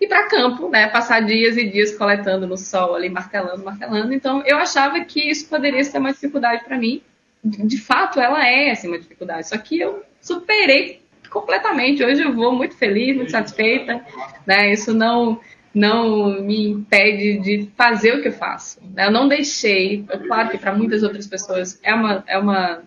ir 0.00 0.06
para 0.06 0.28
campo, 0.28 0.68
né? 0.68 0.86
Passar 0.86 1.20
dias 1.20 1.56
e 1.56 1.68
dias 1.68 1.98
coletando 1.98 2.46
no 2.46 2.56
sol 2.56 2.94
ali, 2.94 3.10
martelando, 3.10 3.64
martelando. 3.64 4.14
Então, 4.14 4.40
eu 4.46 4.56
achava 4.56 5.00
que 5.00 5.20
isso 5.20 5.48
poderia 5.48 5.82
ser 5.82 5.98
uma 5.98 6.12
dificuldade 6.12 6.64
para 6.64 6.78
mim. 6.78 7.02
De 7.42 7.76
fato, 7.76 8.20
ela 8.20 8.48
é 8.48 8.70
assim, 8.70 8.86
uma 8.86 8.98
dificuldade. 8.98 9.48
Só 9.48 9.58
que 9.58 9.80
eu 9.80 10.04
superei 10.20 11.02
completamente. 11.28 12.04
Hoje 12.04 12.22
eu 12.22 12.32
vou 12.32 12.54
muito 12.54 12.76
feliz, 12.76 13.16
muito 13.16 13.32
satisfeita. 13.32 14.00
Né? 14.46 14.72
Isso 14.72 14.94
não 14.94 15.40
não 15.74 16.40
me 16.40 16.68
impede 16.68 17.40
de 17.40 17.68
fazer 17.76 18.14
o 18.14 18.22
que 18.22 18.28
eu 18.28 18.32
faço. 18.32 18.80
Né? 18.94 19.06
Eu 19.06 19.10
não 19.10 19.26
deixei, 19.26 20.04
claro 20.28 20.48
que 20.48 20.56
para 20.56 20.72
muitas 20.72 21.02
outras 21.02 21.26
pessoas 21.26 21.80
é 21.82 21.92
uma, 21.92 22.22
é 22.28 22.38
uma 22.38 22.80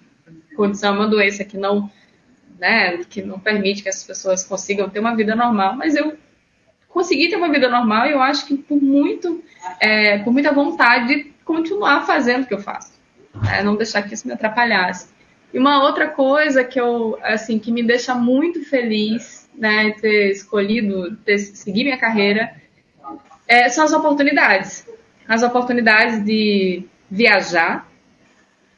condição, 0.57 0.95
uma 0.95 1.07
doença 1.07 1.45
que 1.45 1.55
não, 1.55 1.89
né, 2.59 2.97
que 3.09 3.21
não 3.21 3.39
permite 3.39 3.83
que 3.83 3.89
as 3.89 4.03
pessoas 4.03 4.43
consigam 4.43 4.89
ter 4.89 4.99
uma 4.99 5.15
vida 5.15 5.35
normal, 5.35 5.75
mas 5.75 5.95
eu 5.95 6.17
conseguir 6.89 7.29
ter 7.29 7.35
uma 7.35 7.51
vida 7.51 7.69
normal 7.69 8.07
e 8.07 8.11
eu 8.11 8.21
acho 8.21 8.47
que 8.47 8.57
por 8.57 8.81
muito, 8.81 9.43
é, 9.79 10.17
por 10.19 10.33
muita 10.33 10.51
vontade 10.51 11.07
de 11.07 11.23
continuar 11.45 12.05
fazendo 12.05 12.43
o 12.43 12.47
que 12.47 12.53
eu 12.53 12.59
faço. 12.59 12.97
É, 13.53 13.61
não 13.61 13.75
deixar 13.75 14.01
que 14.01 14.15
isso 14.15 14.27
me 14.27 14.33
atrapalhasse. 14.33 15.09
E 15.53 15.59
uma 15.59 15.83
outra 15.83 16.07
coisa 16.07 16.63
que 16.63 16.81
eu, 16.81 17.17
assim, 17.21 17.59
que 17.59 17.71
me 17.71 17.83
deixa 17.83 18.15
muito 18.15 18.65
feliz, 18.65 19.47
né, 19.55 19.91
ter 20.01 20.31
escolhido 20.31 21.15
ter, 21.17 21.37
seguir 21.37 21.83
minha 21.83 21.97
carreira, 21.97 22.55
é, 23.47 23.69
são 23.69 23.85
as 23.85 23.93
oportunidades. 23.93 24.87
As 25.27 25.43
oportunidades 25.43 26.23
de 26.25 26.83
viajar, 27.09 27.87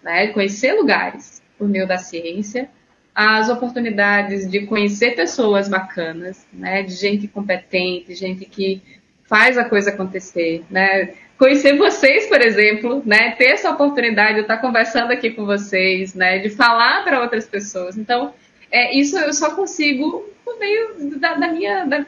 né, 0.03 0.27
conhecer 0.27 0.73
lugares 0.73 1.38
por 1.59 1.67
meio 1.67 1.85
da 1.85 1.97
ciência, 1.97 2.69
as 3.13 3.49
oportunidades 3.49 4.49
de 4.49 4.65
conhecer 4.65 5.15
pessoas 5.15 5.67
bacanas, 5.67 6.47
né, 6.53 6.83
de 6.83 6.93
gente 6.93 7.27
competente, 7.27 8.15
gente 8.15 8.45
que 8.45 8.81
faz 9.29 9.57
a 9.57 9.63
coisa 9.63 9.91
acontecer, 9.91 10.63
né? 10.71 11.13
Conhecer 11.37 11.77
vocês, 11.77 12.25
por 12.25 12.41
exemplo, 12.41 13.03
né? 13.05 13.31
Ter 13.31 13.51
essa 13.51 13.69
oportunidade 13.69 14.35
de 14.35 14.41
estar 14.41 14.57
conversando 14.57 15.11
aqui 15.11 15.29
com 15.29 15.45
vocês, 15.45 16.15
né? 16.15 16.39
De 16.39 16.49
falar 16.49 17.03
para 17.03 17.21
outras 17.21 17.45
pessoas. 17.45 17.95
Então, 17.95 18.33
é, 18.71 18.97
isso 18.97 19.17
eu 19.17 19.31
só 19.33 19.55
consigo 19.55 20.27
por 20.43 20.57
meio 20.57 21.19
da, 21.19 21.35
da 21.35 21.47
minha 21.47 21.85
da, 21.85 22.05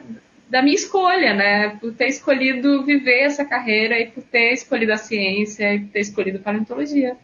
da, 0.50 0.62
minha 0.62 0.74
escolha, 0.74 1.32
né? 1.32 1.76
Por 1.80 1.94
ter 1.94 2.08
escolhido 2.08 2.84
viver 2.84 3.20
essa 3.20 3.44
carreira 3.44 3.98
e 4.00 4.06
por 4.06 4.22
ter 4.24 4.52
escolhido 4.52 4.92
a 4.92 4.96
ciência 4.96 5.74
e 5.74 5.80
por 5.80 5.92
ter 5.92 6.00
escolhido 6.00 6.40
paleontologia. 6.40 7.16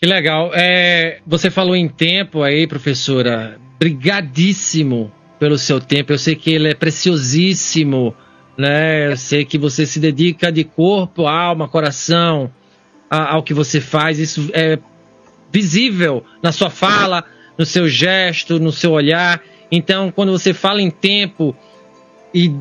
Que 0.00 0.06
legal. 0.06 0.52
É, 0.54 1.18
você 1.26 1.50
falou 1.50 1.74
em 1.74 1.88
tempo 1.88 2.42
aí, 2.42 2.66
professora. 2.66 3.58
Brigadíssimo 3.80 5.12
pelo 5.38 5.58
seu 5.58 5.80
tempo. 5.80 6.12
Eu 6.12 6.18
sei 6.18 6.36
que 6.36 6.50
ele 6.50 6.68
é 6.68 6.74
preciosíssimo, 6.74 8.14
né? 8.56 9.10
Eu 9.10 9.16
sei 9.16 9.44
que 9.44 9.58
você 9.58 9.84
se 9.84 9.98
dedica 9.98 10.52
de 10.52 10.62
corpo, 10.62 11.26
alma, 11.26 11.68
coração 11.68 12.50
ao 13.10 13.42
que 13.42 13.52
você 13.52 13.80
faz. 13.80 14.20
Isso 14.20 14.50
é 14.52 14.78
visível 15.52 16.24
na 16.42 16.52
sua 16.52 16.70
fala, 16.70 17.24
no 17.56 17.66
seu 17.66 17.88
gesto, 17.88 18.60
no 18.60 18.70
seu 18.70 18.92
olhar. 18.92 19.42
Então, 19.70 20.12
quando 20.12 20.30
você 20.30 20.54
fala 20.54 20.80
em 20.80 20.90
tempo 20.90 21.56
e 22.32 22.54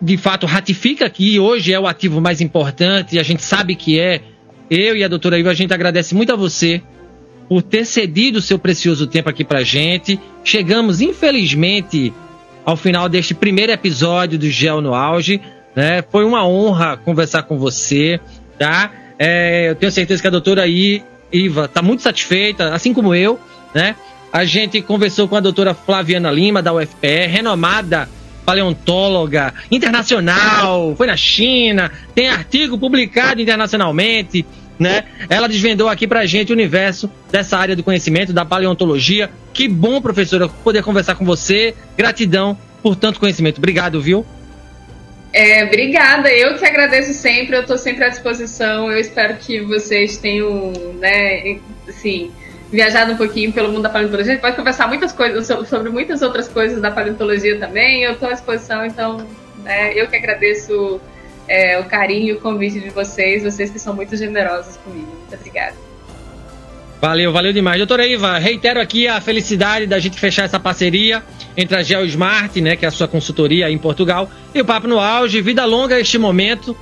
de 0.00 0.16
fato 0.16 0.46
ratifica 0.46 1.08
que 1.10 1.38
hoje 1.38 1.72
é 1.72 1.78
o 1.78 1.86
ativo 1.86 2.20
mais 2.20 2.40
importante, 2.40 3.16
e 3.16 3.18
a 3.20 3.22
gente 3.22 3.42
sabe 3.42 3.76
que 3.76 4.00
é, 4.00 4.20
eu 4.74 4.96
e 4.96 5.04
a 5.04 5.08
doutora 5.08 5.38
Iva, 5.38 5.50
a 5.50 5.54
gente 5.54 5.74
agradece 5.74 6.14
muito 6.14 6.32
a 6.32 6.36
você 6.36 6.80
por 7.46 7.60
ter 7.60 7.84
cedido 7.84 8.38
o 8.38 8.42
seu 8.42 8.58
precioso 8.58 9.06
tempo 9.06 9.28
aqui 9.28 9.44
pra 9.44 9.62
gente. 9.62 10.18
Chegamos, 10.42 11.02
infelizmente, 11.02 12.10
ao 12.64 12.74
final 12.74 13.06
deste 13.06 13.34
primeiro 13.34 13.70
episódio 13.70 14.38
do 14.38 14.48
Gel 14.48 14.80
no 14.80 14.94
Auge. 14.94 15.42
Né? 15.76 16.02
Foi 16.10 16.24
uma 16.24 16.46
honra 16.48 16.96
conversar 16.96 17.42
com 17.42 17.58
você, 17.58 18.18
tá? 18.58 18.90
É, 19.18 19.68
eu 19.68 19.74
tenho 19.74 19.92
certeza 19.92 20.22
que 20.22 20.28
a 20.28 20.30
doutora 20.30 20.64
Iva 20.66 21.66
está 21.66 21.82
muito 21.82 22.02
satisfeita, 22.02 22.72
assim 22.72 22.94
como 22.94 23.14
eu, 23.14 23.38
né? 23.74 23.94
A 24.32 24.46
gente 24.46 24.80
conversou 24.80 25.28
com 25.28 25.36
a 25.36 25.40
doutora 25.40 25.74
Flaviana 25.74 26.30
Lima, 26.30 26.62
da 26.62 26.72
UFPE, 26.72 27.26
renomada 27.26 28.08
paleontóloga 28.44 29.54
internacional, 29.70 30.94
foi 30.96 31.06
na 31.06 31.16
China, 31.16 31.90
tem 32.14 32.28
artigo 32.28 32.78
publicado 32.78 33.40
internacionalmente, 33.40 34.44
né? 34.82 35.04
Ela 35.30 35.48
desvendou 35.48 35.88
aqui 35.88 36.06
pra 36.06 36.26
gente 36.26 36.50
o 36.50 36.54
universo 36.54 37.10
dessa 37.30 37.56
área 37.56 37.76
do 37.76 37.82
conhecimento, 37.82 38.32
da 38.32 38.44
paleontologia. 38.44 39.30
Que 39.54 39.68
bom, 39.68 40.00
professora, 40.00 40.48
poder 40.48 40.82
conversar 40.82 41.14
com 41.14 41.24
você. 41.24 41.74
Gratidão 41.96 42.58
por 42.82 42.96
tanto 42.96 43.20
conhecimento. 43.20 43.58
Obrigado, 43.58 44.02
viu? 44.02 44.26
É, 45.32 45.64
obrigada, 45.64 46.30
eu 46.30 46.58
que 46.58 46.64
agradeço 46.66 47.14
sempre, 47.14 47.56
eu 47.56 47.62
estou 47.62 47.78
sempre 47.78 48.04
à 48.04 48.08
disposição. 48.08 48.90
Eu 48.90 48.98
espero 48.98 49.36
que 49.36 49.60
vocês 49.60 50.18
tenham, 50.18 50.72
né, 51.00 51.58
assim, 51.88 52.30
viajado 52.70 53.12
um 53.12 53.16
pouquinho 53.16 53.50
pelo 53.50 53.70
mundo 53.70 53.82
da 53.82 53.88
paleontologia. 53.88 54.32
A 54.32 54.34
gente 54.34 54.42
pode 54.42 54.56
conversar 54.56 54.88
muitas 54.88 55.12
coisas 55.12 55.46
sobre 55.68 55.88
muitas 55.88 56.20
outras 56.20 56.48
coisas 56.48 56.82
da 56.82 56.90
paleontologia 56.90 57.58
também. 57.58 58.02
Eu 58.02 58.12
estou 58.12 58.28
à 58.28 58.32
disposição, 58.32 58.84
então, 58.84 59.26
né, 59.64 59.94
eu 59.94 60.06
que 60.06 60.16
agradeço 60.16 61.00
é, 61.48 61.78
o 61.78 61.84
carinho 61.84 62.28
e 62.28 62.32
o 62.32 62.40
convite 62.40 62.80
de 62.80 62.90
vocês, 62.90 63.42
vocês 63.42 63.70
que 63.70 63.78
são 63.78 63.94
muito 63.94 64.16
generosos 64.16 64.76
comigo. 64.78 65.08
Muito 65.08 65.34
obrigada. 65.34 65.76
Valeu, 67.00 67.32
valeu 67.32 67.52
demais. 67.52 67.78
Doutora 67.78 68.06
Iva, 68.06 68.38
reitero 68.38 68.80
aqui 68.80 69.08
a 69.08 69.20
felicidade 69.20 69.86
da 69.86 69.98
gente 69.98 70.20
fechar 70.20 70.44
essa 70.44 70.60
parceria 70.60 71.20
entre 71.56 71.76
a 71.76 71.82
GeoSmart, 71.82 72.54
né, 72.58 72.76
que 72.76 72.84
é 72.84 72.88
a 72.88 72.92
sua 72.92 73.08
consultoria 73.08 73.68
em 73.68 73.76
Portugal, 73.76 74.30
e 74.54 74.60
o 74.60 74.64
Papo 74.64 74.86
no 74.86 75.00
Auge. 75.00 75.42
Vida 75.42 75.64
longa 75.64 75.98
este 75.98 76.16
momento. 76.16 76.76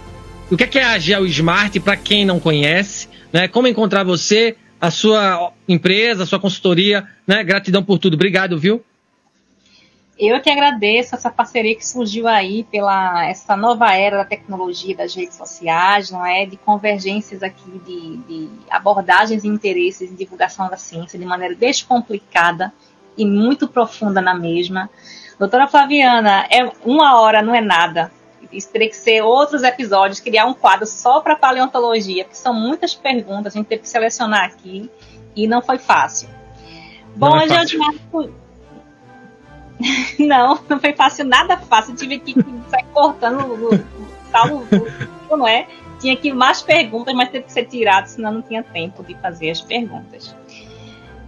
O 0.50 0.58
que 0.58 0.78
é, 0.78 0.82
é 0.82 0.84
a 0.84 0.98
GeoSmart 0.98 1.78
para 1.80 1.96
quem 1.96 2.26
não 2.26 2.38
conhece? 2.38 3.08
Né? 3.32 3.48
Como 3.48 3.66
encontrar 3.66 4.04
você, 4.04 4.56
a 4.78 4.90
sua 4.90 5.52
empresa, 5.66 6.24
a 6.24 6.26
sua 6.26 6.38
consultoria? 6.38 7.04
Né? 7.26 7.42
Gratidão 7.42 7.82
por 7.82 7.98
tudo. 7.98 8.12
Obrigado, 8.12 8.58
viu? 8.58 8.84
Eu 10.20 10.38
que 10.42 10.50
agradeço 10.50 11.14
essa 11.14 11.30
parceria 11.30 11.74
que 11.74 11.86
surgiu 11.86 12.28
aí 12.28 12.62
pela 12.64 13.24
essa 13.26 13.56
nova 13.56 13.94
era 13.94 14.18
da 14.18 14.24
tecnologia 14.26 14.94
das 14.94 15.14
redes 15.14 15.34
sociais, 15.34 16.10
não 16.10 16.26
é, 16.26 16.44
de 16.44 16.58
convergências 16.58 17.42
aqui 17.42 17.80
de, 17.86 18.18
de 18.18 18.50
abordagens 18.68 19.44
e 19.44 19.48
interesses 19.48 20.12
em 20.12 20.14
divulgação 20.14 20.68
da 20.68 20.76
ciência 20.76 21.18
de 21.18 21.24
maneira 21.24 21.54
descomplicada 21.54 22.70
e 23.16 23.24
muito 23.24 23.66
profunda 23.66 24.20
na 24.20 24.34
mesma. 24.34 24.90
Doutora 25.38 25.66
Flaviana, 25.66 26.46
é 26.50 26.70
uma 26.84 27.18
hora 27.18 27.40
não 27.40 27.54
é 27.54 27.62
nada. 27.62 28.12
Isso 28.52 28.70
teria 28.70 28.90
que 28.90 28.96
ser 28.96 29.22
outros 29.22 29.62
episódios, 29.62 30.20
criar 30.20 30.44
um 30.44 30.52
quadro 30.52 30.86
só 30.86 31.20
para 31.20 31.34
paleontologia, 31.34 32.24
porque 32.24 32.36
são 32.36 32.52
muitas 32.52 32.94
perguntas, 32.94 33.54
a 33.54 33.58
gente 33.58 33.68
teve 33.68 33.80
que 33.80 33.88
selecionar 33.88 34.44
aqui 34.44 34.90
e 35.34 35.46
não 35.46 35.62
foi 35.62 35.78
fácil. 35.78 36.28
Bom, 37.16 37.38
é 37.38 37.48
fácil. 37.48 37.78
gente 37.78 37.78
Não, 40.18 40.60
não 40.68 40.78
foi 40.78 40.92
fácil, 40.92 41.24
nada 41.24 41.56
fácil. 41.56 41.94
Tive 41.94 42.18
que 42.18 42.34
sair 42.68 42.84
cortando 42.92 43.40
o 43.40 43.70
salvo, 44.30 44.66
não 45.30 45.48
é? 45.48 45.66
Tinha 45.98 46.16
que 46.16 46.32
mais 46.32 46.62
perguntas, 46.62 47.14
mas 47.14 47.30
teve 47.30 47.44
que 47.44 47.52
ser 47.52 47.64
tirado, 47.64 48.06
senão 48.06 48.32
não 48.32 48.42
tinha 48.42 48.62
tempo 48.62 49.02
de 49.02 49.14
fazer 49.16 49.50
as 49.50 49.60
perguntas. 49.60 50.34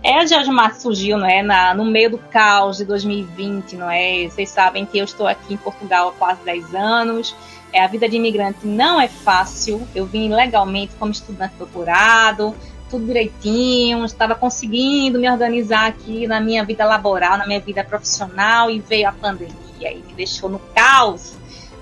É, 0.02 0.18
a 0.18 0.26
Georgmar 0.26 0.74
surgiu 0.74 1.16
não 1.16 1.26
é, 1.26 1.42
na, 1.42 1.74
no 1.74 1.84
meio 1.84 2.10
do 2.10 2.18
caos 2.18 2.78
de 2.78 2.84
2020, 2.84 3.76
não 3.76 3.88
é? 3.88 4.24
Vocês 4.28 4.48
sabem 4.48 4.84
que 4.84 4.98
eu 4.98 5.04
estou 5.04 5.28
aqui 5.28 5.54
em 5.54 5.56
Portugal 5.56 6.08
há 6.08 6.12
quase 6.12 6.42
10 6.44 6.74
anos. 6.74 7.36
É, 7.72 7.82
a 7.82 7.86
vida 7.86 8.08
de 8.08 8.16
imigrante 8.16 8.66
não 8.66 9.00
é 9.00 9.06
fácil. 9.06 9.86
Eu 9.94 10.04
vim 10.04 10.32
legalmente 10.32 10.92
como 10.98 11.12
estudante 11.12 11.54
doutorado, 11.56 12.54
tudo 12.92 13.06
direitinho, 13.06 14.04
estava 14.04 14.34
conseguindo 14.34 15.18
me 15.18 15.28
organizar 15.30 15.86
aqui 15.86 16.26
na 16.26 16.38
minha 16.38 16.62
vida 16.62 16.84
laboral, 16.84 17.38
na 17.38 17.46
minha 17.46 17.58
vida 17.58 17.82
profissional 17.82 18.70
e 18.70 18.80
veio 18.80 19.08
a 19.08 19.12
pandemia 19.12 19.54
e 19.80 20.02
me 20.06 20.12
deixou 20.12 20.50
no 20.50 20.58
caos. 20.74 21.34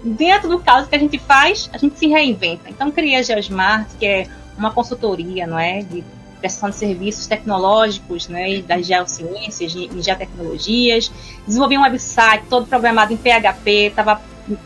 Dentro 0.05 0.49
do 0.49 0.61
caos 0.61 0.87
que 0.87 0.95
a 0.95 0.99
gente 0.99 1.19
faz, 1.19 1.69
a 1.73 1.79
gente 1.79 1.99
se 1.99 2.07
reinventa. 2.07 2.71
Então 2.71 2.93
criei 2.93 3.17
a 3.17 3.23
Geosmart, 3.23 3.89
que 3.99 4.07
é 4.07 4.29
uma 4.57 4.71
consultoria, 4.71 5.49
não 5.49 5.59
é, 5.59 5.83
de 5.83 6.05
prestação 6.39 6.71
de 6.71 6.77
serviços 6.77 7.27
tecnológicos, 7.27 8.29
né, 8.29 8.51
e 8.51 8.63
das 8.63 8.87
geociências 8.87 9.75
e 9.75 9.91
geotecnologias. 10.01 11.11
Desenvolvi 11.45 11.77
um 11.77 11.83
website 11.83 12.45
todo 12.49 12.67
programado 12.67 13.13
em 13.13 13.17
PHP, 13.17 13.89
estava 13.89 14.23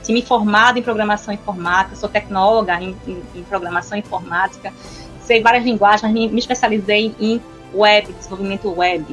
me 0.09 0.23
formado 0.23 0.79
em 0.79 0.83
programação 0.83 1.33
informática, 1.35 1.97
sou 1.97 2.09
tecnóloga 2.09 2.81
em, 2.81 2.95
em, 3.09 3.23
em 3.35 3.43
programação 3.43 3.99
informática 3.99 4.73
sei 5.25 5.43
várias 5.43 5.64
linguagens, 5.64 6.03
mas 6.03 6.12
me, 6.12 6.39
especializei 6.39 7.14
em 7.18 7.41
web, 7.72 8.12
desenvolvimento 8.12 8.70
web. 8.70 9.05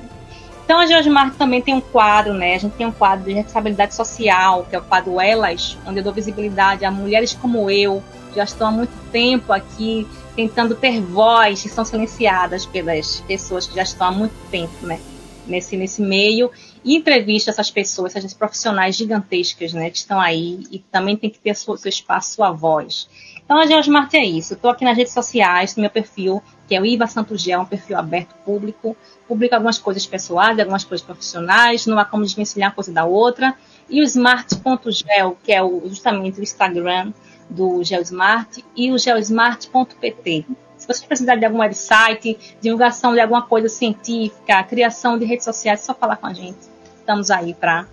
Então 0.64 0.80
a 0.80 0.86
Geosmart 0.86 1.36
também 1.36 1.62
tem 1.62 1.74
um 1.74 1.82
quadro, 1.82 2.34
né? 2.34 2.56
A 2.56 2.58
gente 2.58 2.74
tem 2.74 2.86
um 2.86 2.92
quadro 2.92 3.26
de 3.26 3.34
responsabilidade 3.34 3.94
social, 3.94 4.66
que 4.70 4.76
é 4.76 4.80
o 4.80 4.82
quadro 4.82 5.20
Elas, 5.20 5.78
onde 5.86 6.00
eu 6.00 6.04
dou 6.04 6.14
visibilidade 6.14 6.86
a 6.86 6.92
mulheres 6.92 7.34
como 7.34 7.70
eu, 7.70 8.02
que 8.30 8.38
já 8.38 8.44
estão 8.44 8.68
há 8.68 8.72
muito 8.72 8.94
tempo 9.12 9.52
aqui 9.52 10.08
tentando 10.36 10.76
ter 10.76 11.02
voz 11.02 11.66
e 11.66 11.70
são 11.70 11.84
silenciadas 11.84 12.66
pelas 12.66 13.20
pessoas 13.22 13.68
que 13.68 13.76
já 13.76 13.84
estão 13.84 14.08
há 14.08 14.12
muito 14.12 14.34
tempo, 14.50 14.86
né? 14.86 15.00
Nesse, 15.46 15.76
nesse 15.76 16.02
meio 16.02 16.52
e 16.84 16.96
entrevista 16.96 17.52
essas 17.52 17.70
pessoas, 17.70 18.16
essas 18.16 18.34
profissionais 18.34 18.96
gigantescas, 18.96 19.74
né, 19.74 19.90
que 19.90 19.98
estão 19.98 20.20
aí 20.20 20.64
e 20.72 20.80
também 20.80 21.18
tem 21.18 21.30
que 21.30 21.40
ter 21.40 21.56
seu, 21.56 21.76
seu 21.76 21.90
espaço, 21.90 22.36
sua 22.36 22.52
voz. 22.52 23.08
Então 23.52 23.60
a 23.60 23.66
Geosmart 23.66 24.14
é 24.14 24.24
isso. 24.24 24.54
Estou 24.54 24.72
aqui 24.72 24.86
nas 24.86 24.96
redes 24.96 25.12
sociais, 25.12 25.76
no 25.76 25.82
meu 25.82 25.90
perfil, 25.90 26.42
que 26.70 26.74
é 26.74 26.80
o 26.80 26.86
Iva 26.86 27.06
Santos 27.06 27.42
Gel, 27.42 27.60
um 27.60 27.66
perfil 27.66 27.98
aberto 27.98 28.34
público. 28.46 28.96
Publico 29.28 29.54
algumas 29.54 29.78
coisas 29.78 30.06
pessoais, 30.06 30.58
algumas 30.58 30.86
coisas 30.86 31.06
profissionais, 31.06 31.86
não 31.86 32.00
há 32.00 32.06
como 32.06 32.24
desvencilhar 32.24 32.70
uma 32.70 32.76
coisa 32.76 32.94
da 32.94 33.04
outra. 33.04 33.54
E 33.90 34.00
o 34.00 34.06
smart.gel, 34.06 35.38
que 35.44 35.52
é 35.52 35.62
o, 35.62 35.82
justamente 35.90 36.40
o 36.40 36.44
Instagram 36.44 37.12
do 37.50 37.84
GeoSmart, 37.84 38.60
e 38.74 38.90
o 38.90 38.98
geosmart.pt. 38.98 40.46
Se 40.78 40.88
você 40.88 41.06
precisar 41.06 41.36
de 41.36 41.44
algum 41.44 41.60
website, 41.60 42.56
divulgação 42.62 43.14
de 43.14 43.20
alguma 43.20 43.42
coisa 43.42 43.68
científica, 43.68 44.64
criação 44.64 45.20
de 45.20 45.26
redes 45.26 45.44
sociais, 45.44 45.82
é 45.82 45.84
só 45.84 45.94
falar 45.94 46.16
com 46.16 46.28
a 46.28 46.34
gente. 46.34 46.60
Estamos 46.96 47.30
aí 47.30 47.54
para 47.54 47.86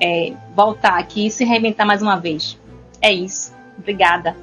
é, 0.00 0.34
voltar 0.54 1.00
aqui 1.00 1.26
e 1.26 1.30
se 1.32 1.44
reinventar 1.44 1.84
mais 1.84 2.00
uma 2.00 2.14
vez. 2.14 2.56
É 3.02 3.12
isso. 3.12 3.52
Obrigada. 3.76 4.36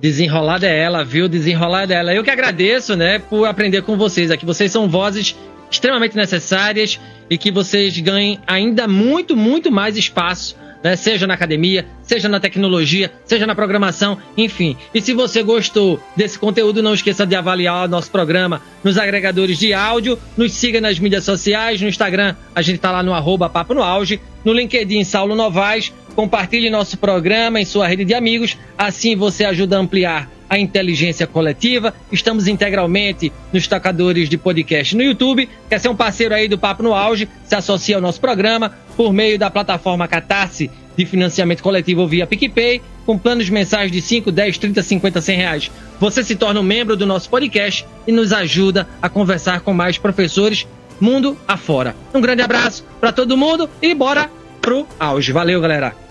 Desenrolada 0.00 0.66
é 0.66 0.78
ela, 0.78 1.04
viu? 1.04 1.28
Desenrolada 1.28 1.94
é 1.94 1.98
ela. 1.98 2.14
Eu 2.14 2.24
que 2.24 2.30
agradeço, 2.30 2.96
né, 2.96 3.18
por 3.18 3.46
aprender 3.46 3.82
com 3.82 3.96
vocês 3.96 4.30
aqui. 4.30 4.44
Vocês 4.44 4.70
são 4.70 4.88
vozes 4.88 5.36
extremamente 5.70 6.16
necessárias 6.16 7.00
e 7.28 7.36
que 7.36 7.50
vocês 7.50 7.98
ganhem 7.98 8.38
ainda 8.46 8.86
muito, 8.86 9.36
muito 9.36 9.70
mais 9.70 9.96
espaço 9.96 10.56
né? 10.86 10.94
seja 10.94 11.26
na 11.26 11.34
academia, 11.34 11.84
seja 12.02 12.28
na 12.28 12.38
tecnologia, 12.38 13.10
seja 13.24 13.44
na 13.44 13.56
programação, 13.56 14.18
enfim. 14.36 14.76
E 14.94 15.00
se 15.00 15.12
você 15.12 15.42
gostou 15.42 16.00
desse 16.14 16.38
conteúdo, 16.38 16.80
não 16.80 16.94
esqueça 16.94 17.26
de 17.26 17.34
avaliar 17.34 17.86
o 17.86 17.88
nosso 17.88 18.08
programa 18.08 18.62
nos 18.84 18.96
agregadores 18.96 19.58
de 19.58 19.74
áudio, 19.74 20.16
nos 20.36 20.52
siga 20.52 20.80
nas 20.80 20.98
mídias 21.00 21.24
sociais, 21.24 21.80
no 21.82 21.88
Instagram, 21.88 22.36
a 22.54 22.62
gente 22.62 22.76
está 22.76 22.92
lá 22.92 23.02
no 23.02 23.12
arroba 23.12 23.48
Papo 23.48 23.74
no 23.74 23.82
Auge, 23.82 24.20
no 24.44 24.52
LinkedIn 24.52 25.02
Saulo 25.02 25.34
Novaes, 25.34 25.92
compartilhe 26.16 26.70
nosso 26.70 26.96
programa 26.96 27.60
em 27.60 27.64
sua 27.66 27.86
rede 27.86 28.04
de 28.04 28.14
amigos, 28.14 28.56
assim 28.76 29.14
você 29.14 29.44
ajuda 29.44 29.76
a 29.76 29.80
ampliar 29.80 30.30
a 30.48 30.58
inteligência 30.58 31.26
coletiva. 31.26 31.92
Estamos 32.10 32.48
integralmente 32.48 33.30
nos 33.52 33.66
tocadores 33.66 34.28
de 34.28 34.38
podcast 34.38 34.96
no 34.96 35.02
YouTube. 35.02 35.48
Quer 35.68 35.78
ser 35.78 35.88
um 35.88 35.96
parceiro 35.96 36.34
aí 36.34 36.48
do 36.48 36.56
Papo 36.56 36.82
no 36.82 36.94
Auge? 36.94 37.28
Se 37.44 37.54
associe 37.54 37.94
ao 37.94 38.00
nosso 38.00 38.20
programa 38.20 38.72
por 38.96 39.12
meio 39.12 39.38
da 39.38 39.50
plataforma 39.50 40.08
Catarse 40.08 40.70
de 40.96 41.04
financiamento 41.04 41.62
coletivo 41.62 42.06
via 42.06 42.26
PicPay, 42.26 42.80
com 43.04 43.18
planos 43.18 43.50
mensais 43.50 43.92
de 43.92 44.00
5, 44.00 44.32
10, 44.32 44.56
30, 44.56 44.82
50, 44.82 45.20
100 45.20 45.36
reais. 45.36 45.70
Você 46.00 46.24
se 46.24 46.34
torna 46.34 46.60
um 46.60 46.62
membro 46.62 46.96
do 46.96 47.04
nosso 47.04 47.28
podcast 47.28 47.86
e 48.06 48.12
nos 48.12 48.32
ajuda 48.32 48.88
a 49.02 49.08
conversar 49.10 49.60
com 49.60 49.74
mais 49.74 49.98
professores 49.98 50.66
mundo 50.98 51.36
afora. 51.46 51.94
Um 52.14 52.20
grande 52.22 52.40
abraço 52.40 52.82
para 52.98 53.12
todo 53.12 53.36
mundo 53.36 53.68
e 53.82 53.94
bora 53.94 54.30
pro 54.62 54.86
auge. 54.98 55.32
Valeu, 55.32 55.60
galera! 55.60 56.05